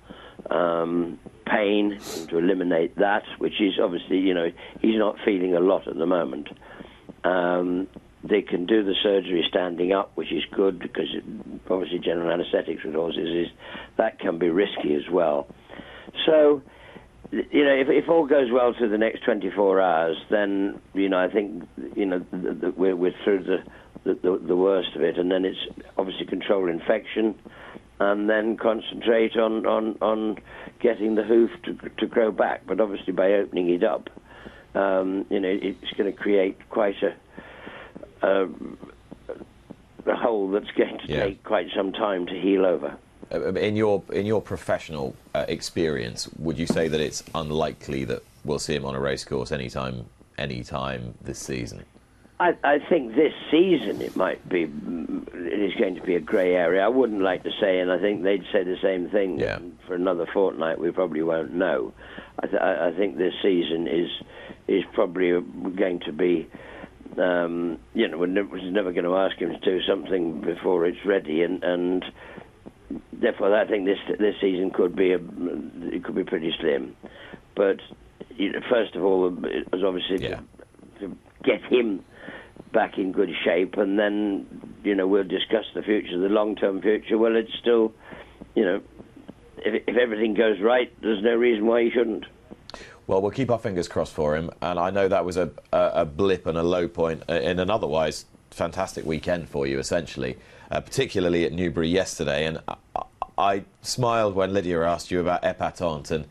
um, 0.50 1.18
pain 1.46 2.00
to 2.28 2.38
eliminate 2.38 2.96
that, 2.96 3.22
which 3.38 3.60
is 3.60 3.74
obviously 3.82 4.18
you 4.18 4.34
know 4.34 4.48
he's 4.80 4.98
not 4.98 5.16
feeling 5.24 5.54
a 5.54 5.60
lot 5.60 5.88
at 5.88 5.96
the 5.96 6.06
moment. 6.06 6.48
Um, 7.24 7.88
they 8.22 8.42
can 8.42 8.66
do 8.66 8.84
the 8.84 8.94
surgery 9.02 9.44
standing 9.48 9.92
up, 9.92 10.12
which 10.14 10.30
is 10.30 10.44
good 10.52 10.78
because 10.78 11.08
it, 11.14 11.24
obviously 11.70 11.98
general 11.98 12.30
anaesthetics 12.30 12.84
with 12.84 12.94
horses 12.94 13.28
is 13.28 13.46
that 13.96 14.18
can 14.18 14.38
be 14.38 14.50
risky 14.50 14.94
as 14.94 15.10
well. 15.10 15.48
So, 16.26 16.60
you 17.32 17.64
know, 17.64 17.74
if, 17.74 17.88
if 17.88 18.10
all 18.10 18.26
goes 18.26 18.50
well 18.52 18.74
through 18.76 18.90
the 18.90 18.98
next 18.98 19.24
24 19.24 19.80
hours, 19.80 20.16
then 20.30 20.80
you 20.92 21.08
know 21.08 21.18
I 21.18 21.28
think 21.28 21.66
you 21.96 22.04
know 22.04 22.18
th- 22.18 22.60
th- 22.60 22.74
we're, 22.76 22.96
we're 22.96 23.14
through 23.24 23.44
the, 23.44 23.58
the 24.04 24.14
the 24.14 24.38
the 24.38 24.56
worst 24.56 24.94
of 24.96 25.02
it, 25.02 25.18
and 25.18 25.30
then 25.30 25.44
it's 25.44 25.58
obviously 25.96 26.26
control 26.26 26.68
infection, 26.68 27.34
and 27.98 28.28
then 28.28 28.56
concentrate 28.56 29.36
on 29.36 29.66
on 29.66 29.96
on 30.00 30.38
getting 30.80 31.14
the 31.14 31.22
hoof 31.24 31.50
to 31.64 31.74
to 31.98 32.06
grow 32.06 32.30
back. 32.32 32.62
But 32.66 32.80
obviously 32.80 33.12
by 33.12 33.32
opening 33.34 33.70
it 33.70 33.84
up, 33.84 34.08
um, 34.74 35.26
you 35.30 35.40
know, 35.40 35.48
it's 35.62 35.90
going 35.96 36.12
to 36.12 36.18
create 36.18 36.56
quite 36.70 36.96
a 37.02 37.14
a, 38.26 38.48
a 40.06 40.16
hole 40.16 40.50
that's 40.50 40.70
going 40.72 40.98
to 40.98 41.06
Yeah. 41.08 41.24
take 41.24 41.42
quite 41.44 41.68
some 41.74 41.92
time 41.92 42.26
to 42.26 42.34
heal 42.38 42.66
over. 42.66 42.96
Uh, 43.32 43.52
In 43.54 43.76
your 43.76 44.02
in 44.12 44.26
your 44.26 44.40
professional 44.42 45.14
uh, 45.34 45.44
experience, 45.48 46.28
would 46.38 46.58
you 46.58 46.66
say 46.66 46.88
that 46.88 47.00
it's 47.00 47.22
unlikely 47.34 48.04
that 48.06 48.22
we'll 48.44 48.58
see 48.58 48.74
him 48.74 48.84
on 48.84 48.94
a 48.94 49.00
racecourse 49.00 49.52
anytime 49.52 50.06
anytime 50.38 51.14
this 51.22 51.38
season? 51.38 51.84
I, 52.40 52.54
I 52.64 52.78
think 52.88 53.14
this 53.14 53.34
season 53.50 54.00
it 54.00 54.16
might 54.16 54.48
be, 54.48 54.62
it 54.62 55.60
is 55.60 55.74
going 55.78 55.94
to 55.96 56.00
be 56.02 56.14
a 56.16 56.20
grey 56.20 56.54
area. 56.54 56.82
I 56.82 56.88
wouldn't 56.88 57.20
like 57.20 57.42
to 57.42 57.50
say, 57.60 57.80
and 57.80 57.92
I 57.92 57.98
think 57.98 58.22
they'd 58.22 58.44
say 58.50 58.64
the 58.64 58.78
same 58.82 59.10
thing. 59.10 59.38
Yeah. 59.38 59.58
For 59.86 59.94
another 59.94 60.26
fortnight, 60.32 60.80
we 60.80 60.90
probably 60.90 61.22
won't 61.22 61.52
know. 61.52 61.92
I, 62.42 62.46
th- 62.46 62.62
I 62.62 62.92
think 62.96 63.18
this 63.18 63.34
season 63.42 63.86
is 63.86 64.08
is 64.68 64.84
probably 64.94 65.38
going 65.76 66.00
to 66.06 66.12
be, 66.12 66.48
um, 67.18 67.78
you 67.92 68.08
know, 68.08 68.16
we're 68.16 68.26
never, 68.26 68.48
we're 68.48 68.70
never 68.70 68.92
going 68.92 69.04
to 69.04 69.16
ask 69.16 69.36
him 69.36 69.50
to 69.50 69.58
do 69.58 69.82
something 69.82 70.40
before 70.40 70.86
it's 70.86 71.04
ready, 71.04 71.42
and 71.42 71.62
and 71.62 72.04
therefore 73.12 73.54
I 73.54 73.66
think 73.66 73.84
this 73.84 73.98
this 74.18 74.36
season 74.40 74.70
could 74.70 74.96
be 74.96 75.12
a 75.12 75.18
it 75.94 76.04
could 76.04 76.14
be 76.14 76.24
pretty 76.24 76.54
slim. 76.58 76.96
But 77.54 77.80
you 78.36 78.52
know, 78.52 78.60
first 78.70 78.94
of 78.96 79.04
all, 79.04 79.26
it 79.44 79.70
was 79.70 79.82
obviously 79.84 80.26
Yeah. 80.26 80.40
to, 81.00 81.08
to 81.08 81.16
get 81.44 81.60
him 81.64 82.02
back 82.72 82.98
in 82.98 83.12
good 83.12 83.30
shape, 83.44 83.76
and 83.76 83.98
then 83.98 84.46
you 84.84 84.94
know 84.94 85.06
we'll 85.06 85.24
discuss 85.24 85.64
the 85.74 85.82
future, 85.82 86.18
the 86.18 86.28
long-term 86.28 86.82
future. 86.82 87.18
Well, 87.18 87.36
it's 87.36 87.52
still, 87.60 87.92
you 88.54 88.64
know, 88.64 88.80
if, 89.58 89.82
if 89.86 89.96
everything 89.96 90.34
goes 90.34 90.60
right, 90.60 90.92
there's 91.00 91.22
no 91.22 91.34
reason 91.34 91.66
why 91.66 91.84
he 91.84 91.90
shouldn't. 91.90 92.26
Well, 93.06 93.20
we'll 93.22 93.32
keep 93.32 93.50
our 93.50 93.58
fingers 93.58 93.88
crossed 93.88 94.12
for 94.12 94.36
him, 94.36 94.50
and 94.62 94.78
I 94.78 94.90
know 94.90 95.08
that 95.08 95.24
was 95.24 95.36
a, 95.36 95.50
a, 95.72 95.90
a 95.94 96.04
blip 96.04 96.46
and 96.46 96.56
a 96.56 96.62
low 96.62 96.86
point 96.86 97.24
in 97.28 97.58
an 97.58 97.68
otherwise 97.68 98.24
fantastic 98.50 99.04
weekend 99.04 99.48
for 99.48 99.66
you, 99.66 99.78
essentially, 99.78 100.36
uh, 100.70 100.80
particularly 100.80 101.44
at 101.44 101.52
Newbury 101.52 101.88
yesterday. 101.88 102.46
And 102.46 102.58
I, 102.68 103.02
I 103.36 103.64
smiled 103.82 104.34
when 104.34 104.52
Lydia 104.52 104.82
asked 104.82 105.10
you 105.10 105.20
about 105.20 105.42
Epatante 105.42 106.10
and 106.12 106.26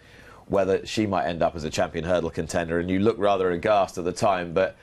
whether 0.50 0.86
she 0.86 1.06
might 1.08 1.26
end 1.26 1.41
up 1.41 1.56
as 1.56 1.64
a 1.64 1.70
champion 1.70 2.04
hurdle 2.04 2.30
contender, 2.32 2.80
and 2.80 2.89
you 2.89 3.00
looked 3.00 3.20
rather 3.20 3.52
aghast 3.52 3.97
at 3.97 4.04
the 4.04 4.12
time, 4.12 4.52
but 4.54 4.76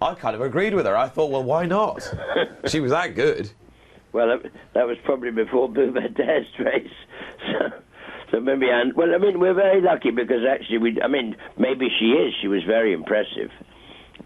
I 0.00 0.14
kind 0.14 0.34
of 0.34 0.40
agreed 0.40 0.74
with 0.74 0.86
her. 0.86 0.96
I 0.96 1.08
thought, 1.08 1.30
well, 1.30 1.44
why 1.44 1.66
not? 1.66 2.02
she 2.66 2.80
was 2.80 2.90
that 2.90 3.14
good. 3.14 3.50
Well, 4.12 4.40
that, 4.74 4.86
was 4.86 4.96
probably 5.04 5.30
before 5.30 5.68
Bouba 5.68 6.14
Dare's 6.16 6.46
race. 6.58 6.90
So, 7.46 7.70
so 8.30 8.40
maybe, 8.40 8.68
and 8.70 8.94
well, 8.94 9.14
I 9.14 9.18
mean, 9.18 9.38
we're 9.38 9.54
very 9.54 9.80
lucky 9.80 10.10
because 10.10 10.44
actually, 10.50 10.78
we, 10.78 11.00
I 11.02 11.08
mean, 11.08 11.36
maybe 11.58 11.88
she 11.98 12.06
is. 12.12 12.34
She 12.40 12.48
was 12.48 12.62
very 12.64 12.92
impressive. 12.92 13.50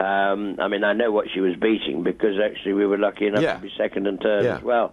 Um, 0.01 0.57
I 0.61 0.69
mean, 0.69 0.85
I 0.85 0.93
know 0.93 1.11
what 1.11 1.27
she 1.33 1.41
was 1.41 1.55
beating 1.57 2.03
because 2.03 2.39
actually 2.39 2.75
we 2.75 2.87
were 2.87 2.99
lucky 2.99 3.27
enough 3.27 3.43
Yeah. 3.43 3.55
to 3.55 3.61
be 3.63 3.73
second 3.77 4.07
and 4.07 4.21
third 4.21 4.45
Yeah. 4.45 4.57
as 4.57 4.63
well. 4.63 4.93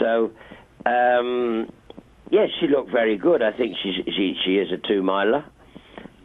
So, 0.00 0.30
um, 0.86 1.70
yes, 2.32 2.48
she 2.58 2.66
looked 2.66 2.90
very 2.90 3.16
good. 3.16 3.42
I 3.42 3.52
think 3.52 3.76
she's, 3.80 3.94
she 4.06 4.34
she 4.44 4.56
is 4.56 4.72
a 4.72 4.78
two 4.78 5.02
miler. 5.02 5.44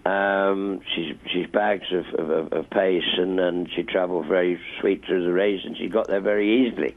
Um, 0.05 0.79
she's 0.95 1.15
she's 1.31 1.47
bags 1.47 1.85
of, 1.91 2.05
of, 2.17 2.53
of 2.53 2.69
pace 2.69 3.03
and, 3.17 3.39
and 3.39 3.69
she 3.75 3.83
travelled 3.83 4.25
very 4.27 4.57
sweet 4.79 5.03
through 5.05 5.25
the 5.25 5.33
race 5.33 5.61
and 5.65 5.77
she 5.77 5.89
got 5.89 6.07
there 6.07 6.21
very 6.21 6.65
easily. 6.67 6.95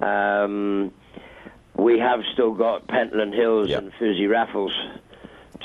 Um, 0.00 0.92
we 1.74 1.98
have 1.98 2.20
still 2.34 2.52
got 2.52 2.86
Pentland 2.88 3.32
Hills 3.32 3.70
Yep. 3.70 3.82
and 3.82 3.92
Fusil 3.94 4.28
Raffles 4.28 4.72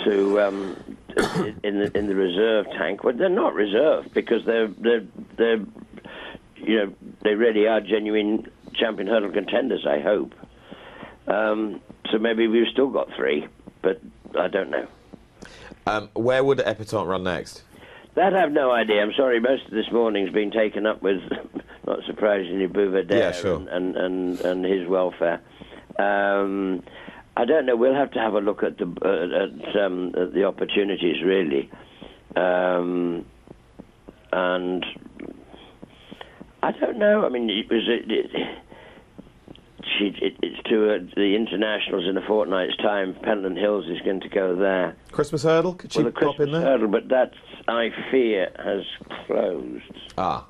to 0.05 0.39
um, 0.41 0.97
in 1.63 1.79
the 1.79 1.91
in 1.93 2.07
the 2.07 2.15
reserve 2.15 2.67
tank, 2.77 3.01
but 3.03 3.17
they're 3.17 3.27
not 3.29 3.53
reserve 3.53 4.05
because 4.13 4.45
they're 4.45 4.67
they're 4.67 5.05
they're 5.37 5.59
you 6.55 6.77
know 6.77 6.93
they 7.21 7.35
really 7.35 7.67
are 7.67 7.81
genuine 7.81 8.49
champion 8.73 9.07
hurdle 9.07 9.31
contenders. 9.31 9.85
I 9.85 9.99
hope. 9.99 10.33
Um, 11.27 11.81
so 12.11 12.17
maybe 12.17 12.47
we've 12.47 12.67
still 12.71 12.89
got 12.89 13.09
three, 13.15 13.47
but 13.81 14.01
I 14.37 14.47
don't 14.47 14.69
know. 14.69 14.87
Um, 15.87 16.09
where 16.13 16.43
would 16.43 16.59
Epatante 16.59 17.07
run 17.07 17.23
next? 17.23 17.63
That 18.15 18.35
I've 18.35 18.51
no 18.51 18.71
idea. 18.71 19.01
I'm 19.01 19.13
sorry. 19.13 19.39
Most 19.39 19.65
of 19.65 19.71
this 19.71 19.89
morning's 19.91 20.31
been 20.31 20.51
taken 20.51 20.85
up 20.85 21.01
with, 21.01 21.21
not 21.87 21.99
surprisingly, 22.05 22.67
Buveur 22.67 23.07
D'Air 23.07 23.19
Yeah, 23.19 23.31
sure. 23.31 23.55
and, 23.55 23.69
and, 23.69 23.95
and, 23.95 24.41
and 24.41 24.65
his 24.65 24.87
welfare. 24.87 25.41
Um, 25.97 26.83
I 27.37 27.45
don't 27.45 27.65
know. 27.65 27.75
We'll 27.75 27.95
have 27.95 28.11
to 28.11 28.19
have 28.19 28.33
a 28.33 28.39
look 28.41 28.63
at 28.63 28.77
the 28.77 28.85
uh, 29.03 29.69
at, 29.69 29.81
um, 29.81 30.13
at 30.17 30.33
the 30.33 30.43
opportunities 30.43 31.23
really, 31.23 31.69
um, 32.35 33.25
and 34.33 34.85
I 36.61 36.71
don't 36.73 36.97
know. 36.97 37.25
I 37.25 37.29
mean, 37.29 37.49
it 37.49 37.69
was 37.69 37.83
it, 37.87 38.11
it, 38.11 38.31
she, 39.97 40.07
it, 40.21 40.35
it's 40.41 40.61
to 40.69 40.93
uh, 40.95 40.97
the 41.15 41.35
internationals 41.35 42.05
in 42.07 42.17
a 42.17 42.25
fortnight's 42.27 42.75
time. 42.77 43.15
Pentland 43.23 43.57
Hills 43.57 43.85
is 43.87 43.99
going 44.01 44.21
to 44.21 44.29
go 44.29 44.55
there. 44.55 44.95
Christmas 45.11 45.43
hurdle? 45.43 45.73
Could 45.75 45.91
she 45.93 45.99
Well, 45.99 46.05
the 46.05 46.11
pop 46.11 46.35
Christmas 46.35 46.45
in 46.47 46.51
there? 46.53 46.61
hurdle, 46.61 46.87
but 46.87 47.09
that 47.09 47.31
I 47.67 47.89
fear 48.11 48.51
has 48.63 48.83
closed, 49.27 49.83
Ah, 50.17 50.45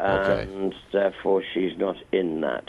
Okay. 0.00 0.42
and 0.52 0.74
therefore 0.92 1.42
she's 1.54 1.76
not 1.78 1.96
in 2.12 2.40
that. 2.40 2.68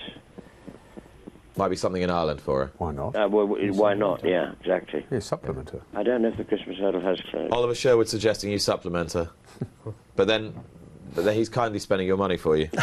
might 1.57 1.69
be 1.69 1.75
something 1.75 2.01
in 2.01 2.09
Ireland 2.09 2.41
for 2.41 2.65
her. 2.65 2.71
Why 2.77 2.91
not? 2.91 3.15
Uh, 3.15 3.27
well, 3.29 3.47
why 3.47 3.93
not? 3.93 4.23
Yeah, 4.23 4.53
exactly. 4.59 5.05
Yeah, 5.11 5.19
supplement 5.19 5.69
her. 5.71 5.81
I 5.95 6.03
don't 6.03 6.21
know 6.21 6.29
if 6.29 6.37
the 6.37 6.43
Christmas 6.43 6.77
hurdle 6.77 7.01
has 7.01 7.19
closed. 7.31 7.53
Oliver 7.53 7.75
Sherwood 7.75 8.07
suggesting 8.09 8.51
you 8.51 8.59
supplement 8.59 9.13
her, 9.13 9.29
but 10.15 10.27
then, 10.27 10.53
but 11.15 11.25
then 11.25 11.35
he's 11.35 11.49
kindly 11.49 11.79
spending 11.79 12.07
your 12.07 12.17
money 12.17 12.37
for 12.37 12.55
you. 12.57 12.69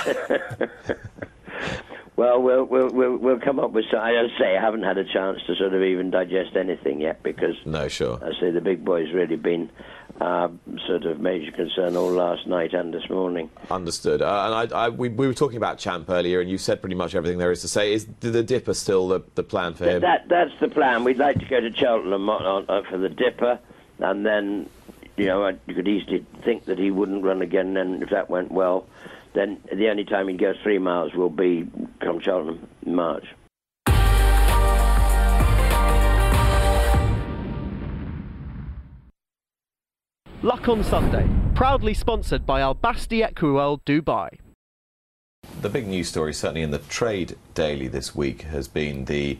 Well, 2.17 2.43
we'll 2.43 2.65
we'll 2.65 2.91
we'll, 2.91 3.17
we'll 3.17 3.41
come 3.41 3.59
up 3.59 3.71
with. 3.73 3.87
some- 3.91 4.01
I 4.01 4.13
say 4.39 4.57
I 4.57 4.61
haven't 4.61 4.83
had 4.83 4.99
a 4.99 5.05
chance 5.05 5.41
to 5.47 5.55
sort 5.57 5.73
of 5.75 5.83
even 5.83 6.11
digest 6.11 6.55
anything 6.57 7.01
yet 7.01 7.23
because 7.23 7.55
No, 7.65 7.89
sure. 7.89 8.19
I 8.23 8.39
say 8.39 8.51
the 8.51 8.61
big 8.61 8.85
boy's 8.85 9.13
really 9.13 9.37
been 9.37 9.71
uh, 10.21 10.49
sort 10.87 11.05
of 11.07 11.19
major 11.21 11.51
concern 11.53 11.97
all 11.97 12.11
last 12.11 12.47
night 12.47 12.75
and 12.75 12.93
this 12.93 13.09
morning. 13.09 13.49
Understood. 13.71 14.21
Uh, 14.21 14.61
and 14.61 14.73
I, 14.75 14.77
I, 14.87 14.89
we, 14.91 15.09
we 15.09 15.27
were 15.27 15.33
talking 15.33 15.57
about 15.57 15.79
Champ 15.79 16.11
earlier, 16.11 16.41
and 16.41 16.51
you 16.51 16.59
said 16.59 16.83
pretty 16.83 16.97
much 16.97 17.15
everything 17.15 17.39
there 17.39 17.53
is 17.53 17.63
to 17.63 17.69
say. 17.69 17.95
Is 17.95 18.07
the, 18.21 18.29
the 18.31 18.43
Dipper 18.43 18.75
still 18.75 19.09
the, 19.09 19.23
the 19.35 19.43
plan 19.43 19.73
for 19.73 19.85
him? 19.89 20.03
That 20.03 20.29
that's 20.29 20.53
the 20.61 20.69
plan. 20.69 21.05
We'd 21.05 21.17
like 21.17 21.39
to 21.39 21.47
go 21.47 21.61
to 21.61 21.75
Cheltenham 21.75 22.29
on, 22.29 22.43
on, 22.45 22.65
uh, 22.69 22.83
for 22.91 22.99
the 22.99 23.09
Dipper, 23.09 23.59
and 24.01 24.27
then 24.27 24.69
you 25.17 25.27
know 25.27 25.45
I- 25.45 25.57
you 25.67 25.75
could 25.75 25.89
easily 25.89 26.27
think 26.45 26.67
that 26.67 26.79
he 26.79 26.91
wouldn't 26.91 27.25
run 27.25 27.41
again. 27.41 27.79
And 27.79 28.03
if 28.03 28.11
that 28.11 28.29
went 28.29 28.53
well, 28.53 28.87
then 29.35 29.59
the 29.73 29.89
only 29.89 30.05
time 30.05 30.29
he'd 30.29 30.39
go 30.39 30.53
three 30.63 30.79
miles 30.79 31.15
will 31.15 31.31
be 31.31 31.69
come 32.01 32.21
Cheltenham 32.21 32.67
in 32.85 32.95
March. 32.95 33.25
Luck 40.43 40.69
on 40.69 40.83
Sunday, 40.83 41.29
proudly 41.55 41.93
sponsored 41.93 42.47
by 42.47 42.63
Al 42.63 42.73
Basti 42.73 43.21
Equiworld 43.21 43.81
Dubai. 43.85 44.39
The 45.61 45.69
big 45.69 45.87
news 45.87 46.09
story, 46.09 46.33
certainly 46.33 46.63
in 46.63 46.71
the 46.71 46.79
Trade 46.79 47.37
Daily 47.53 47.89
this 47.89 48.15
week, 48.15 48.43
has 48.43 48.67
been 48.67 49.05
the 49.05 49.39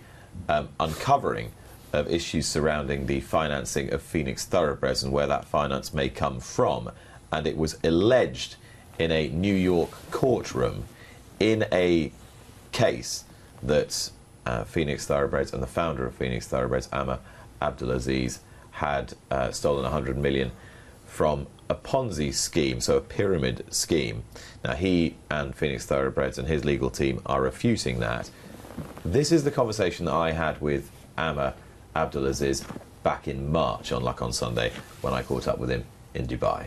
um, 0.51 0.69
uncovering 0.79 1.53
of 1.95 2.11
issues 2.11 2.47
surrounding 2.47 3.07
the 3.07 3.21
financing 3.21 3.93
of 3.93 4.03
Phoenix 4.03 4.45
Thoroughbreds 4.45 5.03
and 5.03 5.11
where 5.11 5.27
that 5.27 5.47
finance 5.47 5.95
may 5.95 6.11
come 6.11 6.39
from. 6.39 6.91
And 7.33 7.47
it 7.47 7.57
was 7.57 7.79
alleged 7.83 8.57
in 9.01 9.11
a 9.11 9.29
New 9.29 9.55
York 9.55 9.91
courtroom 10.11 10.85
in 11.39 11.65
a 11.73 12.13
case 12.71 13.25
that 13.63 14.11
uh, 14.45 14.65
Phoenix 14.65 15.07
Thoroughbreds 15.07 15.55
and 15.55 15.63
the 15.63 15.67
founder 15.67 16.07
of 16.07 16.15
Phoenix 16.15 16.47
Thoroughbreds, 16.47 16.89
Amer 16.93 17.19
Abdulaziz, 17.63 18.41
had 18.73 19.15
uh, 19.31 19.51
stolen 19.51 19.85
100 19.85 20.19
million 20.19 20.51
from 21.07 21.47
a 21.71 21.75
Ponzi 21.75 22.33
scheme, 22.33 22.81
so 22.81 22.99
a 22.99 23.01
pyramid 23.01 23.65
scheme. 23.73 24.23
Now, 24.63 24.75
he 24.75 25.17
and 25.31 25.55
Phoenix 25.55 25.87
Thoroughbreds 25.87 26.39
and 26.39 26.47
his 26.47 26.65
legal 26.65 26.91
team 26.91 27.23
are 27.25 27.41
refuting 27.41 28.01
that. 28.01 28.31
This 29.05 29.33
is 29.33 29.45
the 29.45 29.51
conversation 29.51 30.07
that 30.07 30.15
I 30.15 30.33
had 30.33 30.61
with 30.61 30.91
Amer 31.19 31.55
Abdulaziz 31.97 32.65
back 33.03 33.27
in 33.27 33.51
March 33.51 33.93
on 33.93 34.03
Luck 34.03 34.21
on 34.21 34.33
Sunday 34.33 34.73
when 35.01 35.15
I 35.15 35.23
caught 35.23 35.49
up 35.49 35.59
with 35.59 35.71
him 35.71 35.85
in 36.13 36.27
Dubai. 36.27 36.67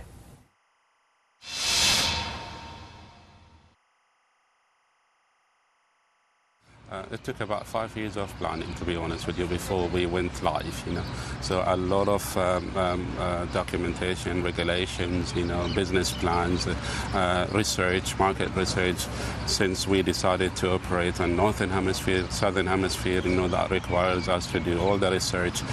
Uh, 6.93 7.03
it 7.09 7.23
took 7.23 7.41
about 7.41 7.65
five 7.65 7.97
years 7.97 8.17
of 8.17 8.31
planning, 8.37 8.71
to 8.75 8.85
be 8.85 8.95
honest 8.95 9.25
with 9.25 9.39
you, 9.39 9.47
before 9.47 9.87
we 9.87 10.05
went 10.05 10.43
live. 10.43 10.83
You 10.85 10.93
know, 10.93 11.03
so 11.41 11.63
a 11.65 11.75
lot 11.75 12.07
of 12.07 12.37
um, 12.37 12.77
um, 12.77 13.11
uh, 13.17 13.45
documentation, 13.45 14.43
regulations, 14.43 15.33
you 15.35 15.43
know, 15.43 15.67
business 15.73 16.11
plans, 16.11 16.67
uh, 16.67 17.47
research, 17.51 18.15
market 18.19 18.55
research. 18.55 19.07
Since 19.47 19.87
we 19.87 20.03
decided 20.03 20.55
to 20.57 20.73
operate 20.73 21.19
on 21.19 21.35
northern 21.35 21.71
hemisphere, 21.71 22.29
southern 22.29 22.67
hemisphere, 22.67 23.21
you 23.25 23.37
know, 23.37 23.47
that 23.47 23.71
requires 23.71 24.29
us 24.29 24.45
to 24.51 24.59
do 24.59 24.79
all 24.79 24.99
the 24.99 25.09
research, 25.09 25.63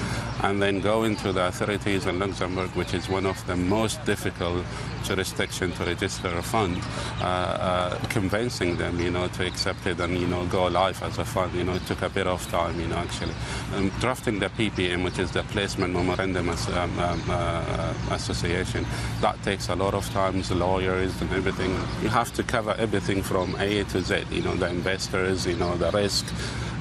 and 0.43 0.63
then 0.63 0.81
go 0.81 1.05
into 1.05 1.35
the 1.35 1.49
authorities 1.49 2.07
in 2.07 2.19
Luxembourg, 2.19 2.71
which 2.71 2.95
is 2.95 3.11
one 3.11 3.27
of 3.27 3.47
the 3.47 3.57
most 3.57 4.03
difficult 4.07 4.65
jurisdiction 5.05 5.73
to 5.73 5.85
register 5.85 6.29
a 6.29 6.43
fund, 6.43 6.83
uh, 7.21 7.25
uh, 7.25 7.99
convincing 8.09 8.79
them, 8.79 8.99
you 8.99 9.11
know, 9.11 9.29
to 9.29 9.47
accept 9.47 9.87
it 9.87 10.01
and 10.01 10.19
you 10.19 10.27
know 10.27 10.47
go 10.47 10.67
live 10.67 11.03
as 11.19 11.29
fund. 11.29 11.55
You 11.55 11.65
know, 11.65 11.75
it 11.75 11.87
took 11.87 12.03
a 12.03 12.09
bit 12.09 12.27
of 12.27 12.47
time, 12.51 12.81
you 12.81 12.87
know, 12.87 12.97
actually. 12.97 13.35
Um, 13.75 13.91
drafting 14.01 14.39
the 14.39 14.49
PPM, 14.51 15.05
which 15.05 15.19
is 15.19 15.31
the 15.31 15.43
Placement 15.45 15.95
Memorandum 15.95 16.49
as, 16.49 16.69
um, 16.69 16.99
um, 16.99 17.23
uh, 17.29 17.95
Association, 18.11 18.87
that 19.21 19.43
takes 19.43 19.69
a 19.69 19.75
lot 19.75 19.95
of 19.95 20.09
times, 20.11 20.51
lawyers 20.51 21.21
and 21.21 21.33
everything. 21.33 21.71
You 22.03 22.09
have 22.09 22.33
to 22.35 22.43
cover 22.43 22.75
everything 22.79 23.23
from 23.23 23.57
A 23.59 23.85
to 23.85 24.03
Z. 24.03 24.25
You 24.31 24.43
know, 24.43 24.55
the 24.55 24.69
investors, 24.69 25.47
you 25.47 25.57
know, 25.57 25.77
the 25.77 25.91
risk. 25.91 26.27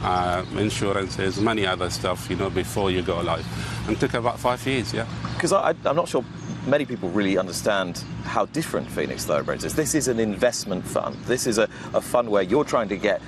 Uh, 0.01 0.45
insurances, 0.55 1.41
many 1.41 1.65
other 1.65 1.89
stuff, 1.89 2.29
you 2.29 2.37
know, 2.37 2.49
before 2.49 2.89
you 2.89 3.01
go 3.01 3.19
live. 3.19 3.45
And 3.85 3.99
took 3.99 4.13
about 4.13 4.39
five 4.39 4.65
years, 4.65 4.93
yeah. 4.93 5.05
Because 5.33 5.51
I'm 5.51 5.75
not 5.83 6.07
sure 6.07 6.23
many 6.65 6.85
people 6.85 7.09
really 7.09 7.37
understand 7.37 8.03
how 8.23 8.45
different 8.45 8.89
Phoenix 8.89 9.25
Thoroughbreds 9.25 9.63
is. 9.63 9.75
This 9.75 9.95
is 9.95 10.07
an 10.07 10.19
investment 10.19 10.85
fund. 10.85 11.15
This 11.25 11.47
is 11.47 11.57
a, 11.57 11.67
a 11.93 12.01
fund 12.01 12.29
where 12.29 12.43
you're 12.43 12.63
trying 12.63 12.89
to 12.89 12.97
get 12.97 13.21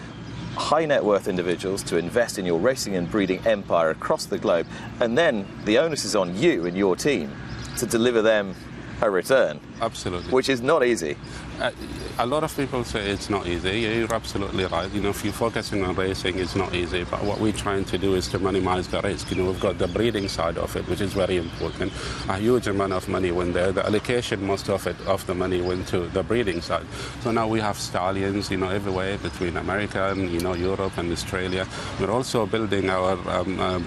high 0.56 0.86
net 0.86 1.04
worth 1.04 1.28
individuals 1.28 1.84
to 1.84 1.98
invest 1.98 2.38
in 2.38 2.46
your 2.46 2.60
racing 2.60 2.96
and 2.96 3.10
breeding 3.10 3.46
empire 3.46 3.90
across 3.90 4.26
the 4.26 4.38
globe. 4.38 4.68
And 5.00 5.18
then 5.18 5.48
the 5.66 5.78
onus 5.78 6.06
is 6.06 6.16
on 6.16 6.36
you 6.38 6.66
and 6.66 6.78
your 6.78 6.96
team 6.96 7.32
to 7.78 7.86
deliver 7.86 8.22
them 8.22 8.56
a 9.02 9.10
return, 9.10 9.60
Absolutely. 9.82 10.32
which 10.32 10.50
is 10.50 10.62
not 10.62 10.86
easy. 10.86 11.18
Uh, 11.62 11.72
a 12.18 12.26
lot 12.26 12.44
of 12.44 12.56
people 12.56 12.84
say 12.84 13.12
it's 13.12 13.30
not 13.30 13.46
easy. 13.46 13.82
You're 13.82 14.14
absolutely 14.14 14.66
right. 14.66 14.92
You 14.92 15.02
know, 15.02 15.10
if 15.10 15.24
you're 15.24 15.32
focusing 15.32 15.84
on 15.84 15.96
racing, 15.96 16.40
it's 16.40 16.56
not 16.56 16.74
easy. 16.74 17.04
But 17.04 17.24
what 17.24 17.40
we're 17.40 17.52
trying 17.54 17.86
to 17.86 18.00
do 18.00 18.16
is 18.16 18.28
to 18.30 18.40
minimize 18.40 18.88
the 18.88 19.00
risk. 19.02 19.30
You 19.30 19.38
know, 19.38 19.52
we've 19.52 19.60
got 19.60 19.78
the 19.78 19.88
breeding 19.88 20.28
side 20.28 20.58
of 20.58 20.76
it, 20.76 20.88
which 20.88 21.02
is 21.02 21.14
very 21.14 21.38
important. 21.38 21.94
A 22.30 22.38
huge 22.38 22.68
amount 22.68 22.94
of 22.94 23.08
money 23.08 23.32
went 23.32 23.54
there. 23.54 23.72
The 23.72 23.86
allocation, 23.86 24.44
most 24.46 24.70
of 24.70 24.88
it, 24.88 25.00
of 25.06 25.26
the 25.28 25.36
money 25.36 25.62
went 25.62 25.88
to 25.90 26.08
the 26.08 26.24
breeding 26.24 26.62
side. 26.62 26.86
So 27.22 27.32
now 27.32 27.48
we 27.48 27.60
have 27.60 27.78
stallions, 27.78 28.50
you 28.50 28.58
know, 28.58 28.70
everywhere 28.70 29.20
between 29.20 29.56
America 29.56 30.10
and, 30.10 30.32
you 30.32 30.40
know, 30.40 30.56
Europe 30.56 30.98
and 30.98 31.12
Australia. 31.12 31.68
We're 32.00 32.12
also 32.12 32.48
building 32.48 32.90
our 32.90 33.14
um, 33.30 33.60
uh, 33.60 33.80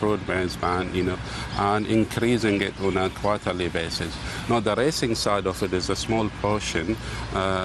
band, 0.60 0.94
you 0.94 1.02
know, 1.02 1.18
and 1.58 1.86
increasing 1.88 2.62
it 2.62 2.80
on 2.80 2.96
a 2.96 3.10
quarterly 3.10 3.68
basis. 3.68 4.16
Now, 4.48 4.60
the 4.60 4.76
racing 4.76 5.16
side 5.16 5.46
of 5.48 5.60
it 5.62 5.72
is 5.72 5.90
a 5.90 5.96
small 5.96 6.28
portion. 6.40 6.96
Uh, 7.32 7.63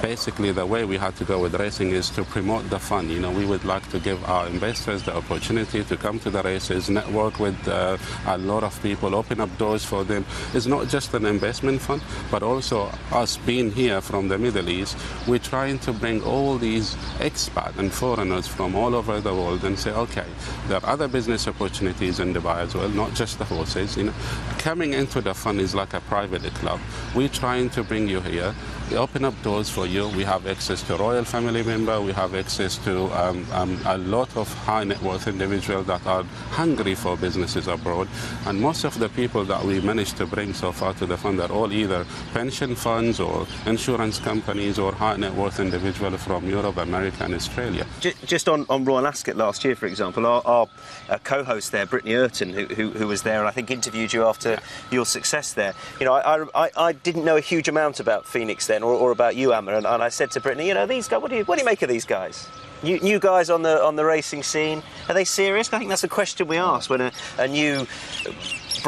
basically 0.00 0.52
the 0.52 0.64
way 0.64 0.84
we 0.84 0.96
had 0.96 1.16
to 1.16 1.24
go 1.24 1.40
with 1.40 1.54
racing 1.54 1.90
is 1.90 2.10
to 2.10 2.24
promote 2.24 2.68
the 2.70 2.78
fun. 2.78 3.10
You 3.10 3.20
know, 3.20 3.30
we 3.30 3.44
would 3.44 3.64
like 3.64 3.88
to 3.90 3.98
give 3.98 4.22
our 4.24 4.46
investors 4.46 5.02
the 5.02 5.16
opportunity 5.16 5.82
to 5.84 5.96
come 5.96 6.18
to 6.20 6.30
the 6.30 6.42
races, 6.42 6.88
network 6.88 7.38
with 7.38 7.56
uh, 7.68 7.96
a 8.26 8.38
lot 8.38 8.62
of 8.62 8.80
people, 8.82 9.14
open 9.14 9.40
up 9.40 9.56
doors 9.58 9.84
for 9.84 10.04
them. 10.04 10.24
It's 10.54 10.66
not 10.66 10.88
just 10.88 11.14
an 11.14 11.26
investment 11.26 11.80
fund, 11.80 12.02
but 12.30 12.42
also 12.42 12.90
us 13.12 13.36
being 13.38 13.72
here 13.72 14.00
from 14.00 14.28
the 14.28 14.38
Middle 14.38 14.68
East, 14.68 14.96
we're 15.26 15.38
trying 15.38 15.78
to 15.80 15.92
bring 15.92 16.22
all 16.22 16.58
these 16.58 16.94
expat 17.18 17.76
and 17.78 17.92
foreigners 17.92 18.46
from 18.46 18.74
all 18.74 18.94
over 18.94 19.20
the 19.20 19.34
world 19.34 19.64
and 19.64 19.78
say, 19.78 19.90
okay, 19.90 20.26
there 20.68 20.78
are 20.78 20.86
other 20.86 21.08
business 21.08 21.48
opportunities 21.48 22.20
in 22.20 22.32
Dubai 22.32 22.58
as 22.58 22.74
well, 22.74 22.88
not 22.88 23.14
just 23.14 23.38
the 23.38 23.44
horses. 23.44 23.96
You 23.96 24.04
know, 24.04 24.14
coming 24.58 24.92
into 24.92 25.20
the 25.20 25.34
fund 25.34 25.60
is 25.60 25.74
like 25.74 25.94
a 25.94 26.00
private 26.02 26.42
club. 26.54 26.80
We're 27.14 27.28
trying 27.28 27.70
to 27.70 27.82
bring 27.82 28.08
you 28.08 28.20
here. 28.20 28.54
Open 28.96 29.24
up 29.24 29.40
doors 29.42 29.68
for 29.68 29.86
you. 29.86 30.08
We 30.08 30.24
have 30.24 30.46
access 30.46 30.82
to 30.84 30.96
royal 30.96 31.24
family 31.24 31.62
member. 31.62 32.00
We 32.00 32.12
have 32.12 32.34
access 32.34 32.78
to 32.78 33.04
um, 33.12 33.46
um, 33.52 33.78
a 33.84 33.98
lot 33.98 34.34
of 34.36 34.52
high 34.64 34.84
net 34.84 35.00
worth 35.02 35.28
individuals 35.28 35.86
that 35.86 36.04
are 36.06 36.24
hungry 36.50 36.94
for 36.94 37.16
businesses 37.16 37.68
abroad. 37.68 38.08
And 38.46 38.60
most 38.60 38.84
of 38.84 38.98
the 38.98 39.08
people 39.10 39.44
that 39.44 39.62
we 39.62 39.80
managed 39.80 40.16
to 40.16 40.26
bring 40.26 40.54
so 40.54 40.72
far 40.72 40.94
to 40.94 41.06
the 41.06 41.16
fund 41.16 41.40
are 41.40 41.52
all 41.52 41.72
either 41.72 42.06
pension 42.32 42.74
funds 42.74 43.20
or 43.20 43.46
insurance 43.66 44.18
companies 44.18 44.78
or 44.78 44.92
high 44.92 45.16
net 45.16 45.34
worth 45.34 45.60
individuals 45.60 46.22
from 46.22 46.48
Europe, 46.48 46.78
America, 46.78 47.24
and 47.24 47.34
Australia. 47.34 47.86
Just 48.00 48.48
on, 48.48 48.64
on 48.70 48.84
Royal 48.84 49.06
Ascot 49.06 49.36
last 49.36 49.64
year, 49.64 49.76
for 49.76 49.86
example, 49.86 50.26
our, 50.26 50.42
our 50.46 50.68
uh, 51.10 51.18
co-host 51.24 51.72
there, 51.72 51.86
Britney 51.86 52.12
Eurton, 52.12 52.52
who, 52.54 52.66
who, 52.66 52.90
who 52.90 53.06
was 53.06 53.22
there 53.22 53.38
and 53.40 53.48
I 53.48 53.50
think 53.50 53.70
interviewed 53.70 54.12
you 54.12 54.24
after 54.24 54.58
your 54.90 55.04
success 55.04 55.52
there. 55.52 55.74
You 56.00 56.06
know, 56.06 56.14
I, 56.14 56.44
I, 56.54 56.70
I 56.76 56.92
didn't 56.92 57.24
know 57.24 57.36
a 57.36 57.40
huge 57.40 57.68
amount 57.68 58.00
about 58.00 58.26
Phoenix 58.26 58.66
or, 58.82 58.94
or 58.94 59.10
about 59.10 59.36
you, 59.36 59.54
Amer, 59.54 59.74
and, 59.74 59.86
and 59.86 60.02
I 60.02 60.08
said 60.08 60.30
to 60.32 60.40
Britney, 60.40 60.66
you 60.66 60.74
know, 60.74 60.86
these 60.86 61.08
guys, 61.08 61.20
what 61.20 61.30
do 61.30 61.36
you, 61.36 61.44
what 61.44 61.56
do 61.56 61.62
you 61.62 61.66
make 61.66 61.82
of 61.82 61.88
these 61.88 62.04
guys? 62.04 62.48
New, 62.82 62.98
new 63.00 63.18
guys 63.18 63.50
on 63.50 63.62
the 63.62 63.82
on 63.82 63.96
the 63.96 64.04
racing 64.04 64.44
scene, 64.44 64.82
are 65.08 65.14
they 65.14 65.24
serious? 65.24 65.72
I 65.72 65.78
think 65.78 65.90
that's 65.90 66.04
a 66.04 66.08
question 66.08 66.46
we 66.46 66.58
ask 66.58 66.88
when 66.88 67.00
a, 67.00 67.12
a 67.38 67.48
new 67.48 67.86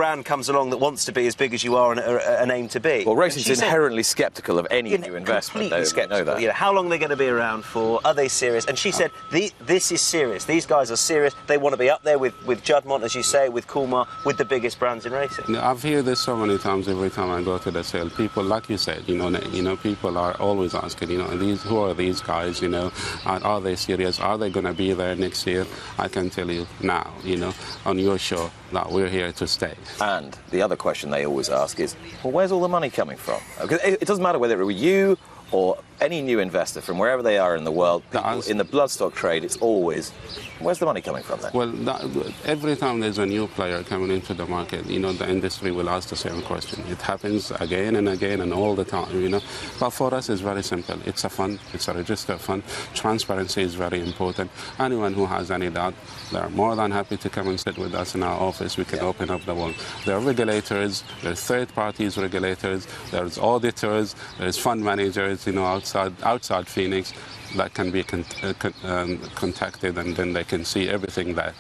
brand 0.00 0.24
comes 0.24 0.48
along 0.48 0.70
that 0.70 0.78
wants 0.78 1.04
to 1.04 1.12
be 1.12 1.26
as 1.26 1.34
big 1.34 1.52
as 1.52 1.62
you 1.62 1.76
are 1.76 1.92
and 1.92 2.00
a, 2.00 2.40
an 2.42 2.50
aim 2.50 2.66
to 2.66 2.80
be. 2.80 3.04
Well, 3.04 3.10
And 3.10 3.18
racing's 3.18 3.50
inherently 3.50 4.02
sceptical 4.02 4.58
of 4.58 4.66
any 4.70 4.96
new 4.96 5.14
investment. 5.14 5.68
Completely 5.68 5.68
They- 5.68 5.76
we 5.76 6.08
know 6.08 6.16
sceptical. 6.16 6.40
You 6.40 6.46
know, 6.46 6.54
how 6.54 6.72
long 6.72 6.88
they're 6.88 7.04
going 7.06 7.10
to 7.10 7.16
be 7.16 7.28
around 7.28 7.66
for? 7.66 8.00
Are 8.06 8.14
they 8.14 8.28
serious? 8.28 8.64
And 8.64 8.78
she 8.78 8.88
uh. 8.88 9.00
said, 9.00 9.10
"This 9.30 9.92
is 9.92 10.00
serious. 10.00 10.46
These 10.46 10.64
guys 10.64 10.90
are 10.90 10.96
serious. 10.96 11.34
They 11.48 11.58
want 11.58 11.74
to 11.74 11.76
be 11.76 11.90
up 11.90 12.02
there 12.02 12.18
with 12.18 12.34
with 12.46 12.64
Juddmonte, 12.64 13.02
as 13.02 13.14
you 13.14 13.22
say, 13.22 13.50
with 13.50 13.66
Coolmore, 13.66 14.06
with 14.24 14.38
the 14.38 14.44
biggest 14.46 14.78
brands 14.78 15.04
in 15.04 15.12
racing." 15.12 15.44
You 15.48 15.54
know, 15.56 15.62
I've 15.62 15.82
heard 15.82 16.06
this 16.06 16.20
so 16.20 16.34
many 16.34 16.56
times 16.56 16.88
every 16.88 17.10
time 17.10 17.30
I 17.30 17.42
go 17.42 17.58
to 17.58 17.70
the 17.70 17.84
sale. 17.84 18.08
People, 18.08 18.42
like 18.42 18.70
you 18.70 18.78
said, 18.78 19.06
you 19.06 19.18
know, 19.18 19.28
you 19.52 19.62
know, 19.62 19.76
people 19.76 20.16
are 20.16 20.34
always 20.40 20.74
asking, 20.74 21.10
you 21.10 21.18
know, 21.18 21.36
these 21.36 21.62
who 21.62 21.76
are 21.76 21.92
these 21.92 22.22
guys? 22.22 22.62
You 22.62 22.70
know, 22.70 22.90
are, 23.26 23.44
are 23.44 23.60
they 23.60 23.76
serious? 23.76 24.18
Are 24.18 24.38
they 24.38 24.48
going 24.48 24.66
to 24.72 24.72
be 24.72 24.94
there 24.94 25.14
next 25.14 25.46
year? 25.46 25.66
I 25.98 26.08
can 26.08 26.30
tell 26.30 26.50
you 26.50 26.66
now, 26.80 27.12
you 27.22 27.36
know, 27.36 27.52
on 27.84 27.98
your 27.98 28.18
show 28.18 28.50
that 28.72 28.90
we're 28.90 29.08
here 29.08 29.32
to 29.32 29.46
stay. 29.46 29.74
And 30.00 30.36
the 30.50 30.62
other 30.62 30.76
question 30.76 31.10
they 31.10 31.26
always 31.26 31.48
ask 31.48 31.80
is, 31.80 31.96
well, 32.22 32.32
where's 32.32 32.52
all 32.52 32.60
the 32.60 32.68
money 32.68 32.90
coming 32.90 33.16
from? 33.16 33.40
Because 33.60 33.80
it 33.82 34.06
doesn't 34.06 34.22
matter 34.22 34.38
whether 34.38 34.60
it 34.60 34.64
were 34.64 34.70
you 34.70 35.18
or 35.52 35.78
any 36.00 36.22
new 36.22 36.40
investor 36.40 36.80
from 36.80 36.98
wherever 36.98 37.22
they 37.22 37.38
are 37.38 37.56
in 37.56 37.64
the 37.64 37.72
world. 37.72 38.02
people 38.10 38.40
in 38.42 38.56
the 38.56 38.64
bloodstock 38.64 39.14
trade, 39.14 39.44
it's 39.44 39.56
always, 39.58 40.10
where's 40.58 40.78
the 40.78 40.86
money 40.86 41.00
coming 41.00 41.22
from 41.22 41.40
then? 41.40 41.50
Well, 41.52 41.68
that, 41.68 42.34
every 42.44 42.76
time 42.76 43.00
there's 43.00 43.18
a 43.18 43.26
new 43.26 43.46
player 43.48 43.82
coming 43.82 44.10
into 44.10 44.34
the 44.34 44.46
market, 44.46 44.86
you 44.86 44.98
know, 44.98 45.12
the 45.12 45.28
industry 45.28 45.70
will 45.70 45.90
ask 45.90 46.08
the 46.08 46.16
same 46.16 46.42
question. 46.42 46.82
It 46.88 47.00
happens 47.02 47.50
again 47.52 47.96
and 47.96 48.08
again 48.08 48.40
and 48.40 48.52
all 48.52 48.74
the 48.74 48.84
time, 48.84 49.20
you 49.20 49.28
know. 49.28 49.40
But 49.78 49.90
for 49.90 50.12
us, 50.14 50.28
it's 50.28 50.40
very 50.40 50.62
simple. 50.62 50.98
It's 51.04 51.24
a 51.24 51.28
fund. 51.28 51.60
It's 51.72 51.88
a 51.88 51.94
registered 51.94 52.40
fund. 52.40 52.62
Transparency 52.94 53.62
is 53.62 53.74
very 53.74 54.00
important. 54.00 54.50
Anyone 54.78 55.14
who 55.14 55.26
has 55.26 55.50
any 55.50 55.70
doubt, 55.70 55.94
they're 56.32 56.50
more 56.50 56.74
than 56.76 56.90
happy 56.90 57.16
to 57.18 57.28
come 57.28 57.48
and 57.48 57.60
sit 57.60 57.76
with 57.76 57.94
us 57.94 58.14
in 58.14 58.22
our 58.22 58.40
office. 58.40 58.76
We 58.76 58.84
can 58.84 59.00
open 59.00 59.30
up 59.30 59.44
the 59.44 59.54
world. 59.54 59.74
There 60.06 60.16
are 60.16 60.20
regulators. 60.20 61.04
There's 61.22 61.40
third 61.40 61.68
parties 61.74 62.16
regulators. 62.16 62.86
There's 63.10 63.38
auditors. 63.38 64.14
There's 64.38 64.56
fund 64.56 64.82
managers, 64.82 65.46
you 65.46 65.52
know, 65.52 65.66
outside 65.66 65.89
outside 65.96 66.66
Phoenix 66.68 67.12
that 67.56 67.74
can 67.74 67.90
be 67.90 68.02
con- 68.02 68.24
uh, 68.42 68.52
con- 68.58 68.74
um, 68.84 69.18
contacted 69.34 69.98
and 69.98 70.16
then 70.16 70.32
they 70.32 70.44
can 70.44 70.64
see 70.64 70.88
everything 70.88 71.34
there. 71.34 71.54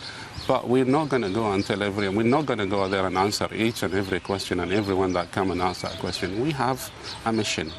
But 0.46 0.68
we're 0.68 0.84
not 0.84 1.08
going 1.08 1.22
to 1.22 1.30
go 1.30 1.52
and 1.52 1.64
tell 1.64 1.82
everyone, 1.82 2.16
we're 2.16 2.22
not 2.24 2.46
going 2.46 2.58
to 2.58 2.66
go 2.66 2.88
there 2.88 3.06
and 3.06 3.16
answer 3.16 3.48
each 3.54 3.82
and 3.82 3.94
every 3.94 4.20
question 4.20 4.60
and 4.60 4.72
everyone 4.72 5.12
that 5.12 5.32
come 5.32 5.50
and 5.50 5.60
ask 5.60 5.82
that 5.82 5.98
question. 5.98 6.40
We 6.40 6.50
have 6.52 6.90
a 7.24 7.32
mission 7.32 7.72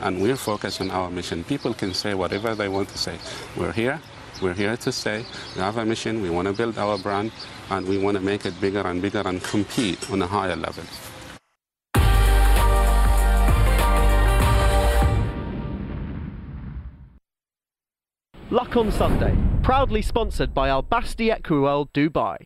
and 0.00 0.20
we're 0.22 0.36
focused 0.36 0.80
on 0.80 0.90
our 0.90 1.10
mission. 1.10 1.44
People 1.44 1.74
can 1.74 1.94
say 1.94 2.14
whatever 2.14 2.54
they 2.54 2.68
want 2.68 2.88
to 2.90 2.98
say. 2.98 3.18
We're 3.56 3.72
here, 3.72 4.00
we're 4.42 4.54
here 4.54 4.76
to 4.76 4.92
stay. 4.92 5.24
We 5.54 5.60
have 5.60 5.76
a 5.76 5.84
mission, 5.84 6.22
we 6.22 6.30
want 6.30 6.48
to 6.48 6.54
build 6.54 6.78
our 6.78 6.98
brand 6.98 7.32
and 7.70 7.86
we 7.86 7.98
want 7.98 8.16
to 8.16 8.22
make 8.22 8.46
it 8.46 8.60
bigger 8.60 8.86
and 8.86 9.00
bigger 9.02 9.22
and 9.24 9.42
compete 9.42 10.10
on 10.10 10.22
a 10.22 10.26
higher 10.26 10.56
level. 10.56 10.84
Luck 18.54 18.76
on 18.76 18.92
Sunday, 18.92 19.36
proudly 19.64 20.00
sponsored 20.00 20.54
by 20.54 20.68
Al 20.68 20.82
Basti 20.82 21.28
Equiworld 21.28 21.88
Dubai. 21.92 22.36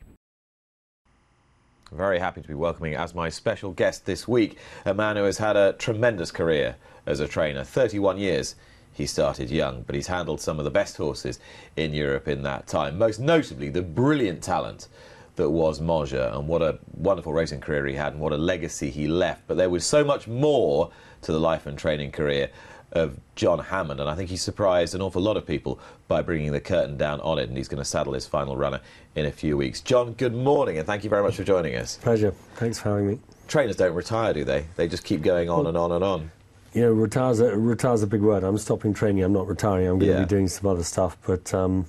Very 1.92 2.18
happy 2.18 2.40
to 2.40 2.48
be 2.48 2.54
welcoming 2.54 2.94
as 2.94 3.14
my 3.14 3.28
special 3.28 3.72
guest 3.72 4.06
this 4.06 4.26
week 4.26 4.56
a 4.86 4.94
man 4.94 5.16
who 5.16 5.24
has 5.24 5.36
had 5.36 5.54
a 5.54 5.74
tremendous 5.74 6.30
career 6.30 6.76
as 7.04 7.20
a 7.20 7.28
trainer. 7.28 7.62
31 7.62 8.16
years 8.16 8.54
he 8.90 9.04
started 9.04 9.50
young, 9.50 9.82
but 9.82 9.94
he's 9.94 10.06
handled 10.06 10.40
some 10.40 10.58
of 10.58 10.64
the 10.64 10.70
best 10.70 10.96
horses 10.96 11.40
in 11.76 11.92
Europe 11.92 12.26
in 12.26 12.42
that 12.42 12.66
time. 12.66 12.96
Most 12.96 13.20
notably, 13.20 13.68
the 13.68 13.82
brilliant 13.82 14.42
talent 14.42 14.88
that 15.36 15.50
was 15.50 15.78
Montjeu, 15.78 16.32
and 16.32 16.48
what 16.48 16.62
a 16.62 16.78
wonderful 16.94 17.34
racing 17.34 17.60
career 17.60 17.84
he 17.84 17.96
had, 17.96 18.14
and 18.14 18.22
what 18.22 18.32
a 18.32 18.38
legacy 18.38 18.88
he 18.88 19.08
left. 19.08 19.42
But 19.46 19.58
there 19.58 19.68
was 19.68 19.84
so 19.84 20.02
much 20.02 20.26
more 20.26 20.90
to 21.20 21.32
the 21.32 21.38
life 21.38 21.66
and 21.66 21.78
training 21.78 22.12
career 22.12 22.48
of 22.92 23.18
John 23.34 23.58
Hammond, 23.58 24.00
and 24.00 24.08
I 24.08 24.14
think 24.14 24.30
he 24.30 24.36
surprised 24.36 24.94
an 24.94 25.02
awful 25.02 25.20
lot 25.20 25.36
of 25.36 25.46
people 25.46 25.78
by 26.06 26.22
bringing 26.22 26.52
the 26.52 26.60
curtain 26.60 26.96
down 26.96 27.20
on 27.20 27.38
it, 27.38 27.48
and 27.48 27.56
he's 27.56 27.68
going 27.68 27.82
to 27.82 27.84
saddle 27.84 28.14
his 28.14 28.26
final 28.26 28.56
runner 28.56 28.80
in 29.14 29.26
a 29.26 29.30
few 29.30 29.56
weeks. 29.56 29.80
John, 29.80 30.14
good 30.14 30.34
morning, 30.34 30.78
and 30.78 30.86
thank 30.86 31.04
you 31.04 31.10
very 31.10 31.22
much 31.22 31.36
for 31.36 31.44
joining 31.44 31.74
us. 31.76 31.96
Pleasure. 31.96 32.32
Thanks 32.54 32.78
for 32.78 32.90
having 32.90 33.08
me. 33.08 33.18
Trainers 33.46 33.76
don't 33.76 33.94
retire, 33.94 34.32
do 34.32 34.44
they? 34.44 34.64
They 34.76 34.88
just 34.88 35.04
keep 35.04 35.22
going 35.22 35.50
on 35.50 35.66
and 35.66 35.76
on 35.76 35.92
and 35.92 36.04
on. 36.04 36.30
You 36.74 36.82
know, 36.82 36.92
retire's 36.92 37.40
a, 37.40 37.56
retire's 37.56 38.02
a 38.02 38.06
big 38.06 38.20
word. 38.20 38.44
I'm 38.44 38.58
stopping 38.58 38.92
training. 38.92 39.22
I'm 39.24 39.32
not 39.32 39.46
retiring. 39.48 39.86
I'm 39.86 39.98
going 39.98 40.12
to 40.12 40.20
be 40.20 40.26
doing 40.26 40.48
some 40.48 40.70
other 40.70 40.84
stuff. 40.84 41.16
But 41.26 41.52
um, 41.54 41.86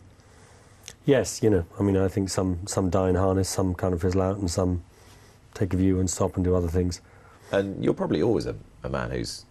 yes, 1.06 1.44
you 1.44 1.50
know, 1.50 1.66
I 1.78 1.84
mean, 1.84 1.98
I 1.98 2.08
think 2.08 2.30
some 2.30 2.66
some 2.66 2.90
die 2.90 3.10
in 3.10 3.16
harness, 3.16 3.50
some 3.50 3.76
kind 3.76 3.94
of 3.94 4.02
fizzle 4.02 4.22
out, 4.22 4.38
and 4.38 4.50
some 4.50 4.84
take 5.54 5.74
a 5.74 5.78
view 5.78 6.00
and 6.00 6.10
stop 6.10 6.36
and 6.36 6.46
do 6.46 6.56
other 6.56 6.70
things. 6.70 7.02
And 7.52 7.84
you're 7.84 7.94
probably 7.94 8.22
always 8.22 8.46
a, 8.46 8.56
a 8.84 8.90
man 8.90 9.12
who's 9.12 9.46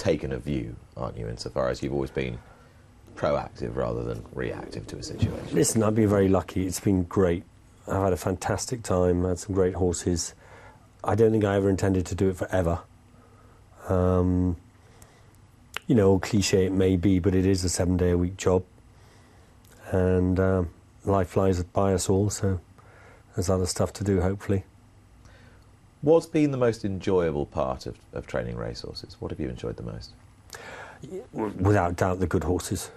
taken 0.00 0.32
a 0.32 0.38
view, 0.38 0.74
aren't 0.96 1.16
you? 1.16 1.28
Insofar 1.28 1.68
as 1.68 1.82
you've 1.82 1.92
always 1.92 2.10
been 2.10 2.38
proactive 3.14 3.76
rather 3.76 4.02
than 4.02 4.24
reactive 4.32 4.86
to 4.88 4.96
a 4.96 5.02
situation. 5.02 5.46
Listen, 5.52 5.82
I've 5.82 5.94
been 5.94 6.08
very 6.08 6.28
lucky. 6.28 6.66
It's 6.66 6.80
been 6.80 7.04
great. 7.04 7.44
I've 7.86 8.02
had 8.02 8.12
a 8.12 8.16
fantastic 8.16 8.82
time. 8.82 9.24
had 9.24 9.38
some 9.38 9.54
great 9.54 9.74
horses. 9.74 10.34
I 11.04 11.14
don't 11.14 11.30
think 11.30 11.44
I 11.44 11.56
ever 11.56 11.68
intended 11.68 12.06
to 12.06 12.14
do 12.14 12.30
it 12.30 12.36
forever. 12.36 12.80
Um, 13.88 14.56
you 15.86 15.94
know, 15.94 16.18
cliche 16.18 16.66
it 16.66 16.72
may 16.72 16.96
be, 16.96 17.18
but 17.18 17.34
it 17.34 17.44
is 17.44 17.62
a 17.64 17.68
seven 17.68 17.96
day 17.96 18.10
a 18.10 18.18
week 18.18 18.36
job. 18.36 18.64
And 19.90 20.38
um, 20.40 20.70
life 21.04 21.28
flies 21.28 21.62
by 21.62 21.92
us 21.92 22.08
all, 22.08 22.30
so 22.30 22.60
there's 23.34 23.50
other 23.50 23.66
stuff 23.66 23.92
to 23.94 24.04
do, 24.04 24.20
hopefully. 24.20 24.64
What's 26.02 26.26
been 26.26 26.50
the 26.50 26.56
most 26.56 26.84
enjoyable 26.84 27.44
part 27.44 27.84
of, 27.86 27.96
of 28.12 28.26
training 28.26 28.56
racehorses? 28.56 29.16
What 29.20 29.30
have 29.30 29.40
you 29.40 29.48
enjoyed 29.48 29.76
the 29.76 29.82
most? 29.82 30.14
Without 31.32 31.96
doubt, 31.96 32.20
the 32.20 32.26
good 32.26 32.44
horses. 32.44 32.90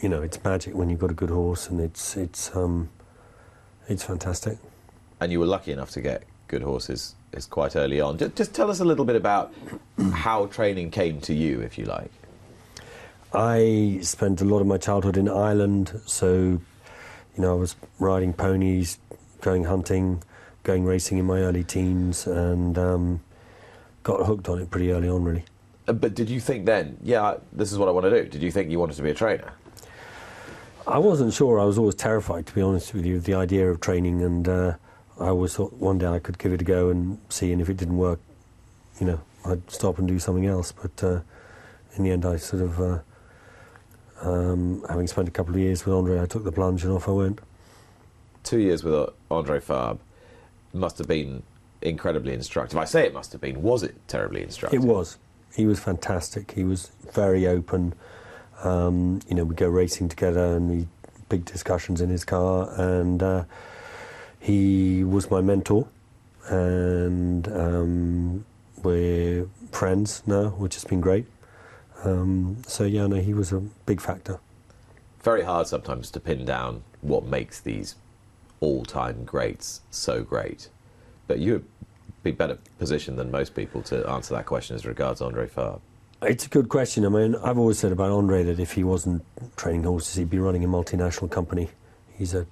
You 0.00 0.08
know, 0.08 0.22
it's 0.22 0.42
magic 0.44 0.74
when 0.74 0.88
you've 0.88 1.00
got 1.00 1.10
a 1.10 1.14
good 1.14 1.30
horse, 1.30 1.68
and 1.68 1.80
it's 1.80 2.16
it's 2.16 2.54
um, 2.54 2.90
it's 3.88 4.04
fantastic. 4.04 4.58
And 5.20 5.32
you 5.32 5.40
were 5.40 5.46
lucky 5.46 5.72
enough 5.72 5.90
to 5.92 6.00
get 6.00 6.22
good 6.46 6.62
horses 6.62 7.16
is 7.32 7.46
quite 7.46 7.76
early 7.76 8.00
on. 8.00 8.16
Just, 8.18 8.36
just 8.36 8.54
tell 8.54 8.70
us 8.70 8.80
a 8.80 8.84
little 8.84 9.04
bit 9.04 9.16
about 9.16 9.52
how 10.12 10.46
training 10.46 10.90
came 10.90 11.20
to 11.22 11.34
you, 11.34 11.60
if 11.60 11.76
you 11.76 11.84
like. 11.84 12.10
I 13.32 13.98
spent 14.02 14.40
a 14.40 14.44
lot 14.44 14.60
of 14.60 14.66
my 14.66 14.78
childhood 14.78 15.16
in 15.16 15.28
Ireland, 15.28 16.00
so 16.06 16.30
you 16.30 16.62
know 17.36 17.52
I 17.52 17.56
was 17.56 17.74
riding 17.98 18.32
ponies, 18.32 18.98
going 19.40 19.64
hunting, 19.64 20.22
going 20.68 20.84
racing 20.84 21.16
in 21.16 21.24
my 21.24 21.40
early 21.40 21.64
teens, 21.64 22.26
and 22.26 22.76
um, 22.76 23.20
got 24.02 24.26
hooked 24.26 24.50
on 24.50 24.60
it 24.60 24.70
pretty 24.70 24.92
early 24.92 25.08
on, 25.08 25.24
really. 25.24 25.44
Uh, 25.88 25.94
But 25.94 26.14
did 26.14 26.28
you 26.28 26.40
think 26.40 26.66
then, 26.66 26.98
yeah, 27.02 27.36
this 27.54 27.72
is 27.72 27.78
what 27.78 27.88
I 27.88 27.92
want 27.92 28.04
to 28.04 28.10
do? 28.10 28.28
Did 28.28 28.42
you 28.42 28.52
think 28.52 28.70
you 28.70 28.78
wanted 28.78 28.96
to 28.96 29.02
be 29.02 29.08
a 29.08 29.14
trainer? 29.14 29.50
I 30.86 30.98
wasn't 30.98 31.32
sure. 31.32 31.58
I 31.58 31.64
was 31.64 31.78
always 31.78 31.94
terrified, 31.94 32.46
to 32.48 32.54
be 32.54 32.60
honest 32.60 32.92
with 32.92 33.06
you, 33.06 33.16
of 33.16 33.24
the 33.24 33.32
idea 33.32 33.70
of 33.70 33.80
training, 33.80 34.22
and 34.22 34.46
uh, 34.46 34.74
I 35.18 35.28
always 35.28 35.54
thought 35.54 35.72
one 35.72 35.96
day 35.96 36.06
I 36.06 36.18
could 36.18 36.38
give 36.38 36.52
it 36.52 36.60
a 36.60 36.64
go 36.64 36.90
and 36.90 37.18
see, 37.30 37.50
and 37.50 37.62
if 37.62 37.70
it 37.70 37.78
didn't 37.78 37.96
work, 37.96 38.20
you 39.00 39.06
know, 39.06 39.20
I'd 39.46 39.70
stop 39.70 39.98
and 39.98 40.06
do 40.06 40.18
something 40.18 40.44
else. 40.44 40.70
But 40.70 41.02
uh, 41.02 41.20
in 41.96 42.04
the 42.04 42.10
end, 42.10 42.26
I 42.26 42.36
sort 42.36 42.62
of, 42.62 42.78
uh, 42.78 42.98
um, 44.20 44.84
having 44.86 45.06
spent 45.06 45.28
a 45.28 45.30
couple 45.30 45.54
of 45.54 45.60
years 45.60 45.86
with 45.86 45.94
Andre, 45.94 46.20
I 46.20 46.26
took 46.26 46.44
the 46.44 46.52
plunge 46.52 46.84
and 46.84 46.92
off 46.92 47.08
I 47.08 47.12
went. 47.12 47.40
Two 48.44 48.58
years 48.58 48.84
with 48.84 48.94
uh, 48.94 49.06
Andre 49.30 49.60
Fabre 49.60 49.98
must 50.72 50.98
have 50.98 51.08
been 51.08 51.42
incredibly 51.82 52.32
instructive. 52.32 52.78
I 52.78 52.84
say 52.84 53.04
it 53.06 53.14
must 53.14 53.32
have 53.32 53.40
been. 53.40 53.62
Was 53.62 53.82
it 53.82 53.96
terribly 54.08 54.42
instructive? 54.42 54.82
It 54.82 54.86
was. 54.86 55.18
He 55.54 55.66
was 55.66 55.80
fantastic. 55.80 56.52
He 56.52 56.64
was 56.64 56.90
very 57.12 57.46
open. 57.46 57.94
Um, 58.62 59.20
you 59.28 59.34
know, 59.34 59.44
we 59.44 59.54
go 59.54 59.68
racing 59.68 60.08
together 60.08 60.56
and 60.56 60.68
we 60.70 60.86
big 61.28 61.44
discussions 61.44 62.00
in 62.00 62.08
his 62.08 62.24
car, 62.24 62.70
and 62.76 63.22
uh, 63.22 63.44
he 64.40 65.04
was 65.04 65.30
my 65.30 65.40
mentor, 65.40 65.88
and 66.48 67.48
um, 67.48 68.44
we're 68.82 69.46
friends 69.70 70.22
now, 70.26 70.50
which 70.50 70.74
has 70.74 70.84
been 70.84 71.00
great. 71.00 71.26
Um, 72.04 72.58
so 72.66 72.84
yeah, 72.84 73.06
no, 73.06 73.16
he 73.16 73.34
was 73.34 73.52
a 73.52 73.60
big 73.60 74.00
factor. 74.00 74.38
Very 75.20 75.42
hard 75.42 75.66
sometimes 75.66 76.10
to 76.12 76.20
pin 76.20 76.44
down 76.44 76.82
what 77.00 77.24
makes 77.24 77.60
these 77.60 77.96
all-time 78.60 79.24
greats 79.24 79.82
so 79.90 80.22
great, 80.22 80.68
but 81.26 81.38
you'd 81.38 81.64
be 82.22 82.30
better 82.30 82.58
positioned 82.78 83.18
than 83.18 83.30
most 83.30 83.54
people 83.54 83.82
to 83.82 84.08
answer 84.08 84.34
that 84.34 84.46
question 84.46 84.76
as 84.76 84.84
regards 84.84 85.20
Andre 85.20 85.46
Fabre. 85.46 85.80
It's 86.20 86.46
a 86.46 86.48
good 86.48 86.68
question. 86.68 87.06
I 87.06 87.10
mean, 87.10 87.36
I've 87.36 87.58
always 87.58 87.78
said 87.78 87.92
about 87.92 88.10
Andre 88.10 88.42
that 88.42 88.58
if 88.58 88.72
he 88.72 88.82
wasn't 88.82 89.24
training 89.56 89.84
horses, 89.84 90.16
he'd 90.16 90.30
be 90.30 90.40
running 90.40 90.64
a 90.64 90.68
multinational 90.68 91.30
company. 91.30 91.68
He's 92.16 92.34
a 92.34 92.46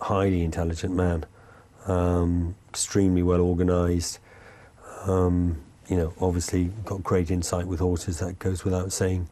highly 0.00 0.42
intelligent 0.42 0.94
man, 0.94 1.26
um, 1.86 2.54
extremely 2.70 3.22
well 3.22 3.42
organised. 3.42 4.20
Um, 5.02 5.60
you 5.88 5.96
know, 5.96 6.14
obviously 6.20 6.72
got 6.86 7.02
great 7.02 7.30
insight 7.30 7.66
with 7.66 7.80
horses. 7.80 8.20
That 8.20 8.38
goes 8.38 8.64
without 8.64 8.90
saying. 8.90 9.28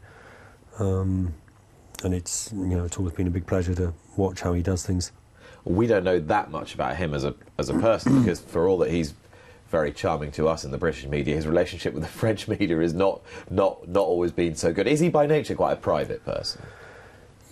Um, 0.77 1.33
and 2.03 2.13
it's 2.13 2.51
you 2.53 2.77
know 2.77 2.85
it's 2.85 2.97
always 2.97 3.13
been 3.13 3.27
a 3.27 3.31
big 3.31 3.47
pleasure 3.47 3.75
to 3.75 3.93
watch 4.17 4.41
how 4.41 4.53
he 4.53 4.61
does 4.61 4.85
things. 4.85 5.11
We 5.69 5.87
don't 5.87 6.03
know 6.03 6.19
that 6.19 6.49
much 6.51 6.73
about 6.73 6.97
him 6.97 7.13
as 7.13 7.23
a 7.23 7.35
as 7.57 7.69
a 7.69 7.75
person 7.75 8.19
because 8.23 8.39
for 8.41 8.67
all 8.67 8.79
that 8.79 8.91
he's 8.91 9.13
very 9.69 9.91
charming 9.91 10.31
to 10.31 10.47
us 10.47 10.65
in 10.65 10.71
the 10.71 10.77
British 10.77 11.05
media. 11.05 11.35
His 11.35 11.45
relationship 11.47 11.93
with 11.93 12.03
the 12.03 12.09
French 12.21 12.47
media 12.47 12.79
is 12.81 12.93
not 12.93 13.21
not 13.49 13.87
not 13.87 14.01
always 14.01 14.31
been 14.31 14.55
so 14.55 14.73
good. 14.73 14.87
Is 14.87 14.99
he 14.99 15.09
by 15.09 15.25
nature 15.27 15.55
quite 15.55 15.73
a 15.73 15.77
private 15.77 16.25
person? 16.25 16.61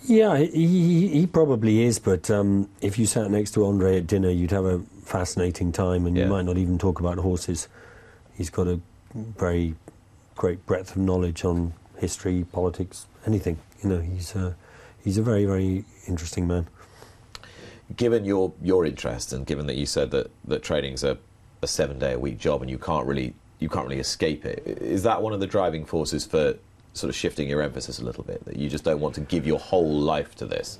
Yeah, 0.04 0.38
he, 0.38 1.08
he, 1.08 1.26
probably 1.26 1.82
is. 1.82 1.98
But 1.98 2.30
um, 2.30 2.70
if 2.80 2.98
you 2.98 3.04
sat 3.04 3.30
next 3.30 3.50
to 3.54 3.66
Andre 3.66 3.98
at 3.98 4.06
dinner, 4.06 4.30
you'd 4.30 4.52
have 4.52 4.64
a 4.64 4.80
fascinating 5.04 5.72
time, 5.72 6.06
and 6.06 6.16
Yeah. 6.16 6.24
you 6.24 6.30
might 6.30 6.44
not 6.44 6.56
even 6.56 6.78
talk 6.78 7.00
about 7.00 7.18
horses. 7.18 7.68
He's 8.34 8.48
got 8.48 8.68
a 8.68 8.80
very 9.14 9.74
great 10.36 10.64
breadth 10.66 10.92
of 10.92 10.98
knowledge 10.98 11.44
on 11.44 11.74
history, 11.98 12.46
politics, 12.52 13.06
anything. 13.26 13.58
You 13.82 13.90
know, 13.90 13.98
he's 13.98 14.34
a, 14.34 14.56
he's 15.04 15.18
a 15.18 15.22
very 15.22 15.44
very 15.44 15.84
interesting 16.06 16.46
man. 16.46 16.68
Given 17.96 18.24
your 18.24 18.52
your 18.62 18.84
interest 18.84 19.32
and 19.32 19.46
given 19.46 19.66
that 19.66 19.76
you 19.76 19.86
said 19.86 20.10
that 20.10 20.30
that 20.46 20.62
training's 20.62 21.04
a, 21.04 21.16
a 21.62 21.66
seven 21.66 21.98
day 21.98 22.12
a 22.12 22.18
week 22.18 22.38
job 22.38 22.60
and 22.62 22.70
you 22.70 22.78
can't 22.78 23.06
really 23.06 23.34
you 23.58 23.68
can't 23.68 23.88
really 23.88 24.00
escape 24.00 24.44
it, 24.44 24.62
is 24.66 25.02
that 25.02 25.22
one 25.22 25.32
of 25.32 25.40
the 25.40 25.46
driving 25.46 25.84
forces 25.84 26.24
for 26.26 26.54
sort 26.92 27.08
of 27.08 27.16
shifting 27.16 27.48
your 27.48 27.62
emphasis 27.62 27.98
a 27.98 28.04
little 28.04 28.24
bit 28.24 28.44
that 28.44 28.56
you 28.56 28.68
just 28.68 28.84
don't 28.84 29.00
want 29.00 29.14
to 29.14 29.20
give 29.22 29.46
your 29.46 29.58
whole 29.58 29.90
life 29.90 30.34
to 30.36 30.46
this? 30.46 30.78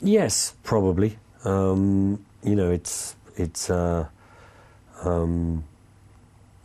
Yes, 0.00 0.54
probably. 0.62 1.18
Um, 1.44 2.24
you 2.42 2.54
know, 2.54 2.70
it's 2.70 3.16
it's 3.36 3.70
uh, 3.70 4.06
um, 5.02 5.64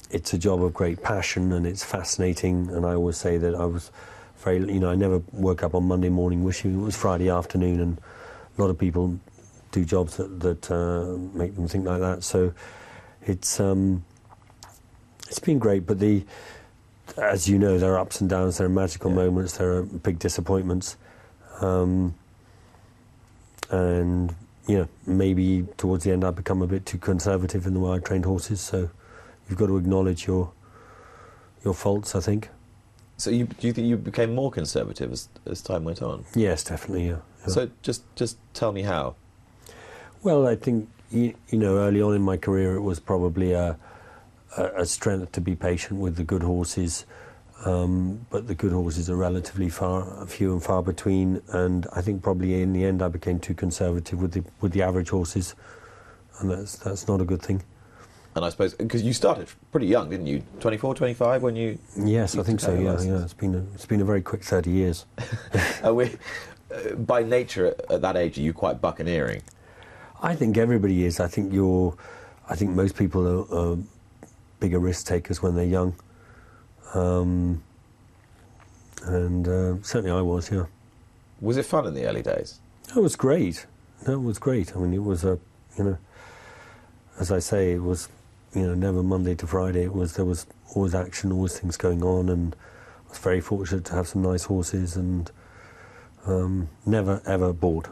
it's 0.10 0.34
a 0.34 0.38
job 0.38 0.64
of 0.64 0.74
great 0.74 1.02
passion 1.04 1.52
and 1.54 1.66
it's 1.66 1.84
fascinating. 1.84 2.70
And 2.70 2.86
I 2.86 2.94
always 2.94 3.18
say 3.18 3.38
that 3.38 3.56
I 3.56 3.66
was 3.66 3.92
very, 4.38 4.60
you 4.60 4.80
know, 4.80 4.90
I 4.90 4.96
never 4.96 5.22
woke 5.34 5.64
up 5.64 5.76
on 5.76 5.84
Monday 5.88 6.10
morning 6.10 6.44
wishing 6.44 6.74
it 6.74 6.84
was 6.84 6.96
Friday 6.96 7.30
afternoon. 7.30 7.80
And 7.80 8.00
a 8.58 8.62
lot 8.62 8.70
of 8.70 8.78
people 8.78 9.20
do 9.78 9.86
jobs 9.86 10.18
that 10.18 10.40
that 10.40 10.72
uh, 10.72 11.18
make 11.38 11.56
them 11.56 11.68
think 11.68 11.86
like 11.86 12.00
that. 12.00 12.24
So 12.24 12.54
it's 13.26 13.60
um, 13.60 14.04
it's 15.28 15.40
been 15.40 15.60
great. 15.60 15.86
But 15.86 16.00
the 16.00 16.24
as 17.18 17.48
you 17.48 17.58
know, 17.58 17.78
there 17.78 17.94
are 17.94 18.00
ups 18.00 18.22
and 18.22 18.30
downs. 18.30 18.58
There 18.58 18.68
are 18.68 18.70
magical 18.70 19.12
moments. 19.12 19.58
There 19.58 19.72
are 19.78 19.84
big 19.84 20.20
disappointments. 20.20 20.98
Um, 21.62 22.14
and 23.70 24.34
you 24.68 24.78
know 24.78 24.88
maybe 25.06 25.66
towards 25.78 26.04
the 26.04 26.12
end 26.12 26.24
I 26.24 26.32
become 26.32 26.62
a 26.62 26.68
bit 26.68 26.86
too 26.86 26.98
conservative 26.98 27.66
in 27.66 27.74
the 27.74 27.80
way 27.80 27.98
I 27.98 28.00
trained 28.00 28.26
horses. 28.26 28.62
So 28.62 28.90
you've 29.50 29.60
got 29.60 29.68
to 29.68 29.78
acknowledge 29.78 30.28
your 30.28 30.52
your 31.64 31.74
faults. 31.74 32.16
I 32.16 32.20
think. 32.20 32.50
So 33.18 33.32
you 33.32 33.46
do 33.46 33.68
you 33.68 33.74
think 33.74 33.88
you 33.88 33.98
became 33.98 34.34
more 34.34 34.52
conservative 34.52 35.12
as 35.12 35.30
as 35.46 35.62
time 35.62 35.84
went 35.84 36.02
on? 36.02 36.26
Yes, 36.36 36.64
definitely. 36.64 37.08
Yeah. 37.08 37.18
yeah. 37.42 37.54
So 37.54 37.70
just 37.82 38.04
just 38.16 38.38
tell 38.54 38.72
me 38.72 38.84
how. 38.84 39.16
Well, 40.28 40.46
I 40.46 40.58
think 40.58 40.90
you, 41.10 41.34
you 41.50 41.58
know 41.58 41.78
early 41.78 42.02
on 42.02 42.14
in 42.14 42.22
my 42.22 42.36
career 42.36 42.76
it 42.76 42.82
was 42.82 43.00
probably 43.00 43.54
a 43.54 43.78
a, 44.58 44.82
a 44.82 44.86
strength 44.86 45.32
to 45.32 45.42
be 45.42 45.56
patient 45.56 46.02
with 46.02 46.18
the 46.18 46.24
good 46.26 46.44
horses. 46.44 47.06
Um, 47.64 48.26
but 48.30 48.46
the 48.46 48.54
good 48.54 48.74
horses 48.74 49.10
are 49.10 49.16
relatively 49.16 49.70
far, 49.70 50.28
few 50.28 50.52
and 50.52 50.62
far 50.62 50.84
between, 50.84 51.42
and 51.54 51.88
I 51.96 52.02
think 52.02 52.22
probably 52.22 52.62
in 52.62 52.74
the 52.74 52.84
end 52.84 53.02
I 53.02 53.08
became 53.08 53.40
too 53.40 53.54
conservative 53.54 54.22
with 54.22 54.34
the 54.34 54.44
with 54.60 54.74
the 54.74 54.82
average 54.82 55.12
horses, 55.12 55.56
and 56.40 56.52
that's 56.52 56.76
that's 56.76 57.08
not 57.08 57.22
a 57.22 57.26
good 57.26 57.42
thing. 57.42 57.64
And 58.36 58.44
I 58.44 58.50
suppose 58.50 58.74
because 58.74 59.04
you 59.04 59.14
started 59.14 59.48
pretty 59.72 59.88
young, 59.88 60.10
didn't 60.10 60.28
you? 60.28 60.44
24, 60.60 60.94
25 60.94 61.42
when 61.42 61.56
you 61.56 61.80
Yes, 61.96 62.38
I 62.38 62.44
think 62.44 62.60
so. 62.60 62.74
Yeah, 62.74 63.02
yeah. 63.02 63.24
It's 63.24 63.34
been 63.34 63.56
a, 63.56 63.64
it's 63.74 63.86
been 63.86 64.02
a 64.02 64.06
very 64.06 64.22
quick 64.22 64.44
thirty 64.44 64.72
years. 64.72 65.06
Are 65.84 65.94
we, 65.94 66.18
uh, 66.70 66.96
by 66.96 67.24
nature 67.24 67.68
at, 67.68 67.92
at 67.92 68.02
that 68.02 68.18
age, 68.18 68.38
are 68.38 68.42
you 68.42 68.54
quite 68.54 68.82
buccaneering? 68.82 69.42
I 70.22 70.36
think 70.36 70.58
everybody 70.58 71.06
is. 71.06 71.20
I 71.20 71.28
think 71.28 71.54
you're. 71.54 71.96
I 72.50 72.56
think 72.56 72.72
most 72.72 72.96
people 72.96 73.28
are, 73.28 73.74
are 73.74 73.78
bigger 74.60 74.80
risk 74.80 75.06
takers 75.06 75.42
when 75.42 75.56
they're 75.56 75.66
young. 75.66 75.96
Um, 76.94 77.62
and 79.04 79.48
uh, 79.48 79.76
certainly 79.84 80.12
I 80.12 80.22
was. 80.22 80.52
Yeah, 80.52 80.66
Was 81.42 81.58
it 81.58 81.66
fun 81.66 81.86
in 81.86 81.94
the 81.94 82.06
early 82.06 82.22
days? 82.24 82.60
it 82.90 83.00
was 83.00 83.16
great. 83.16 83.66
That 84.04 84.20
was 84.20 84.40
great. 84.40 84.76
I 84.76 84.80
mean, 84.80 84.94
it 84.94 85.04
was 85.04 85.24
a. 85.24 85.38
You 85.78 85.84
know, 85.84 85.98
as 87.20 87.32
I 87.32 87.40
say, 87.40 87.74
it 87.74 87.84
was. 87.84 88.10
You 88.56 88.66
know, 88.66 88.74
never 88.74 89.04
Monday 89.04 89.36
to 89.36 89.46
Friday. 89.46 89.84
It 89.84 89.94
was 89.94 90.14
there 90.16 90.26
was 90.26 90.48
always 90.74 90.96
action, 90.96 91.32
always 91.32 91.60
things 91.60 91.78
going 91.78 92.02
on, 92.02 92.30
and 92.30 92.56
I 93.06 93.10
was 93.10 93.20
very 93.20 93.42
fortunate 93.42 93.86
to 93.86 93.94
have 93.94 94.08
some 94.08 94.22
nice 94.24 94.44
horses 94.46 94.96
and 94.96 95.30
um, 96.26 96.70
never 96.86 97.22
ever 97.26 97.54
bored. 97.54 97.88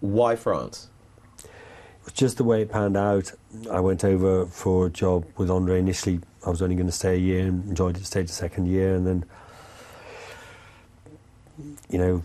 Why 0.00 0.36
France? 0.36 0.88
It 1.44 2.04
was 2.04 2.14
just 2.14 2.38
the 2.38 2.44
way 2.44 2.62
it 2.62 2.70
panned 2.70 2.96
out. 2.96 3.32
I 3.70 3.80
went 3.80 4.04
over 4.04 4.46
for 4.46 4.86
a 4.86 4.90
job 4.90 5.26
with 5.36 5.50
Andre. 5.50 5.78
Initially, 5.78 6.20
I 6.46 6.50
was 6.50 6.62
only 6.62 6.74
going 6.74 6.86
to 6.86 6.92
stay 6.92 7.14
a 7.14 7.18
year 7.18 7.46
and 7.46 7.68
enjoyed 7.68 7.96
it, 7.96 8.06
stayed 8.06 8.24
a 8.24 8.28
second 8.28 8.66
year, 8.66 8.94
and 8.94 9.06
then, 9.06 9.24
you 11.90 11.98
know, 11.98 12.22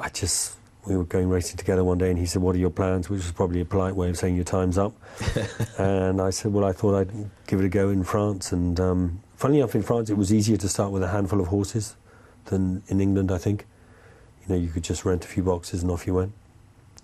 I 0.00 0.08
just, 0.10 0.56
we 0.86 0.96
were 0.96 1.04
going 1.04 1.28
racing 1.28 1.56
together 1.56 1.82
one 1.82 1.98
day, 1.98 2.10
and 2.10 2.18
he 2.18 2.26
said, 2.26 2.40
What 2.40 2.54
are 2.54 2.60
your 2.60 2.70
plans? 2.70 3.10
Which 3.10 3.22
was 3.22 3.32
probably 3.32 3.60
a 3.60 3.64
polite 3.64 3.96
way 3.96 4.08
of 4.08 4.16
saying 4.16 4.36
your 4.36 4.44
time's 4.44 4.78
up. 4.78 4.94
and 5.78 6.20
I 6.20 6.30
said, 6.30 6.52
Well, 6.52 6.64
I 6.64 6.70
thought 6.70 6.94
I'd 6.94 7.30
give 7.48 7.58
it 7.58 7.64
a 7.64 7.68
go 7.68 7.88
in 7.88 8.04
France. 8.04 8.52
And 8.52 8.78
um, 8.78 9.20
funnily 9.34 9.58
enough, 9.58 9.74
in 9.74 9.82
France, 9.82 10.08
it 10.08 10.16
was 10.16 10.32
easier 10.32 10.56
to 10.58 10.68
start 10.68 10.92
with 10.92 11.02
a 11.02 11.08
handful 11.08 11.40
of 11.40 11.48
horses 11.48 11.96
than 12.44 12.84
in 12.86 13.00
England, 13.00 13.32
I 13.32 13.38
think. 13.38 13.66
You 14.42 14.54
know, 14.54 14.60
you 14.60 14.68
could 14.68 14.84
just 14.84 15.04
rent 15.04 15.24
a 15.24 15.28
few 15.28 15.42
boxes 15.42 15.82
and 15.82 15.90
off 15.90 16.06
you 16.06 16.14
went. 16.14 16.32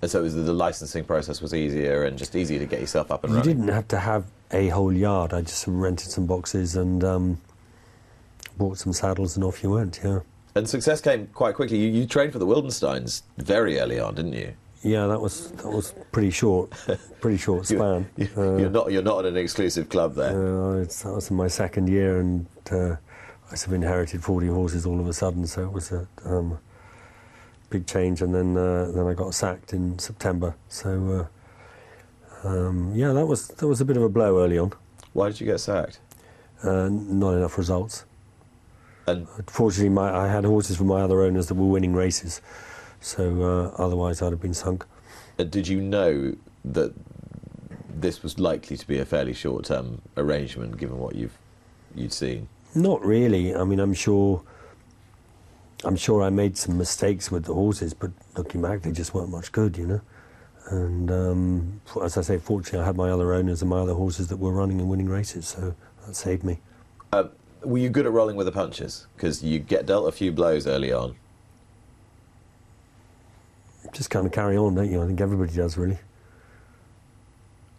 And 0.01 0.11
so 0.11 0.21
it 0.21 0.23
was 0.23 0.35
the, 0.35 0.53
licensing 0.53 1.05
process 1.05 1.41
was 1.41 1.53
easier 1.55 2.05
and 2.05 2.17
just 2.17 2.37
easier 2.37 2.59
to 2.61 2.67
get 2.67 2.81
yourself 2.81 3.11
up 3.11 3.25
and 3.25 3.33
You 3.33 3.39
running. 3.39 3.51
You 3.51 3.57
didn't 3.63 3.75
have 3.75 3.89
to 3.89 3.99
have 3.99 4.25
a 4.53 4.69
whole 4.69 4.93
yard. 4.93 5.33
I 5.35 5.43
just 5.43 5.65
rented 5.67 6.11
some 6.11 6.27
boxes 6.27 6.77
and 6.77 7.03
um, 7.03 7.41
bought 8.57 8.79
some 8.79 8.93
saddles, 8.93 9.37
and 9.37 9.45
off 9.45 9.63
you 9.63 9.71
went. 9.71 10.01
Yeah, 10.05 10.21
And 10.55 10.69
success 10.69 11.01
came 11.01 11.27
quite 11.29 11.55
quickly. 11.57 11.79
You, 11.79 11.89
you 11.89 12.07
trained 12.07 12.33
for 12.33 12.39
the 12.39 12.47
Wildensteins 12.47 13.23
very 13.39 13.79
early 13.81 13.99
on, 13.99 14.15
didn't 14.15 14.35
you? 14.35 14.53
yeah. 14.83 15.09
That 15.09 15.21
was 15.21 15.51
that 15.51 15.67
was 15.67 15.93
pretty 16.13 16.31
short, 16.31 16.71
pretty 17.21 17.37
short 17.39 17.67
span. 17.67 18.09
You, 18.17 18.29
Uh, 18.37 18.57
you're 18.57 18.71
not 18.71 18.93
you're 18.93 19.03
not 19.03 19.25
at 19.25 19.33
an 19.33 19.37
exclusive 19.37 19.89
club 19.89 20.15
there. 20.15 20.31
uh, 20.31 20.85
that 20.85 21.13
was 21.13 21.31
in 21.31 21.37
my 21.37 21.49
second 21.49 21.89
year, 21.89 22.21
and 22.21 22.47
uh, 22.71 22.95
I 23.51 23.55
sort 23.57 23.69
of 23.69 23.73
inherited 23.75 24.23
forty 24.23 24.47
horses 24.47 24.87
all 24.87 25.01
of 25.01 25.09
a 25.09 25.13
sudden. 25.13 25.45
So 25.49 25.65
it 25.65 25.73
was 25.73 25.91
a 25.91 26.07
um, 26.25 26.59
big 27.71 27.87
change, 27.87 28.23
and 28.23 28.35
then 28.35 28.57
uh, 28.57 28.91
then 28.95 29.07
I 29.07 29.15
got 29.15 29.35
sacked 29.35 29.73
in 29.73 29.99
September. 29.99 30.55
So 30.69 31.29
uh, 32.45 32.49
um, 32.49 32.93
yeah, 32.95 33.13
that 33.13 33.27
was 33.27 33.49
that 33.49 33.67
was 33.67 33.81
a 33.81 33.85
bit 33.85 33.97
of 33.97 34.03
a 34.03 34.09
blow 34.09 34.43
early 34.43 34.59
on. 34.59 34.73
Why 35.13 35.29
did 35.29 35.41
you 35.41 35.47
get 35.47 35.61
sacked? 35.61 36.01
Uh, 36.63 36.89
not 36.91 37.35
enough 37.35 37.57
results. 37.57 38.05
And 39.07 39.27
Fortunately, 39.47 39.89
my, 39.89 40.15
I 40.15 40.29
had 40.29 40.45
horses 40.45 40.77
from 40.77 40.89
my 40.89 41.01
other 41.01 41.23
owners 41.23 41.47
that 41.47 41.55
were 41.55 41.67
winning 41.67 41.95
races, 41.95 42.43
so 43.01 43.43
uh, 43.43 43.83
otherwise 43.83 44.21
I'd 44.21 44.33
have 44.33 44.41
been 44.41 44.55
sunk. 44.55 44.85
did 45.37 45.67
you 45.67 45.81
know 45.81 46.37
that 46.65 46.93
this 47.89 48.23
was 48.23 48.39
likely 48.39 48.77
to 48.77 48.87
be 48.87 48.99
a 48.99 49.05
fairly 49.05 49.33
short-term 49.33 50.03
arrangement, 50.17 50.77
given 50.77 50.99
what 50.99 51.15
you've 51.15 51.39
you'd 51.95 52.13
seen? 52.13 52.49
Not 52.75 53.05
really. 53.05 53.55
I 53.55 53.65
mean, 53.65 53.81
I'm 53.81 53.95
sure. 53.95 54.43
I'm 55.85 55.97
sure 55.97 56.23
I 56.23 56.31
made 56.31 56.57
some 56.57 56.77
mistakes 56.77 57.31
with 57.31 57.45
the 57.45 57.55
horses, 57.55 57.95
but 57.95 58.11
looking 58.37 58.61
back, 58.61 58.83
they 58.83 58.91
just 58.91 59.15
weren't 59.15 59.31
much 59.31 59.53
good, 59.53 59.77
you 59.77 59.87
know. 59.87 60.01
And 60.71 61.11
um, 61.11 61.81
as 62.03 62.19
I 62.19 62.23
say, 62.23 62.39
fortunately, 62.39 62.81
I 62.81 62.87
had 62.87 62.97
my 62.97 63.11
other 63.11 63.33
owners 63.33 63.63
and 63.63 63.71
my 63.71 63.79
other 63.79 63.95
horses 63.95 64.29
that 64.29 64.37
were 64.37 64.53
running 64.53 64.81
and 64.81 64.89
winning 64.89 65.09
races, 65.09 65.47
so 65.49 65.75
that 66.05 66.15
saved 66.17 66.45
me. 66.45 66.59
Uh, 67.13 67.25
were 67.63 67.79
you 67.79 67.89
good 67.89 68.07
at 68.07 68.13
rolling 68.13 68.37
with 68.37 68.47
the 68.47 68.53
punches? 68.53 69.07
Because 69.17 69.43
you 69.43 69.59
get 69.61 69.87
dealt 69.87 70.09
a 70.09 70.13
few 70.13 70.33
blows 70.33 70.67
early 70.67 70.93
on. 70.93 71.15
Just 73.93 74.11
kind 74.11 74.27
of 74.27 74.33
carry 74.33 74.57
on, 74.57 74.75
don't 74.75 74.91
you? 74.91 75.03
I 75.03 75.07
think 75.07 75.21
everybody 75.21 75.55
does, 75.55 75.79
really. 75.79 75.99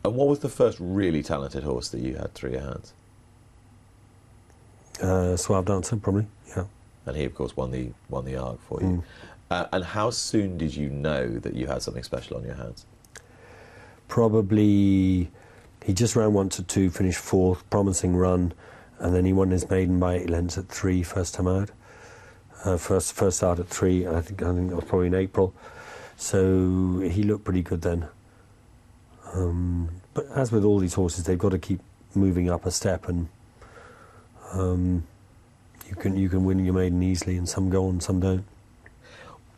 And 0.03 0.15
what 0.15 0.27
was 0.27 0.39
the 0.39 0.49
first 0.49 0.77
really 0.79 1.21
talented 1.21 1.63
horse 1.63 1.89
that 1.89 1.99
you 1.99 2.15
had 2.15 2.33
through 2.33 2.51
your 2.51 2.61
hands? 2.61 2.93
Uh, 5.01 5.37
Suave 5.37 5.65
Dancer, 5.65 5.97
probably, 5.97 6.25
yeah. 6.47 6.63
And 7.05 7.15
he, 7.15 7.23
of 7.23 7.33
course, 7.33 7.55
won 7.55 7.71
the 7.71 7.91
won 8.09 8.25
the 8.25 8.35
Arc 8.35 8.61
for 8.61 8.81
you. 8.81 8.87
Mm. 8.87 9.03
Uh, 9.51 9.65
and 9.73 9.83
how 9.83 10.11
soon 10.11 10.57
did 10.57 10.75
you 10.75 10.89
know 10.89 11.39
that 11.39 11.55
you 11.55 11.65
had 11.67 11.81
something 11.81 12.03
special 12.03 12.37
on 12.37 12.43
your 12.43 12.53
hands? 12.55 12.85
Probably 14.07 15.31
he 15.83 15.93
just 15.93 16.15
ran 16.15 16.33
one 16.33 16.49
to 16.49 16.63
two, 16.63 16.89
finished 16.89 17.19
fourth, 17.19 17.67
promising 17.69 18.15
run, 18.15 18.53
and 18.99 19.15
then 19.15 19.25
he 19.25 19.33
won 19.33 19.49
his 19.49 19.69
maiden 19.69 19.99
by 19.99 20.15
eight 20.15 20.29
lengths 20.29 20.57
at 20.57 20.67
three, 20.67 21.03
first 21.03 21.33
time 21.33 21.47
out. 21.47 21.71
Uh, 22.63 22.77
first 22.77 23.13
first 23.13 23.37
start 23.37 23.57
at 23.59 23.67
three, 23.67 24.05
I 24.05 24.21
think 24.21 24.43
I 24.43 24.53
think 24.53 24.69
that 24.69 24.75
was 24.75 24.85
probably 24.85 25.07
in 25.07 25.15
April. 25.15 25.53
So 26.17 26.99
he 26.99 27.23
looked 27.23 27.45
pretty 27.45 27.61
good 27.61 27.81
then. 27.81 28.07
Um, 29.33 29.89
but 30.13 30.27
as 30.35 30.51
with 30.51 30.65
all 30.65 30.79
these 30.79 30.95
horses, 30.95 31.23
they've 31.23 31.39
got 31.39 31.51
to 31.51 31.59
keep 31.59 31.79
moving 32.13 32.49
up 32.49 32.65
a 32.65 32.71
step, 32.71 33.07
and 33.07 33.29
um, 34.51 35.05
you 35.89 35.95
can 35.95 36.15
you 36.15 36.29
can 36.29 36.45
win 36.45 36.63
your 36.63 36.73
maiden 36.73 37.01
easily, 37.01 37.37
and 37.37 37.49
some 37.49 37.69
go 37.69 37.87
on, 37.87 37.99
some 37.99 38.19
don't. 38.19 38.45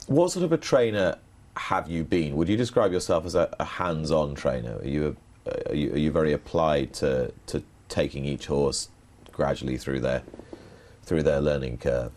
What 0.07 0.31
sort 0.31 0.45
of 0.45 0.51
a 0.51 0.57
trainer 0.57 1.17
have 1.55 1.89
you 1.89 2.03
been? 2.03 2.35
Would 2.37 2.49
you 2.49 2.57
describe 2.57 2.91
yourself 2.91 3.25
as 3.25 3.35
a, 3.35 3.53
a 3.59 3.65
hands-on 3.65 4.35
trainer? 4.35 4.77
Are 4.77 4.87
you, 4.87 5.17
a, 5.45 5.69
are 5.69 5.75
you 5.75 5.93
are 5.93 5.97
you 5.97 6.11
very 6.11 6.33
applied 6.33 6.93
to 6.95 7.33
to 7.47 7.63
taking 7.89 8.25
each 8.25 8.47
horse 8.47 8.89
gradually 9.31 9.77
through 9.77 9.99
their 9.99 10.23
through 11.03 11.23
their 11.23 11.41
learning 11.41 11.77
curve? 11.77 12.11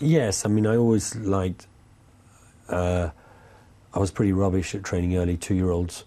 Yes, 0.00 0.44
I 0.44 0.48
mean, 0.48 0.66
I 0.66 0.76
always 0.76 1.14
liked. 1.16 1.66
Uh, 2.68 3.10
I 3.92 3.98
was 3.98 4.10
pretty 4.10 4.32
rubbish 4.32 4.74
at 4.74 4.82
training 4.82 5.16
early 5.16 5.36
two-year-olds, 5.36 6.04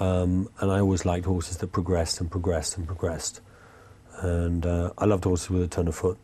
um, 0.00 0.48
and 0.58 0.72
I 0.72 0.80
always 0.80 1.04
liked 1.04 1.26
horses 1.26 1.58
that 1.58 1.70
progressed 1.70 2.20
and 2.20 2.28
progressed 2.28 2.76
and 2.76 2.86
progressed. 2.86 3.40
And 4.22 4.64
uh, 4.64 4.90
I 4.96 5.04
loved 5.04 5.24
horses 5.24 5.50
with 5.50 5.62
a 5.62 5.66
ton 5.66 5.88
of 5.88 5.96
foot. 5.96 6.16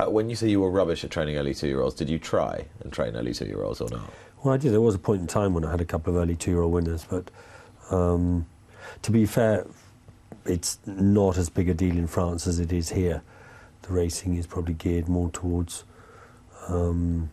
Uh, 0.00 0.10
when 0.10 0.28
you 0.28 0.34
say 0.34 0.48
you 0.48 0.60
were 0.60 0.70
rubbish 0.70 1.04
at 1.04 1.10
training 1.12 1.36
early 1.36 1.54
two-year-olds, 1.54 1.94
did 1.94 2.10
you 2.10 2.18
try 2.18 2.64
and 2.80 2.92
train 2.92 3.14
early 3.14 3.32
two-year-olds 3.32 3.80
or 3.80 3.88
not? 3.88 4.12
Well, 4.42 4.52
I 4.52 4.56
did. 4.56 4.72
There 4.72 4.80
was 4.80 4.96
a 4.96 4.98
point 4.98 5.20
in 5.20 5.26
time 5.28 5.54
when 5.54 5.64
I 5.64 5.70
had 5.70 5.80
a 5.80 5.84
couple 5.84 6.12
of 6.12 6.20
early 6.20 6.34
two-year-old 6.34 6.72
winners, 6.72 7.06
but 7.08 7.30
um, 7.90 8.46
to 9.02 9.12
be 9.12 9.26
fair, 9.26 9.64
it's 10.44 10.78
not 10.86 11.38
as 11.38 11.48
big 11.48 11.68
a 11.68 11.74
deal 11.74 11.96
in 11.96 12.08
France 12.08 12.48
as 12.48 12.58
it 12.58 12.72
is 12.72 12.90
here. 12.90 13.22
The 13.82 13.92
racing 13.92 14.36
is 14.36 14.46
probably 14.46 14.74
geared 14.74 15.08
more 15.08 15.30
towards 15.30 15.84
um, 16.68 17.30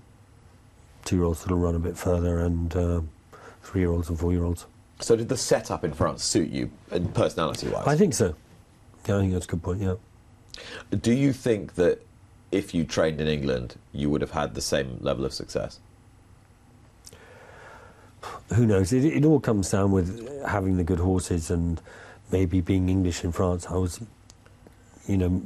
two-year-olds 1.05 1.41
that'll 1.41 1.57
run 1.57 1.75
a 1.75 1.79
bit 1.79 1.97
further 1.97 2.41
and 2.41 2.75
uh, 2.75 3.01
three-year-olds 3.63 4.09
and 4.09 4.19
four-year-olds. 4.19 4.67
So 4.99 5.15
did 5.15 5.27
the 5.27 5.37
setup 5.37 5.83
in 5.83 5.93
France 5.93 6.23
suit 6.23 6.49
you, 6.51 6.69
and 6.91 7.11
personality-wise? 7.15 7.87
I 7.87 7.97
think 7.97 8.13
so. 8.13 8.35
Yeah, 9.07 9.17
I 9.17 9.19
think 9.21 9.33
that's 9.33 9.45
a 9.45 9.49
good 9.49 9.63
point. 9.63 9.81
Yeah. 9.81 9.95
Do 10.89 11.13
you 11.13 11.33
think 11.33 11.75
that 11.75 12.05
if 12.51 12.73
you 12.73 12.83
trained 12.83 13.21
in 13.21 13.27
England, 13.27 13.75
you 13.93 14.09
would 14.09 14.21
have 14.21 14.31
had 14.31 14.53
the 14.55 14.61
same 14.61 14.97
level 15.01 15.25
of 15.25 15.33
success? 15.33 15.79
Who 18.53 18.65
knows? 18.65 18.93
It, 18.93 19.05
it 19.05 19.25
all 19.25 19.39
comes 19.39 19.71
down 19.71 19.91
with 19.91 20.45
having 20.45 20.77
the 20.77 20.83
good 20.83 20.99
horses 20.99 21.49
and 21.49 21.81
maybe 22.31 22.61
being 22.61 22.89
English 22.89 23.23
in 23.23 23.31
France. 23.31 23.65
I 23.67 23.75
was, 23.75 24.01
you 25.07 25.17
know, 25.17 25.41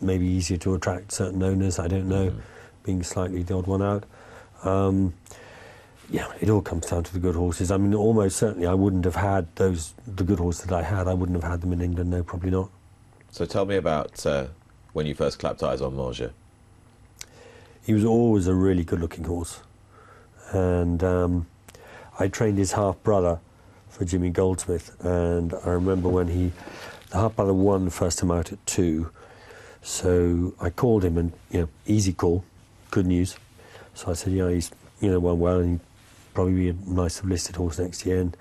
maybe 0.00 0.26
easier 0.26 0.58
to 0.58 0.74
attract 0.74 1.12
certain 1.12 1.42
owners. 1.42 1.78
I 1.78 1.88
don't 1.88 2.08
know, 2.08 2.32
being 2.82 3.02
slightly 3.02 3.42
the 3.42 3.54
odd 3.54 3.66
one 3.66 3.82
out. 3.82 4.04
Um, 4.64 5.14
yeah, 6.12 6.30
it 6.42 6.50
all 6.50 6.60
comes 6.60 6.86
down 6.86 7.04
to 7.04 7.12
the 7.12 7.18
good 7.18 7.34
horses. 7.34 7.70
I 7.70 7.78
mean, 7.78 7.94
almost 7.94 8.36
certainly, 8.36 8.66
I 8.66 8.74
wouldn't 8.74 9.06
have 9.06 9.16
had 9.16 9.46
those 9.56 9.94
the 10.06 10.24
good 10.24 10.38
horses 10.38 10.66
that 10.66 10.74
I 10.74 10.82
had. 10.82 11.08
I 11.08 11.14
wouldn't 11.14 11.42
have 11.42 11.50
had 11.50 11.62
them 11.62 11.72
in 11.72 11.80
England. 11.80 12.10
No, 12.10 12.22
probably 12.22 12.50
not. 12.50 12.70
So 13.30 13.46
tell 13.46 13.64
me 13.64 13.76
about 13.76 14.24
uh, 14.26 14.48
when 14.92 15.06
you 15.06 15.14
first 15.14 15.38
clapped 15.38 15.62
eyes 15.62 15.80
on 15.80 15.96
Montjeu. 15.96 16.30
He 17.82 17.94
was 17.94 18.04
always 18.04 18.46
a 18.46 18.54
really 18.54 18.84
good-looking 18.84 19.24
horse, 19.24 19.60
and 20.52 21.02
um, 21.02 21.46
I 22.20 22.28
trained 22.28 22.58
his 22.58 22.72
half 22.72 23.02
brother 23.02 23.40
for 23.88 24.04
Jimmy 24.04 24.30
Goldsmith, 24.30 24.94
and 25.04 25.54
I 25.64 25.70
remember 25.70 26.08
when 26.08 26.28
he, 26.28 26.52
the 27.10 27.16
half 27.16 27.36
brother 27.36 27.54
won 27.54 27.86
the 27.86 27.90
first 27.90 28.18
time 28.18 28.30
out 28.30 28.52
at 28.52 28.64
two, 28.66 29.10
so 29.80 30.54
I 30.60 30.68
called 30.68 31.04
him 31.04 31.16
and 31.16 31.32
you 31.50 31.60
know 31.60 31.68
easy 31.86 32.12
call, 32.12 32.44
good 32.90 33.06
news. 33.06 33.36
So 33.94 34.10
I 34.10 34.14
said, 34.14 34.34
yeah, 34.34 34.50
he's 34.50 34.70
you 35.00 35.10
know 35.10 35.18
won 35.18 35.40
well, 35.40 35.58
and 35.58 35.70
he'd 35.72 35.91
probably 36.34 36.54
be 36.54 36.68
a 36.70 36.74
nice 36.86 37.22
listed 37.24 37.56
horse 37.56 37.78
next 37.78 38.04
year. 38.06 38.20
And 38.20 38.36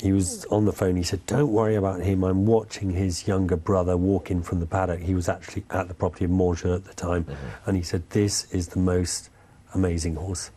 he 0.00 0.12
was 0.12 0.44
on 0.46 0.64
the 0.64 0.72
phone. 0.72 0.96
He 0.96 1.02
said, 1.02 1.24
"Don't 1.26 1.52
worry 1.52 1.76
about 1.76 2.00
him. 2.00 2.24
I'm 2.24 2.46
watching 2.46 2.90
his 2.90 3.28
younger 3.28 3.56
brother 3.56 3.96
walk 3.96 4.30
in 4.30 4.42
from 4.42 4.60
the 4.60 4.66
paddock. 4.66 5.00
He 5.00 5.14
was 5.14 5.28
actually 5.28 5.64
at 5.70 5.88
the 5.88 5.94
property 5.94 6.24
of 6.24 6.30
Morgan 6.32 6.72
at 6.72 6.84
the 6.84 6.94
time, 6.94 7.26
and 7.64 7.76
he 7.76 7.82
said 7.82 8.02
this 8.10 8.52
is 8.52 8.68
the 8.68 8.80
most 8.80 9.30
amazing 9.72 10.16
horse." 10.16 10.50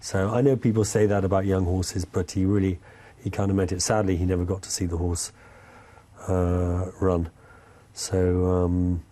So 0.00 0.30
I 0.30 0.40
know 0.40 0.56
people 0.56 0.84
say 0.84 1.06
that 1.06 1.24
about 1.24 1.44
young 1.44 1.64
horses, 1.64 2.04
but 2.04 2.32
he 2.32 2.44
really, 2.44 2.80
he 3.22 3.30
kind 3.30 3.50
of 3.50 3.56
meant 3.56 3.72
it. 3.72 3.82
Sadly, 3.82 4.16
he 4.16 4.24
never 4.24 4.44
got 4.44 4.62
to 4.62 4.70
see 4.70 4.86
the 4.86 4.96
horse 4.96 5.30
uh, 6.26 6.90
run. 6.98 7.30
So, 7.94 8.46
um, 8.46 9.02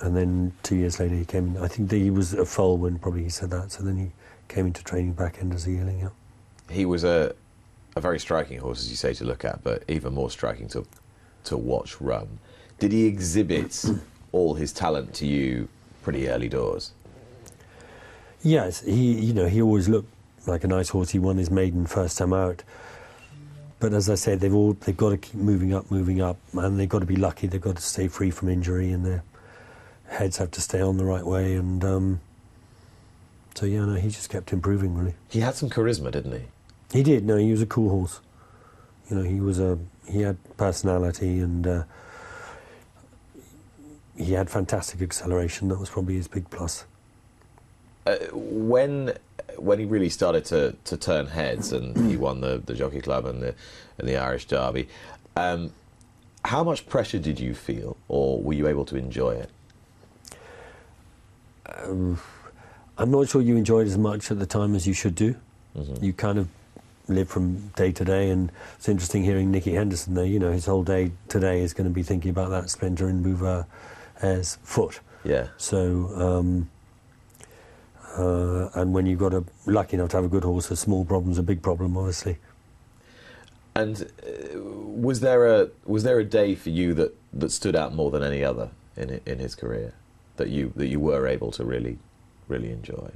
and 0.00 0.16
then 0.16 0.52
two 0.62 0.76
years 0.76 1.00
later, 1.00 1.16
he 1.16 1.24
came. 1.24 1.56
I 1.60 1.68
think 1.68 1.90
he 1.90 2.10
was 2.10 2.32
a 2.32 2.46
foal 2.46 2.78
when 2.78 2.98
probably 2.98 3.24
he 3.24 3.30
said 3.30 3.50
that. 3.50 3.72
So 3.72 3.82
then 3.82 3.96
he 3.96 4.12
came 4.48 4.66
into 4.66 4.82
training 4.82 5.12
back 5.12 5.38
end 5.40 5.54
as 5.54 5.66
a 5.66 5.70
yearling. 5.70 6.00
Yeah. 6.00 6.08
He 6.70 6.84
was 6.84 7.04
a 7.04 7.34
a 7.94 8.00
very 8.00 8.18
striking 8.20 8.58
horse, 8.58 8.80
as 8.80 8.90
you 8.90 8.96
say, 8.96 9.14
to 9.14 9.24
look 9.24 9.44
at, 9.44 9.64
but 9.64 9.82
even 9.88 10.14
more 10.14 10.30
striking 10.30 10.68
to 10.68 10.86
to 11.44 11.56
watch 11.56 12.00
run. 12.00 12.38
Did 12.78 12.92
he 12.92 13.06
exhibit 13.06 13.84
all 14.32 14.54
his 14.54 14.72
talent 14.72 15.14
to 15.14 15.26
you 15.26 15.68
pretty 16.02 16.28
early 16.28 16.48
doors? 16.48 16.92
Yes, 18.42 18.82
he 18.82 19.12
you 19.20 19.34
know 19.34 19.46
he 19.46 19.62
always 19.62 19.88
looked 19.88 20.10
like 20.46 20.64
a 20.64 20.68
nice 20.68 20.90
horse. 20.90 21.10
He 21.10 21.18
won 21.18 21.36
his 21.36 21.50
maiden 21.50 21.86
first 21.86 22.18
time 22.18 22.32
out. 22.32 22.62
But 23.78 23.92
as 23.92 24.08
I 24.08 24.14
said, 24.14 24.40
they've 24.40 24.54
all 24.54 24.72
they've 24.74 24.96
got 24.96 25.10
to 25.10 25.16
keep 25.18 25.34
moving 25.34 25.74
up, 25.74 25.90
moving 25.90 26.20
up, 26.20 26.38
and 26.54 26.78
they've 26.78 26.88
got 26.88 27.00
to 27.00 27.06
be 27.06 27.16
lucky. 27.16 27.46
They've 27.46 27.60
got 27.60 27.76
to 27.76 27.82
stay 27.82 28.08
free 28.08 28.30
from 28.30 28.48
injury, 28.48 28.90
and 28.90 29.04
their 29.04 29.22
heads 30.08 30.38
have 30.38 30.50
to 30.52 30.60
stay 30.60 30.80
on 30.80 30.96
the 30.96 31.04
right 31.04 31.24
way. 31.24 31.54
And 31.54 31.84
um, 31.84 32.20
so 33.56 33.66
yeah, 33.66 33.84
no, 33.84 33.94
he 33.94 34.08
just 34.08 34.28
kept 34.28 34.52
improving 34.52 34.96
really. 34.96 35.14
He 35.28 35.40
had 35.40 35.54
some 35.54 35.70
charisma, 35.70 36.10
didn't 36.10 36.32
he? 36.32 36.42
He 36.92 37.02
did. 37.02 37.24
No, 37.24 37.36
he 37.36 37.50
was 37.50 37.62
a 37.62 37.66
cool 37.66 37.88
horse. 37.88 38.20
You 39.08 39.16
know, 39.16 39.22
he 39.22 39.40
was 39.40 39.58
a 39.58 39.78
he 40.08 40.20
had 40.20 40.36
personality 40.56 41.40
and 41.40 41.66
uh, 41.66 41.82
he 44.16 44.32
had 44.32 44.50
fantastic 44.50 45.00
acceleration. 45.00 45.68
That 45.68 45.78
was 45.78 45.88
probably 45.88 46.14
his 46.14 46.28
big 46.28 46.50
plus. 46.50 46.84
Uh, 48.06 48.16
when 48.32 49.14
when 49.56 49.78
he 49.78 49.84
really 49.84 50.10
started 50.10 50.44
to, 50.44 50.76
to 50.84 50.96
turn 50.96 51.26
heads 51.26 51.72
and 51.72 52.10
he 52.10 52.16
won 52.26 52.40
the, 52.40 52.62
the 52.64 52.74
Jockey 52.74 53.00
Club 53.00 53.24
and 53.24 53.42
the 53.42 53.54
and 53.98 54.06
the 54.06 54.16
Irish 54.16 54.44
Derby, 54.46 54.88
um, 55.34 55.72
how 56.44 56.62
much 56.62 56.86
pressure 56.86 57.18
did 57.18 57.40
you 57.40 57.54
feel, 57.54 57.96
or 58.08 58.40
were 58.40 58.52
you 58.52 58.68
able 58.68 58.84
to 58.84 58.96
enjoy 58.96 59.32
it? 59.32 59.50
Um, 61.66 62.20
I'm 62.98 63.10
not 63.10 63.28
sure 63.28 63.42
you 63.42 63.56
enjoyed 63.56 63.86
as 63.86 63.98
much 63.98 64.30
at 64.30 64.38
the 64.38 64.46
time 64.46 64.74
as 64.74 64.86
you 64.86 64.94
should 64.94 65.14
do. 65.14 65.36
Mhm. 65.76 66.02
You 66.02 66.12
kind 66.12 66.38
of 66.38 66.48
live 67.08 67.28
from 67.28 67.68
day 67.76 67.92
to 67.92 68.04
day, 68.04 68.30
and 68.30 68.50
it's 68.76 68.88
interesting 68.88 69.22
hearing 69.22 69.50
Nicky 69.50 69.72
Henderson 69.72 70.14
there. 70.14 70.24
You 70.24 70.38
know, 70.38 70.50
his 70.52 70.66
whole 70.66 70.82
day 70.82 71.12
today 71.28 71.60
is 71.62 71.72
going 71.72 71.88
to 71.88 71.94
be 71.94 72.02
thinking 72.02 72.30
about 72.30 72.50
that 72.50 72.70
splinter 72.70 73.08
in 73.08 73.22
Bouvar's 73.22 74.58
foot. 74.62 75.00
Yeah. 75.24 75.48
So, 75.56 76.10
um, 76.16 76.70
uh, 78.16 78.70
and 78.74 78.94
when 78.94 79.06
you've 79.06 79.18
got 79.18 79.34
a 79.34 79.44
lucky 79.66 79.96
enough 79.96 80.10
to 80.10 80.16
have 80.16 80.24
a 80.24 80.28
good 80.28 80.44
horse, 80.44 80.70
a 80.70 80.76
small 80.76 81.04
problem's 81.04 81.38
a 81.38 81.42
big 81.42 81.62
problem, 81.62 81.96
obviously. 81.96 82.38
And 83.74 84.10
uh, 84.26 84.58
was 84.58 85.20
there 85.20 85.46
a 85.46 85.68
was 85.84 86.02
there 86.02 86.18
a 86.18 86.24
day 86.24 86.54
for 86.54 86.70
you 86.70 86.94
that, 86.94 87.14
that 87.34 87.52
stood 87.52 87.76
out 87.76 87.94
more 87.94 88.10
than 88.10 88.22
any 88.22 88.42
other 88.42 88.70
in 88.96 89.20
in 89.26 89.38
his 89.38 89.54
career 89.54 89.92
that 90.38 90.48
you 90.48 90.72
that 90.76 90.86
you 90.86 90.98
were 90.98 91.26
able 91.26 91.50
to 91.52 91.64
really 91.64 91.98
really 92.48 92.70
enjoy? 92.70 93.10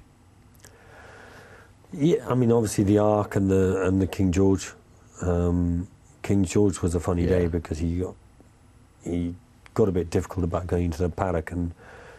Yeah, 1.93 2.29
I 2.29 2.35
mean, 2.35 2.53
obviously 2.53 2.85
the 2.85 2.99
Arc 2.99 3.37
and 3.37 3.51
the 3.51 3.83
and 3.85 4.01
the 4.01 4.07
King 4.07 4.31
George. 4.33 4.73
Um, 5.23 5.89
King 6.23 6.45
George 6.45 6.83
was 6.83 6.95
a 6.95 7.01
funny 7.01 7.23
Yeah. 7.23 7.31
day 7.31 7.47
because 7.49 7.79
he 7.79 7.99
got 7.99 8.15
he 9.05 9.35
got 9.75 9.89
a 9.89 9.93
bit 9.93 10.11
difficult 10.11 10.45
about 10.45 10.67
going 10.67 10.85
into 10.87 10.99
the 11.03 11.09
paddock, 11.09 11.51
and 11.51 11.73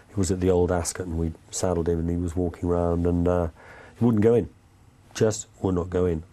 he 0.09 0.15
was 0.15 0.31
at 0.31 0.39
the 0.41 0.49
old 0.49 0.71
Ascot, 0.71 1.05
and 1.07 1.17
we 1.17 1.31
saddled 1.51 1.87
him, 1.87 1.99
and 1.99 2.09
he 2.09 2.17
was 2.17 2.35
walking 2.35 2.67
around, 2.69 3.05
and 3.07 3.27
uh, 3.27 3.47
he 3.97 4.03
wouldn't 4.03 4.23
go 4.23 4.33
in, 4.33 4.49
just 5.13 5.47
would 5.61 5.75
not 5.75 5.89
go 5.89 6.05
in. 6.05 6.23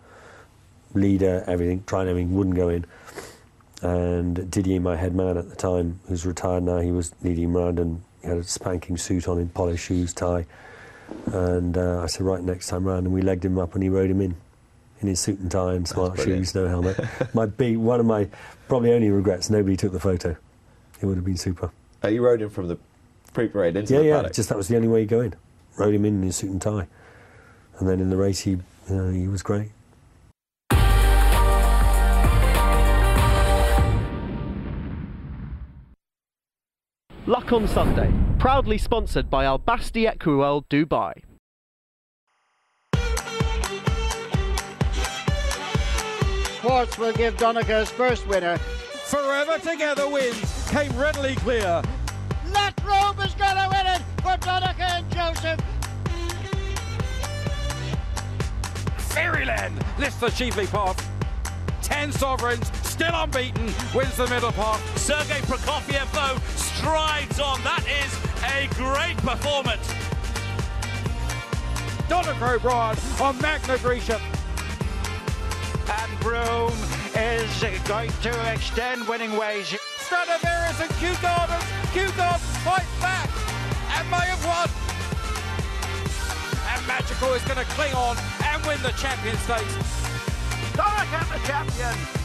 Leader, 0.94 1.44
everything, 1.46 1.84
tried 1.86 2.08
everything, 2.08 2.34
wouldn't 2.34 2.56
go 2.56 2.68
in. 2.70 2.84
And 3.82 4.50
Didier, 4.50 4.80
my 4.80 4.96
head 4.96 5.14
man 5.14 5.36
at 5.36 5.48
the 5.50 5.54
time, 5.54 6.00
who's 6.08 6.26
retired 6.26 6.64
now, 6.64 6.78
he 6.78 6.90
was 6.90 7.14
leading 7.22 7.44
him 7.44 7.56
around, 7.56 7.78
and 7.78 8.02
he 8.22 8.28
had 8.28 8.38
a 8.38 8.42
spanking 8.42 8.96
suit 8.96 9.28
on 9.28 9.38
him, 9.38 9.48
polished 9.50 9.84
shoes, 9.84 10.12
tie. 10.12 10.46
And 11.32 11.76
uh, 11.76 12.02
I 12.02 12.06
said, 12.06 12.22
right, 12.22 12.42
next 12.42 12.68
time 12.68 12.84
round, 12.84 13.06
and 13.06 13.14
we 13.14 13.22
legged 13.22 13.44
him 13.44 13.58
up, 13.58 13.74
and 13.74 13.82
he 13.82 13.88
rode 13.88 14.10
him 14.10 14.20
in 14.20 14.36
in 15.00 15.08
his 15.08 15.20
suit 15.20 15.38
and 15.38 15.50
tie 15.50 15.74
and 15.74 15.86
smart 15.86 16.18
shoes, 16.18 16.54
no 16.54 16.66
helmet. 16.66 16.98
my 17.34 17.46
big, 17.46 17.76
one 17.76 18.00
of 18.00 18.06
my 18.06 18.28
probably 18.66 18.92
only 18.92 19.10
regrets, 19.10 19.48
nobody 19.48 19.76
took 19.76 19.92
the 19.92 20.00
photo. 20.00 20.36
It 21.00 21.06
would 21.06 21.16
have 21.16 21.24
been 21.24 21.36
super. 21.36 21.70
Uh, 22.02 22.08
you 22.08 22.24
rode 22.24 22.42
him 22.42 22.50
from 22.50 22.68
the 22.68 22.78
pre-parade 23.32 23.76
into 23.76 23.94
yeah, 23.94 24.00
the 24.00 24.06
yeah. 24.06 24.16
paddock. 24.16 24.32
Just 24.32 24.48
that 24.48 24.58
was 24.58 24.68
the 24.68 24.76
only 24.76 24.88
way 24.88 25.02
you 25.02 25.06
go 25.06 25.20
in. 25.20 25.34
Rode 25.76 25.94
him 25.94 26.04
in 26.04 26.16
in 26.16 26.22
his 26.22 26.36
suit 26.36 26.50
and 26.50 26.60
tie, 26.60 26.88
and 27.78 27.88
then 27.88 28.00
in 28.00 28.10
the 28.10 28.16
race 28.16 28.40
he, 28.40 28.52
you 28.52 28.60
know, 28.88 29.10
he 29.10 29.28
was 29.28 29.42
great. 29.42 29.70
Luck 37.28 37.52
on 37.52 37.68
Sunday. 37.68 38.10
Proudly 38.38 38.78
sponsored 38.78 39.28
by 39.28 39.44
Al 39.44 39.58
Basti 39.58 40.06
Equiworld 40.06 40.64
Dubai. 40.70 41.12
Quartz 46.62 46.96
will 46.96 47.12
give 47.12 47.36
Donnacha 47.36 47.86
first 47.88 48.26
winner. 48.28 48.56
Forever 48.56 49.58
Together 49.58 50.08
wins. 50.08 50.70
Came 50.70 50.96
readily 50.96 51.34
clear. 51.34 51.82
Let 52.50 52.82
Rome 52.82 53.20
is 53.20 53.34
going 53.34 53.56
to 53.56 53.68
win 53.72 53.86
it 53.86 54.00
for 54.22 54.38
Donnacha 54.38 54.88
and 54.96 55.12
Joseph. 55.12 55.60
Fairyland 59.12 59.76
lifts 59.98 60.16
the 60.16 60.30
Cheveley 60.30 60.66
Park. 60.66 60.96
Ten 61.82 62.10
sovereigns, 62.10 62.70
still 62.98 63.14
unbeaten, 63.14 63.72
wins 63.94 64.16
the 64.16 64.26
Middle 64.26 64.50
Park. 64.50 64.80
Sergei 64.96 65.38
Prokofiev, 65.46 66.10
though, 66.10 66.36
strides 66.56 67.38
on. 67.38 67.62
That 67.62 67.86
is 67.86 68.10
a 68.42 68.66
great 68.74 69.16
performance. 69.18 69.86
Donnacha 72.08 72.56
O'Brien 72.56 72.98
on 73.22 73.40
Magna 73.40 73.78
Grecia. 73.78 74.20
And 75.88 76.10
Broome 76.18 76.74
is 77.14 77.86
going 77.86 78.10
to 78.10 78.52
extend 78.52 79.06
winning 79.06 79.36
ways. 79.36 79.72
Stradivarius 79.98 80.80
and 80.80 80.90
Kew 80.98 81.14
Gardens. 81.22 81.62
Kew 81.94 82.10
Gardens 82.16 82.50
fight 82.66 82.90
back 82.98 83.30
and 83.94 84.10
may 84.10 84.26
have 84.26 84.42
won. 84.42 84.66
And 86.74 86.84
Magical 86.88 87.32
is 87.34 87.44
going 87.44 87.64
to 87.64 87.70
cling 87.74 87.94
on 87.94 88.16
and 88.42 88.66
win 88.66 88.82
the 88.82 88.90
champion 88.98 89.36
stakes. 89.46 89.76
Donnacha 90.74 91.32
the 91.32 91.46
champion. 91.46 92.17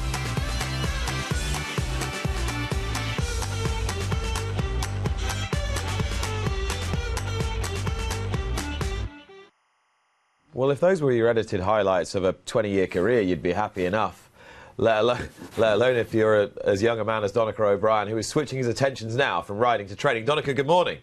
Well, 10.64 10.72
if 10.72 10.80
those 10.80 11.02
were 11.02 11.12
your 11.12 11.28
edited 11.28 11.60
highlights 11.60 12.16
of 12.16 12.24
a 12.24 12.32
20-year 12.32 12.88
career, 12.88 13.20
you'd 13.20 13.44
be 13.44 13.52
happy 13.52 13.84
enough. 13.84 14.30
Let 14.78 15.00
alone, 15.00 15.28
let 15.58 15.74
alone 15.74 15.98
if 15.98 16.14
you're 16.14 16.44
a, 16.44 16.52
as 16.64 16.82
young 16.82 17.02
a 17.02 17.04
man 17.04 17.26
as 17.26 17.34
Donnacha 17.34 17.62
O'Brien, 17.62 18.08
who 18.08 18.18
is 18.18 18.30
switching 18.30 18.60
his 18.60 18.68
attentions 18.68 19.18
now 19.18 19.42
from 19.42 19.58
riding 19.58 19.88
to 19.88 19.96
training. 19.98 20.24
Donnacha, 20.24 20.54
good 20.56 20.66
morning. 20.66 21.00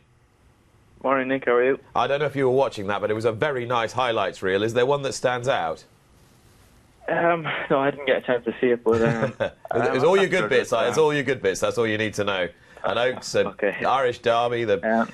Morning, 1.04 1.28
Nick. 1.28 1.44
How 1.44 1.56
are 1.56 1.62
you? 1.62 1.78
I 1.94 2.06
don't 2.06 2.20
know 2.20 2.24
if 2.24 2.34
you 2.34 2.46
were 2.46 2.56
watching 2.56 2.86
that, 2.86 3.02
but 3.02 3.11
it 3.11 3.14
was 3.14 3.26
a 3.26 3.32
very 3.32 3.66
nice 3.66 3.92
highlights 3.92 4.40
reel. 4.40 4.62
Is 4.62 4.72
there 4.72 4.86
one 4.86 5.02
that 5.02 5.12
stands 5.12 5.46
out? 5.46 5.84
Um, 7.06 7.46
no, 7.68 7.80
I 7.80 7.90
didn't 7.90 8.06
get 8.06 8.16
a 8.16 8.22
chance 8.22 8.46
to 8.46 8.54
see 8.62 8.68
it, 8.68 8.82
but 8.82 9.02
um, 9.02 9.34
It's, 9.74 9.96
it's 9.96 10.04
all 10.04 10.16
your 10.16 10.28
good 10.28 10.48
bits. 10.48 10.72
It's 10.74 10.96
all 10.96 11.12
your 11.12 11.22
good 11.22 11.42
bits. 11.42 11.61
That's 11.61 11.76
all 11.76 11.86
you 11.86 11.98
need 11.98 12.14
to 12.14 12.24
know. 12.24 12.48
And 12.82 12.98
Oaks 12.98 13.34
and 13.34 13.54
Irish 13.86 14.20
Derby. 14.20 14.64
The 14.64 15.06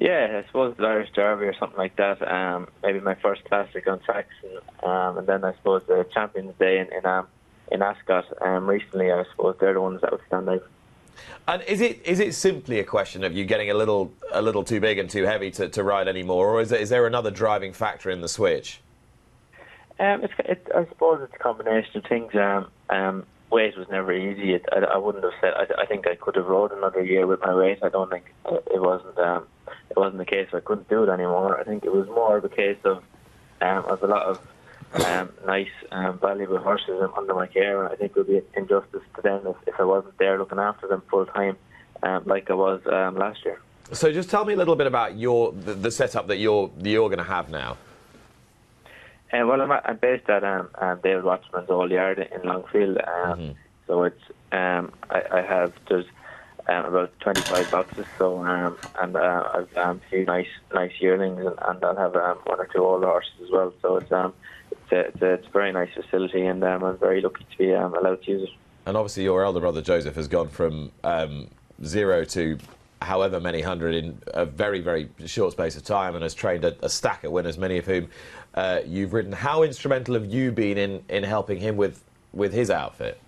yeah, 0.00 0.40
I 0.42 0.46
suppose 0.46 0.74
the 0.78 0.86
Irish 0.86 1.10
Derby 1.12 1.44
or 1.44 1.54
something 1.54 1.76
like 1.76 1.94
that. 1.96 2.26
Um, 2.26 2.68
maybe 2.82 3.00
my 3.00 3.16
first 3.16 3.44
classic 3.44 3.86
on 3.86 4.00
Saxon, 4.06 4.58
um, 4.82 5.18
and 5.18 5.26
then 5.26 5.44
I 5.44 5.52
suppose 5.52 5.82
the 5.86 6.06
Champions 6.14 6.54
Day 6.58 6.78
in 6.78 6.90
in, 6.90 7.04
um, 7.04 7.26
in 7.70 7.82
Ascot. 7.82 8.24
Um, 8.40 8.66
recently, 8.66 9.12
I 9.12 9.24
suppose 9.30 9.56
they're 9.60 9.74
the 9.74 9.80
ones 9.80 10.00
that 10.00 10.10
would 10.10 10.22
stand 10.26 10.48
out. 10.48 10.66
And 11.46 11.62
is 11.64 11.82
it 11.82 12.00
is 12.06 12.18
it 12.18 12.34
simply 12.34 12.78
a 12.78 12.84
question 12.84 13.22
of 13.24 13.34
you 13.34 13.44
getting 13.44 13.70
a 13.70 13.74
little 13.74 14.10
a 14.32 14.40
little 14.40 14.64
too 14.64 14.80
big 14.80 14.96
and 14.98 15.10
too 15.10 15.24
heavy 15.24 15.50
to, 15.50 15.68
to 15.68 15.84
ride 15.84 16.08
anymore, 16.08 16.48
or 16.48 16.62
is 16.62 16.70
there, 16.70 16.80
is 16.80 16.88
there 16.88 17.06
another 17.06 17.30
driving 17.30 17.74
factor 17.74 18.08
in 18.08 18.22
the 18.22 18.28
switch? 18.28 18.80
Um, 19.98 20.24
it's, 20.24 20.32
it, 20.38 20.66
I 20.74 20.86
suppose 20.86 21.20
it's 21.22 21.34
a 21.34 21.38
combination 21.38 21.98
of 21.98 22.04
things. 22.04 22.34
Um, 22.34 22.68
um, 22.88 23.26
weight 23.50 23.76
was 23.76 23.86
never 23.90 24.14
easy. 24.14 24.54
It, 24.54 24.64
I, 24.72 24.78
I 24.78 24.96
wouldn't 24.96 25.24
have 25.24 25.34
said. 25.42 25.52
I, 25.54 25.82
I 25.82 25.84
think 25.84 26.06
I 26.06 26.14
could 26.14 26.36
have 26.36 26.46
rode 26.46 26.72
another 26.72 27.04
year 27.04 27.26
with 27.26 27.40
my 27.40 27.54
weight. 27.54 27.80
I 27.82 27.90
don't 27.90 28.10
think 28.10 28.32
it, 28.46 28.64
it 28.76 28.80
wasn't. 28.80 29.18
It 29.90 29.96
wasn't 29.96 30.18
the 30.18 30.24
case. 30.24 30.48
I 30.52 30.60
couldn't 30.60 30.88
do 30.88 31.02
it 31.04 31.08
anymore. 31.08 31.58
I 31.60 31.64
think 31.64 31.84
it 31.84 31.92
was 31.92 32.06
more 32.08 32.36
of 32.38 32.44
a 32.44 32.48
case 32.48 32.78
of 32.84 33.02
um, 33.60 33.84
of 33.86 34.02
a 34.02 34.06
lot 34.06 34.22
of 34.22 34.40
um, 35.04 35.30
nice, 35.46 35.68
um, 35.92 36.18
valuable 36.18 36.58
horses 36.58 37.02
under 37.16 37.34
my 37.34 37.46
care. 37.46 37.84
And 37.84 37.92
I 37.92 37.96
think 37.96 38.12
it 38.12 38.16
would 38.16 38.26
be 38.28 38.38
an 38.38 38.44
injustice 38.56 39.02
to 39.16 39.22
them 39.22 39.46
if, 39.46 39.56
if 39.68 39.74
I 39.78 39.84
wasn't 39.84 40.16
there 40.18 40.38
looking 40.38 40.58
after 40.58 40.86
them 40.88 41.02
full 41.10 41.26
time, 41.26 41.56
um, 42.02 42.22
like 42.24 42.50
I 42.50 42.54
was 42.54 42.80
um, 42.86 43.16
last 43.16 43.44
year. 43.44 43.60
So 43.92 44.12
just 44.12 44.30
tell 44.30 44.44
me 44.44 44.54
a 44.54 44.56
little 44.56 44.76
bit 44.76 44.86
about 44.86 45.18
your 45.18 45.52
the, 45.52 45.74
the 45.74 45.90
setup 45.90 46.28
that 46.28 46.38
you're 46.38 46.70
you're 46.80 47.08
going 47.08 47.18
to 47.18 47.24
have 47.24 47.50
now. 47.50 47.76
Uh, 49.32 49.46
well, 49.46 49.60
I'm, 49.60 49.70
I'm 49.72 49.96
based 49.96 50.28
at 50.28 50.42
um, 50.42 50.68
um, 50.78 51.00
David 51.02 51.24
Wachman's 51.24 51.70
Old 51.70 51.90
Yard 51.90 52.18
in 52.18 52.48
Longfield. 52.48 52.98
Um, 53.06 53.54
So 53.86 54.04
it's 54.04 54.22
um, 54.52 54.92
I, 55.10 55.22
I 55.38 55.42
have 55.42 55.72
there's 55.88 56.06
um, 56.70 56.84
about 56.86 57.18
25 57.20 57.70
boxes. 57.70 58.06
So 58.18 58.44
um, 58.44 58.76
and 59.00 59.16
uh, 59.16 59.48
I've 59.54 59.76
um, 59.76 60.00
a 60.04 60.10
few 60.10 60.24
nice 60.24 60.48
nice 60.72 60.92
yearlings, 61.00 61.38
and, 61.38 61.56
and 61.60 61.84
I'll 61.84 61.96
have 61.96 62.16
um, 62.16 62.38
one 62.44 62.60
or 62.60 62.66
two 62.66 62.84
older 62.84 63.06
horses 63.06 63.32
as 63.42 63.50
well. 63.50 63.72
So 63.82 63.96
it's 63.96 64.12
um 64.12 64.32
it's 64.70 64.92
a, 64.92 65.00
it's 65.00 65.22
a, 65.22 65.32
it's 65.34 65.46
a 65.46 65.50
very 65.50 65.72
nice 65.72 65.92
facility, 65.94 66.46
and 66.46 66.62
um, 66.62 66.84
I'm 66.84 66.98
very 66.98 67.20
lucky 67.20 67.44
to 67.50 67.58
be 67.58 67.74
um, 67.74 67.94
allowed 67.94 68.22
to 68.22 68.30
use 68.30 68.48
it. 68.48 68.54
And 68.86 68.96
obviously, 68.96 69.24
your 69.24 69.44
elder 69.44 69.60
brother 69.60 69.82
Joseph 69.82 70.14
has 70.14 70.28
gone 70.28 70.48
from 70.48 70.92
um, 71.04 71.48
zero 71.84 72.24
to 72.24 72.58
however 73.02 73.40
many 73.40 73.62
hundred 73.62 73.94
in 73.94 74.20
a 74.28 74.44
very, 74.44 74.80
very 74.80 75.08
short 75.26 75.52
space 75.52 75.76
of 75.76 75.82
time 75.82 76.14
and 76.14 76.22
has 76.22 76.34
trained 76.34 76.64
a, 76.64 76.76
a 76.84 76.88
stack 76.88 77.24
of 77.24 77.32
winners, 77.32 77.56
many 77.56 77.78
of 77.78 77.86
whom 77.86 78.08
uh, 78.54 78.80
you've 78.84 79.12
ridden. 79.12 79.32
How 79.32 79.62
instrumental 79.62 80.14
have 80.14 80.26
you 80.26 80.52
been 80.52 80.76
in, 80.76 81.02
in 81.08 81.22
helping 81.22 81.58
him 81.58 81.76
with, 81.76 82.04
with 82.32 82.52
his 82.52 82.70
outfit? 82.70 83.18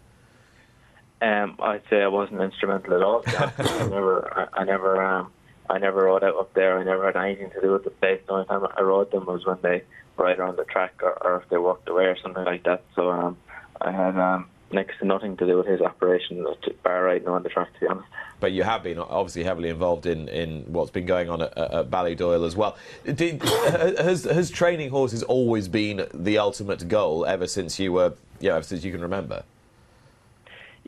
Um, 1.23 1.55
I'd 1.61 1.83
say 1.89 2.03
I 2.03 2.09
wasn't 2.09 2.41
instrumental 2.41 2.95
at 2.95 3.03
all. 3.03 3.23
I 3.29 3.87
never, 3.87 4.29
I, 4.37 4.61
I 4.61 4.65
never, 4.65 5.01
um, 5.01 5.31
I 5.71 5.79
never 5.79 6.05
rode 6.05 6.25
out 6.25 6.37
up 6.37 6.53
there. 6.55 6.79
I 6.79 6.83
never 6.83 7.07
had 7.07 7.17
anything 7.17 7.51
to 7.51 7.61
do 7.61 7.71
with 7.71 7.85
the 7.85 7.91
place. 7.91 8.21
The 8.27 8.33
only 8.33 8.47
time 8.47 8.67
I 8.77 8.83
rode 8.83 9.13
them 9.13 9.27
was 9.27 9.47
when 9.47 9.59
they 9.63 9.85
were 10.17 10.27
either 10.27 10.43
on 10.43 10.57
the 10.57 10.65
track 10.65 10.95
or, 11.01 11.13
or 11.25 11.41
if 11.41 11.49
they 11.49 11.59
walked 11.59 11.89
away 11.89 12.07
or 12.07 12.17
something 12.19 12.45
like 12.45 12.65
that. 12.65 12.83
So 12.97 13.09
um, 13.11 13.37
I 13.81 13.93
had 13.93 14.19
um, 14.19 14.49
next 14.73 14.99
to 14.99 15.05
nothing 15.05 15.37
to 15.37 15.47
do 15.47 15.57
with 15.57 15.69
his 15.69 15.81
operation, 15.81 16.45
bar 16.83 17.05
riding 17.05 17.29
on 17.29 17.45
the 17.45 17.49
track, 17.49 17.73
to 17.75 17.81
be 17.81 17.87
honest. 17.87 18.09
But 18.41 18.51
you 18.51 18.65
have 18.65 18.83
been 18.83 18.99
obviously 18.99 19.45
heavily 19.45 19.69
involved 19.69 20.07
in, 20.07 20.27
in 20.27 20.65
what's 20.73 20.91
been 20.91 21.07
going 21.07 21.31
on 21.31 21.43
at, 21.43 21.57
at 21.57 21.89
Ballydoyle 21.89 22.45
as 22.45 22.57
well. 22.57 22.77
Did, 23.05 23.41
has, 23.45 24.25
has 24.25 24.51
training 24.51 24.91
horses 24.91 25.23
always 25.23 25.69
been 25.69 26.09
the 26.13 26.39
ultimate 26.39 26.89
goal 26.89 27.25
ever 27.27 27.47
since 27.47 27.79
you 27.79 27.93
were, 27.93 28.15
you 28.41 28.49
know, 28.49 28.57
ever 28.57 28.65
since 28.65 28.83
you 28.83 28.91
can 28.91 29.03
remember? 29.03 29.45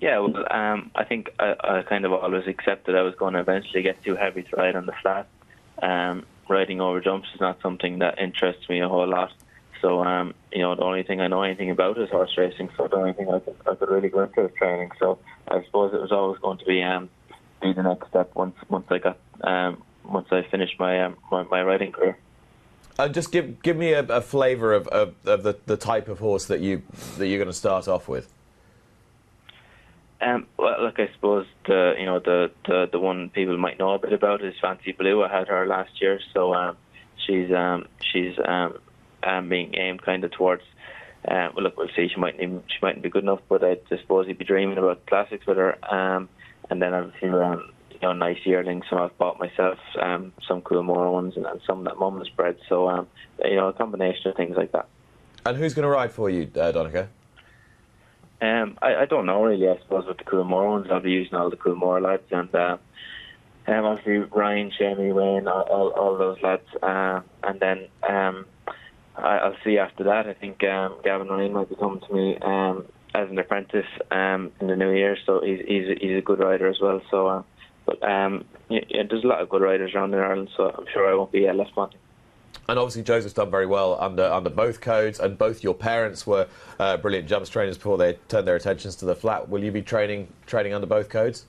Yeah, 0.00 0.18
well, 0.18 0.52
um, 0.52 0.90
I 0.94 1.04
think 1.04 1.30
I, 1.38 1.54
I 1.62 1.82
kind 1.82 2.04
of 2.04 2.12
always 2.12 2.46
accepted 2.46 2.96
I 2.96 3.02
was 3.02 3.14
going 3.14 3.34
to 3.34 3.40
eventually 3.40 3.82
get 3.82 4.02
too 4.02 4.16
heavy 4.16 4.42
to 4.42 4.56
ride 4.56 4.76
on 4.76 4.86
the 4.86 4.92
flat. 5.02 5.28
Um, 5.80 6.26
riding 6.48 6.80
over 6.80 7.00
jumps 7.00 7.28
is 7.34 7.40
not 7.40 7.60
something 7.62 8.00
that 8.00 8.18
interests 8.18 8.68
me 8.68 8.80
a 8.80 8.88
whole 8.88 9.08
lot. 9.08 9.32
So, 9.80 10.02
um, 10.02 10.34
you 10.50 10.62
know, 10.62 10.74
the 10.74 10.82
only 10.82 11.02
thing 11.02 11.20
I 11.20 11.28
know 11.28 11.42
anything 11.42 11.70
about 11.70 11.98
is 11.98 12.10
horse 12.10 12.36
racing. 12.36 12.70
So 12.76 12.88
the 12.88 12.96
only 12.96 13.12
thing 13.12 13.28
I 13.28 13.38
could, 13.38 13.56
I 13.70 13.74
could 13.74 13.90
really 13.90 14.08
go 14.08 14.22
into 14.22 14.46
is 14.46 14.50
training. 14.56 14.90
So 14.98 15.18
I 15.48 15.62
suppose 15.64 15.92
it 15.92 16.00
was 16.00 16.10
always 16.10 16.40
going 16.40 16.58
to 16.58 16.64
be 16.64 16.82
um, 16.82 17.10
be 17.60 17.72
the 17.72 17.82
next 17.82 18.08
step 18.08 18.34
once 18.34 18.56
once 18.68 18.86
I 18.90 18.98
got 18.98 19.18
um, 19.42 19.82
once 20.04 20.28
I 20.30 20.42
finished 20.42 20.78
my 20.78 21.04
um, 21.04 21.16
my, 21.30 21.42
my 21.44 21.62
riding 21.62 21.92
career. 21.92 22.16
Uh, 22.98 23.08
just 23.08 23.32
give 23.32 23.62
give 23.62 23.76
me 23.76 23.92
a, 23.92 24.00
a 24.04 24.20
flavour 24.20 24.72
of, 24.72 24.86
of, 24.88 25.14
of 25.26 25.42
the, 25.42 25.58
the 25.66 25.76
type 25.76 26.08
of 26.08 26.18
horse 26.18 26.46
that 26.46 26.60
you 26.60 26.82
that 27.18 27.28
you're 27.28 27.38
going 27.38 27.48
to 27.48 27.52
start 27.52 27.86
off 27.88 28.08
with. 28.08 28.32
Um, 30.24 30.46
well, 30.56 30.82
look, 30.82 30.98
I 30.98 31.08
suppose 31.14 31.46
the 31.66 31.94
you 31.98 32.06
know 32.06 32.18
the, 32.18 32.50
the 32.66 32.88
the 32.90 32.98
one 32.98 33.28
people 33.28 33.58
might 33.58 33.78
know 33.78 33.90
a 33.90 33.98
bit 33.98 34.12
about 34.12 34.42
is 34.42 34.54
Fancy 34.60 34.92
Blue. 34.92 35.22
I 35.22 35.28
had 35.28 35.48
her 35.48 35.66
last 35.66 36.00
year, 36.00 36.18
so 36.32 36.54
um, 36.54 36.76
she's 37.26 37.52
um, 37.52 37.86
she's 38.00 38.34
um, 38.42 38.78
um, 39.22 39.48
being 39.48 39.74
aimed 39.76 40.02
kind 40.02 40.24
of 40.24 40.30
towards. 40.30 40.62
Uh, 41.28 41.48
well, 41.54 41.64
look, 41.64 41.76
we'll 41.76 41.88
see. 41.94 42.08
She 42.08 42.18
might 42.18 42.36
even 42.36 42.62
she 42.68 42.78
mightn't 42.80 43.02
be 43.02 43.10
good 43.10 43.22
enough, 43.22 43.40
but 43.48 43.62
I 43.62 43.76
suppose 43.88 44.26
he'd 44.26 44.38
be 44.38 44.44
dreaming 44.44 44.78
about 44.78 45.04
classics 45.06 45.46
with 45.46 45.58
her. 45.58 45.76
Um, 45.92 46.28
and 46.70 46.80
then 46.80 46.94
I 46.94 46.98
have 46.98 47.08
a 47.08 47.12
few 47.18 47.42
um, 47.42 47.70
you 47.90 47.98
know 48.00 48.14
nice 48.14 48.38
yearlings. 48.44 48.84
So 48.88 48.98
I've 48.98 49.16
bought 49.18 49.38
myself 49.38 49.78
um, 50.00 50.32
some 50.48 50.62
Coolmore 50.62 51.12
ones, 51.12 51.36
and, 51.36 51.44
and 51.44 51.60
some 51.66 51.84
that 51.84 51.98
Mum 51.98 52.18
has 52.18 52.28
bred. 52.30 52.56
So 52.70 52.88
um, 52.88 53.08
you 53.44 53.56
know, 53.56 53.68
a 53.68 53.72
combination 53.74 54.30
of 54.30 54.36
things 54.36 54.56
like 54.56 54.72
that. 54.72 54.88
And 55.44 55.58
who's 55.58 55.74
going 55.74 55.82
to 55.82 55.90
ride 55.90 56.12
for 56.12 56.30
you, 56.30 56.50
uh, 56.56 56.72
Donnacha? 56.72 57.08
Um, 58.40 58.78
I, 58.82 58.96
I 58.96 59.04
don't 59.06 59.26
know 59.26 59.42
really. 59.42 59.68
I 59.68 59.78
suppose 59.78 60.06
with 60.06 60.18
the 60.18 60.24
Coolmore 60.24 60.70
ones, 60.70 60.86
I'll 60.90 61.00
be 61.00 61.12
using 61.12 61.34
all 61.34 61.50
the 61.50 61.56
Coolmore 61.56 62.02
lads, 62.02 62.24
and 62.30 62.54
uh, 62.54 62.76
um, 63.66 63.84
obviously 63.84 64.18
Ryan, 64.18 64.70
Jamie, 64.78 65.12
Wayne, 65.12 65.48
all, 65.48 65.62
all, 65.62 65.88
all 65.90 66.18
those 66.18 66.38
lads, 66.42 66.66
uh, 66.82 67.20
and 67.42 67.60
then 67.60 67.88
um, 68.08 68.46
I, 69.16 69.38
I'll 69.38 69.56
see 69.64 69.78
after 69.78 70.04
that. 70.04 70.26
I 70.26 70.34
think 70.34 70.62
um, 70.64 70.96
Gavin 71.02 71.28
Ryan 71.28 71.52
might 71.52 71.68
be 71.68 71.76
coming 71.76 72.00
to 72.00 72.12
me 72.12 72.36
um, 72.42 72.84
as 73.14 73.30
an 73.30 73.38
apprentice 73.38 73.86
um, 74.10 74.52
in 74.60 74.66
the 74.66 74.76
new 74.76 74.92
year, 74.92 75.16
so 75.24 75.40
he's 75.42 75.60
he's 75.66 75.88
a, 75.88 75.94
he's 76.00 76.18
a 76.18 76.22
good 76.22 76.40
rider 76.40 76.68
as 76.68 76.80
well. 76.80 77.00
So, 77.10 77.26
uh, 77.28 77.42
but 77.86 78.02
um, 78.02 78.44
yeah, 78.68 79.02
there's 79.08 79.24
a 79.24 79.28
lot 79.28 79.40
of 79.40 79.48
good 79.48 79.62
riders 79.62 79.94
around 79.94 80.12
in 80.12 80.20
Ireland, 80.20 80.50
so 80.56 80.74
I'm 80.76 80.86
sure 80.92 81.10
I 81.10 81.14
won't 81.14 81.32
be 81.32 81.48
uh, 81.48 81.54
left 81.54 81.76
wanting. 81.76 82.00
And 82.68 82.78
obviously, 82.78 83.02
Joseph's 83.02 83.34
done 83.34 83.50
very 83.50 83.66
well 83.66 83.98
under 84.00 84.24
under 84.24 84.50
both 84.50 84.80
codes, 84.80 85.20
and 85.20 85.36
both 85.36 85.62
your 85.62 85.74
parents 85.74 86.26
were 86.26 86.48
uh, 86.80 86.96
brilliant 86.96 87.28
jumps 87.28 87.50
trainers 87.50 87.76
before 87.76 87.98
they 87.98 88.14
turned 88.28 88.48
their 88.48 88.56
attentions 88.56 88.96
to 88.96 89.04
the 89.04 89.14
flat. 89.14 89.48
Will 89.48 89.62
you 89.62 89.70
be 89.70 89.82
training 89.82 90.28
training 90.46 90.72
under 90.72 90.86
both 90.86 91.08
codes? 91.08 91.44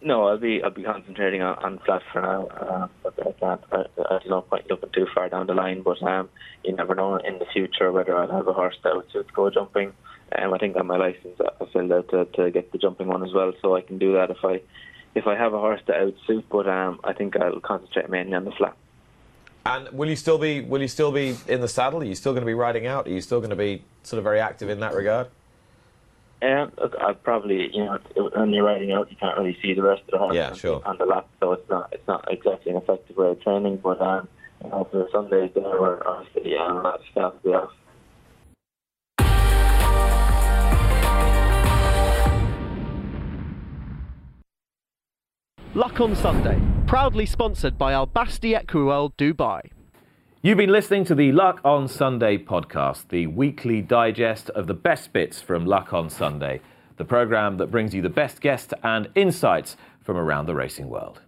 No, 0.00 0.28
I'll 0.28 0.38
be 0.38 0.62
I'll 0.62 0.70
be 0.70 0.84
concentrating 0.84 1.42
on, 1.42 1.56
on 1.64 1.78
flat 1.78 2.02
for 2.12 2.20
now. 2.20 2.46
Uh, 2.46 2.88
but 3.02 3.26
I 3.26 3.32
can't. 3.32 3.60
I, 3.72 3.84
there's 3.96 4.26
no 4.26 4.42
point 4.42 4.70
looking 4.70 4.90
too 4.90 5.06
far 5.14 5.28
down 5.30 5.46
the 5.46 5.54
line. 5.54 5.82
But 5.82 6.00
um, 6.02 6.28
you 6.62 6.76
never 6.76 6.94
know 6.94 7.16
in 7.16 7.38
the 7.38 7.46
future 7.46 7.90
whether 7.90 8.16
I'll 8.16 8.30
have 8.30 8.46
a 8.46 8.52
horse 8.52 8.76
that 8.84 8.94
would 8.94 9.10
suit 9.10 9.32
go 9.34 9.50
jumping. 9.50 9.92
Um, 10.38 10.52
I 10.52 10.58
think 10.58 10.76
on 10.76 10.86
my 10.86 10.96
license 10.96 11.40
I 11.40 11.64
filled 11.72 11.90
out 11.90 12.08
to, 12.10 12.24
to 12.24 12.50
get 12.50 12.70
the 12.70 12.78
jumping 12.78 13.08
one 13.08 13.24
as 13.24 13.32
well, 13.32 13.52
so 13.62 13.74
I 13.74 13.80
can 13.80 13.98
do 13.98 14.12
that 14.12 14.30
if 14.30 14.44
I 14.44 14.60
if 15.14 15.26
I 15.26 15.36
have 15.36 15.54
a 15.54 15.58
horse 15.58 15.80
that 15.86 16.04
would 16.04 16.18
suit. 16.26 16.44
But 16.50 16.68
um, 16.68 17.00
I 17.02 17.14
think 17.14 17.36
I'll 17.36 17.60
concentrate 17.60 18.10
mainly 18.10 18.34
on 18.34 18.44
the 18.44 18.52
flat. 18.52 18.76
And 19.66 19.88
will 19.90 20.08
you 20.08 20.16
still 20.16 20.38
be 20.38 20.60
will 20.60 20.82
you 20.82 20.88
still 20.88 21.10
be 21.10 21.36
in 21.48 21.60
the 21.60 21.68
saddle? 21.68 22.02
Are 22.02 22.04
you 22.04 22.14
still 22.14 22.32
going 22.32 22.42
to 22.42 22.46
be 22.46 22.54
riding 22.54 22.86
out? 22.86 23.06
Are 23.06 23.10
you 23.10 23.20
still 23.20 23.40
going 23.40 23.50
to 23.50 23.56
be 23.56 23.82
sort 24.02 24.18
of 24.18 24.24
very 24.24 24.40
active 24.40 24.68
in 24.68 24.80
that 24.80 24.94
regard? 24.94 25.28
Um, 26.42 26.72
look, 26.78 26.94
I'd 27.00 27.22
probably, 27.22 27.70
you 27.74 27.84
know, 27.86 27.98
when 28.34 28.50
you're 28.50 28.64
riding 28.64 28.92
out, 28.92 29.10
you 29.10 29.16
can't 29.16 29.38
really 29.38 29.56
see 29.62 29.72
the 29.72 29.82
rest 29.82 30.02
of 30.02 30.10
the 30.10 30.18
horse 30.18 30.34
Yeah, 30.34 30.50
on, 30.50 30.54
sure. 30.56 30.82
on 30.84 30.98
the 30.98 31.06
lap, 31.06 31.26
so 31.40 31.52
it's 31.52 31.68
not 31.70 31.88
it's 31.92 32.06
not 32.06 32.30
exactly 32.30 32.72
an 32.72 32.76
effective 32.76 33.16
way 33.16 33.28
of 33.30 33.40
training. 33.42 33.78
But 33.78 34.00
um, 34.02 34.28
you 34.62 34.68
know, 34.68 34.86
for 34.90 35.08
Sundays 35.10 35.50
there, 35.54 35.80
where 35.80 36.06
obviously 36.06 36.56
um, 36.58 36.76
a 36.78 36.82
lot 36.82 37.00
of 37.00 37.06
staff 37.10 37.32
will 37.42 37.50
be 37.50 37.56
off. 37.56 37.70
Luck 45.76 46.00
on 46.00 46.14
Sunday, 46.14 46.62
proudly 46.86 47.26
sponsored 47.26 47.76
by 47.76 47.92
Al 47.94 48.06
Basti 48.06 48.52
Equiworld 48.52 49.14
Dubai. 49.16 49.60
You've 50.40 50.56
been 50.56 50.70
listening 50.70 51.04
to 51.06 51.16
the 51.16 51.32
Luck 51.32 51.60
on 51.64 51.88
Sunday 51.88 52.38
podcast, 52.38 53.08
the 53.08 53.26
weekly 53.26 53.80
digest 53.80 54.50
of 54.50 54.68
the 54.68 54.74
best 54.74 55.12
bits 55.12 55.40
from 55.40 55.66
Luck 55.66 55.92
on 55.92 56.08
Sunday, 56.08 56.60
the 56.96 57.04
programme 57.04 57.56
that 57.56 57.72
brings 57.72 57.92
you 57.92 58.02
the 58.02 58.08
best 58.08 58.40
guests 58.40 58.72
and 58.84 59.08
insights 59.16 59.76
from 60.00 60.16
around 60.16 60.46
the 60.46 60.54
racing 60.54 60.88
world. 60.88 61.22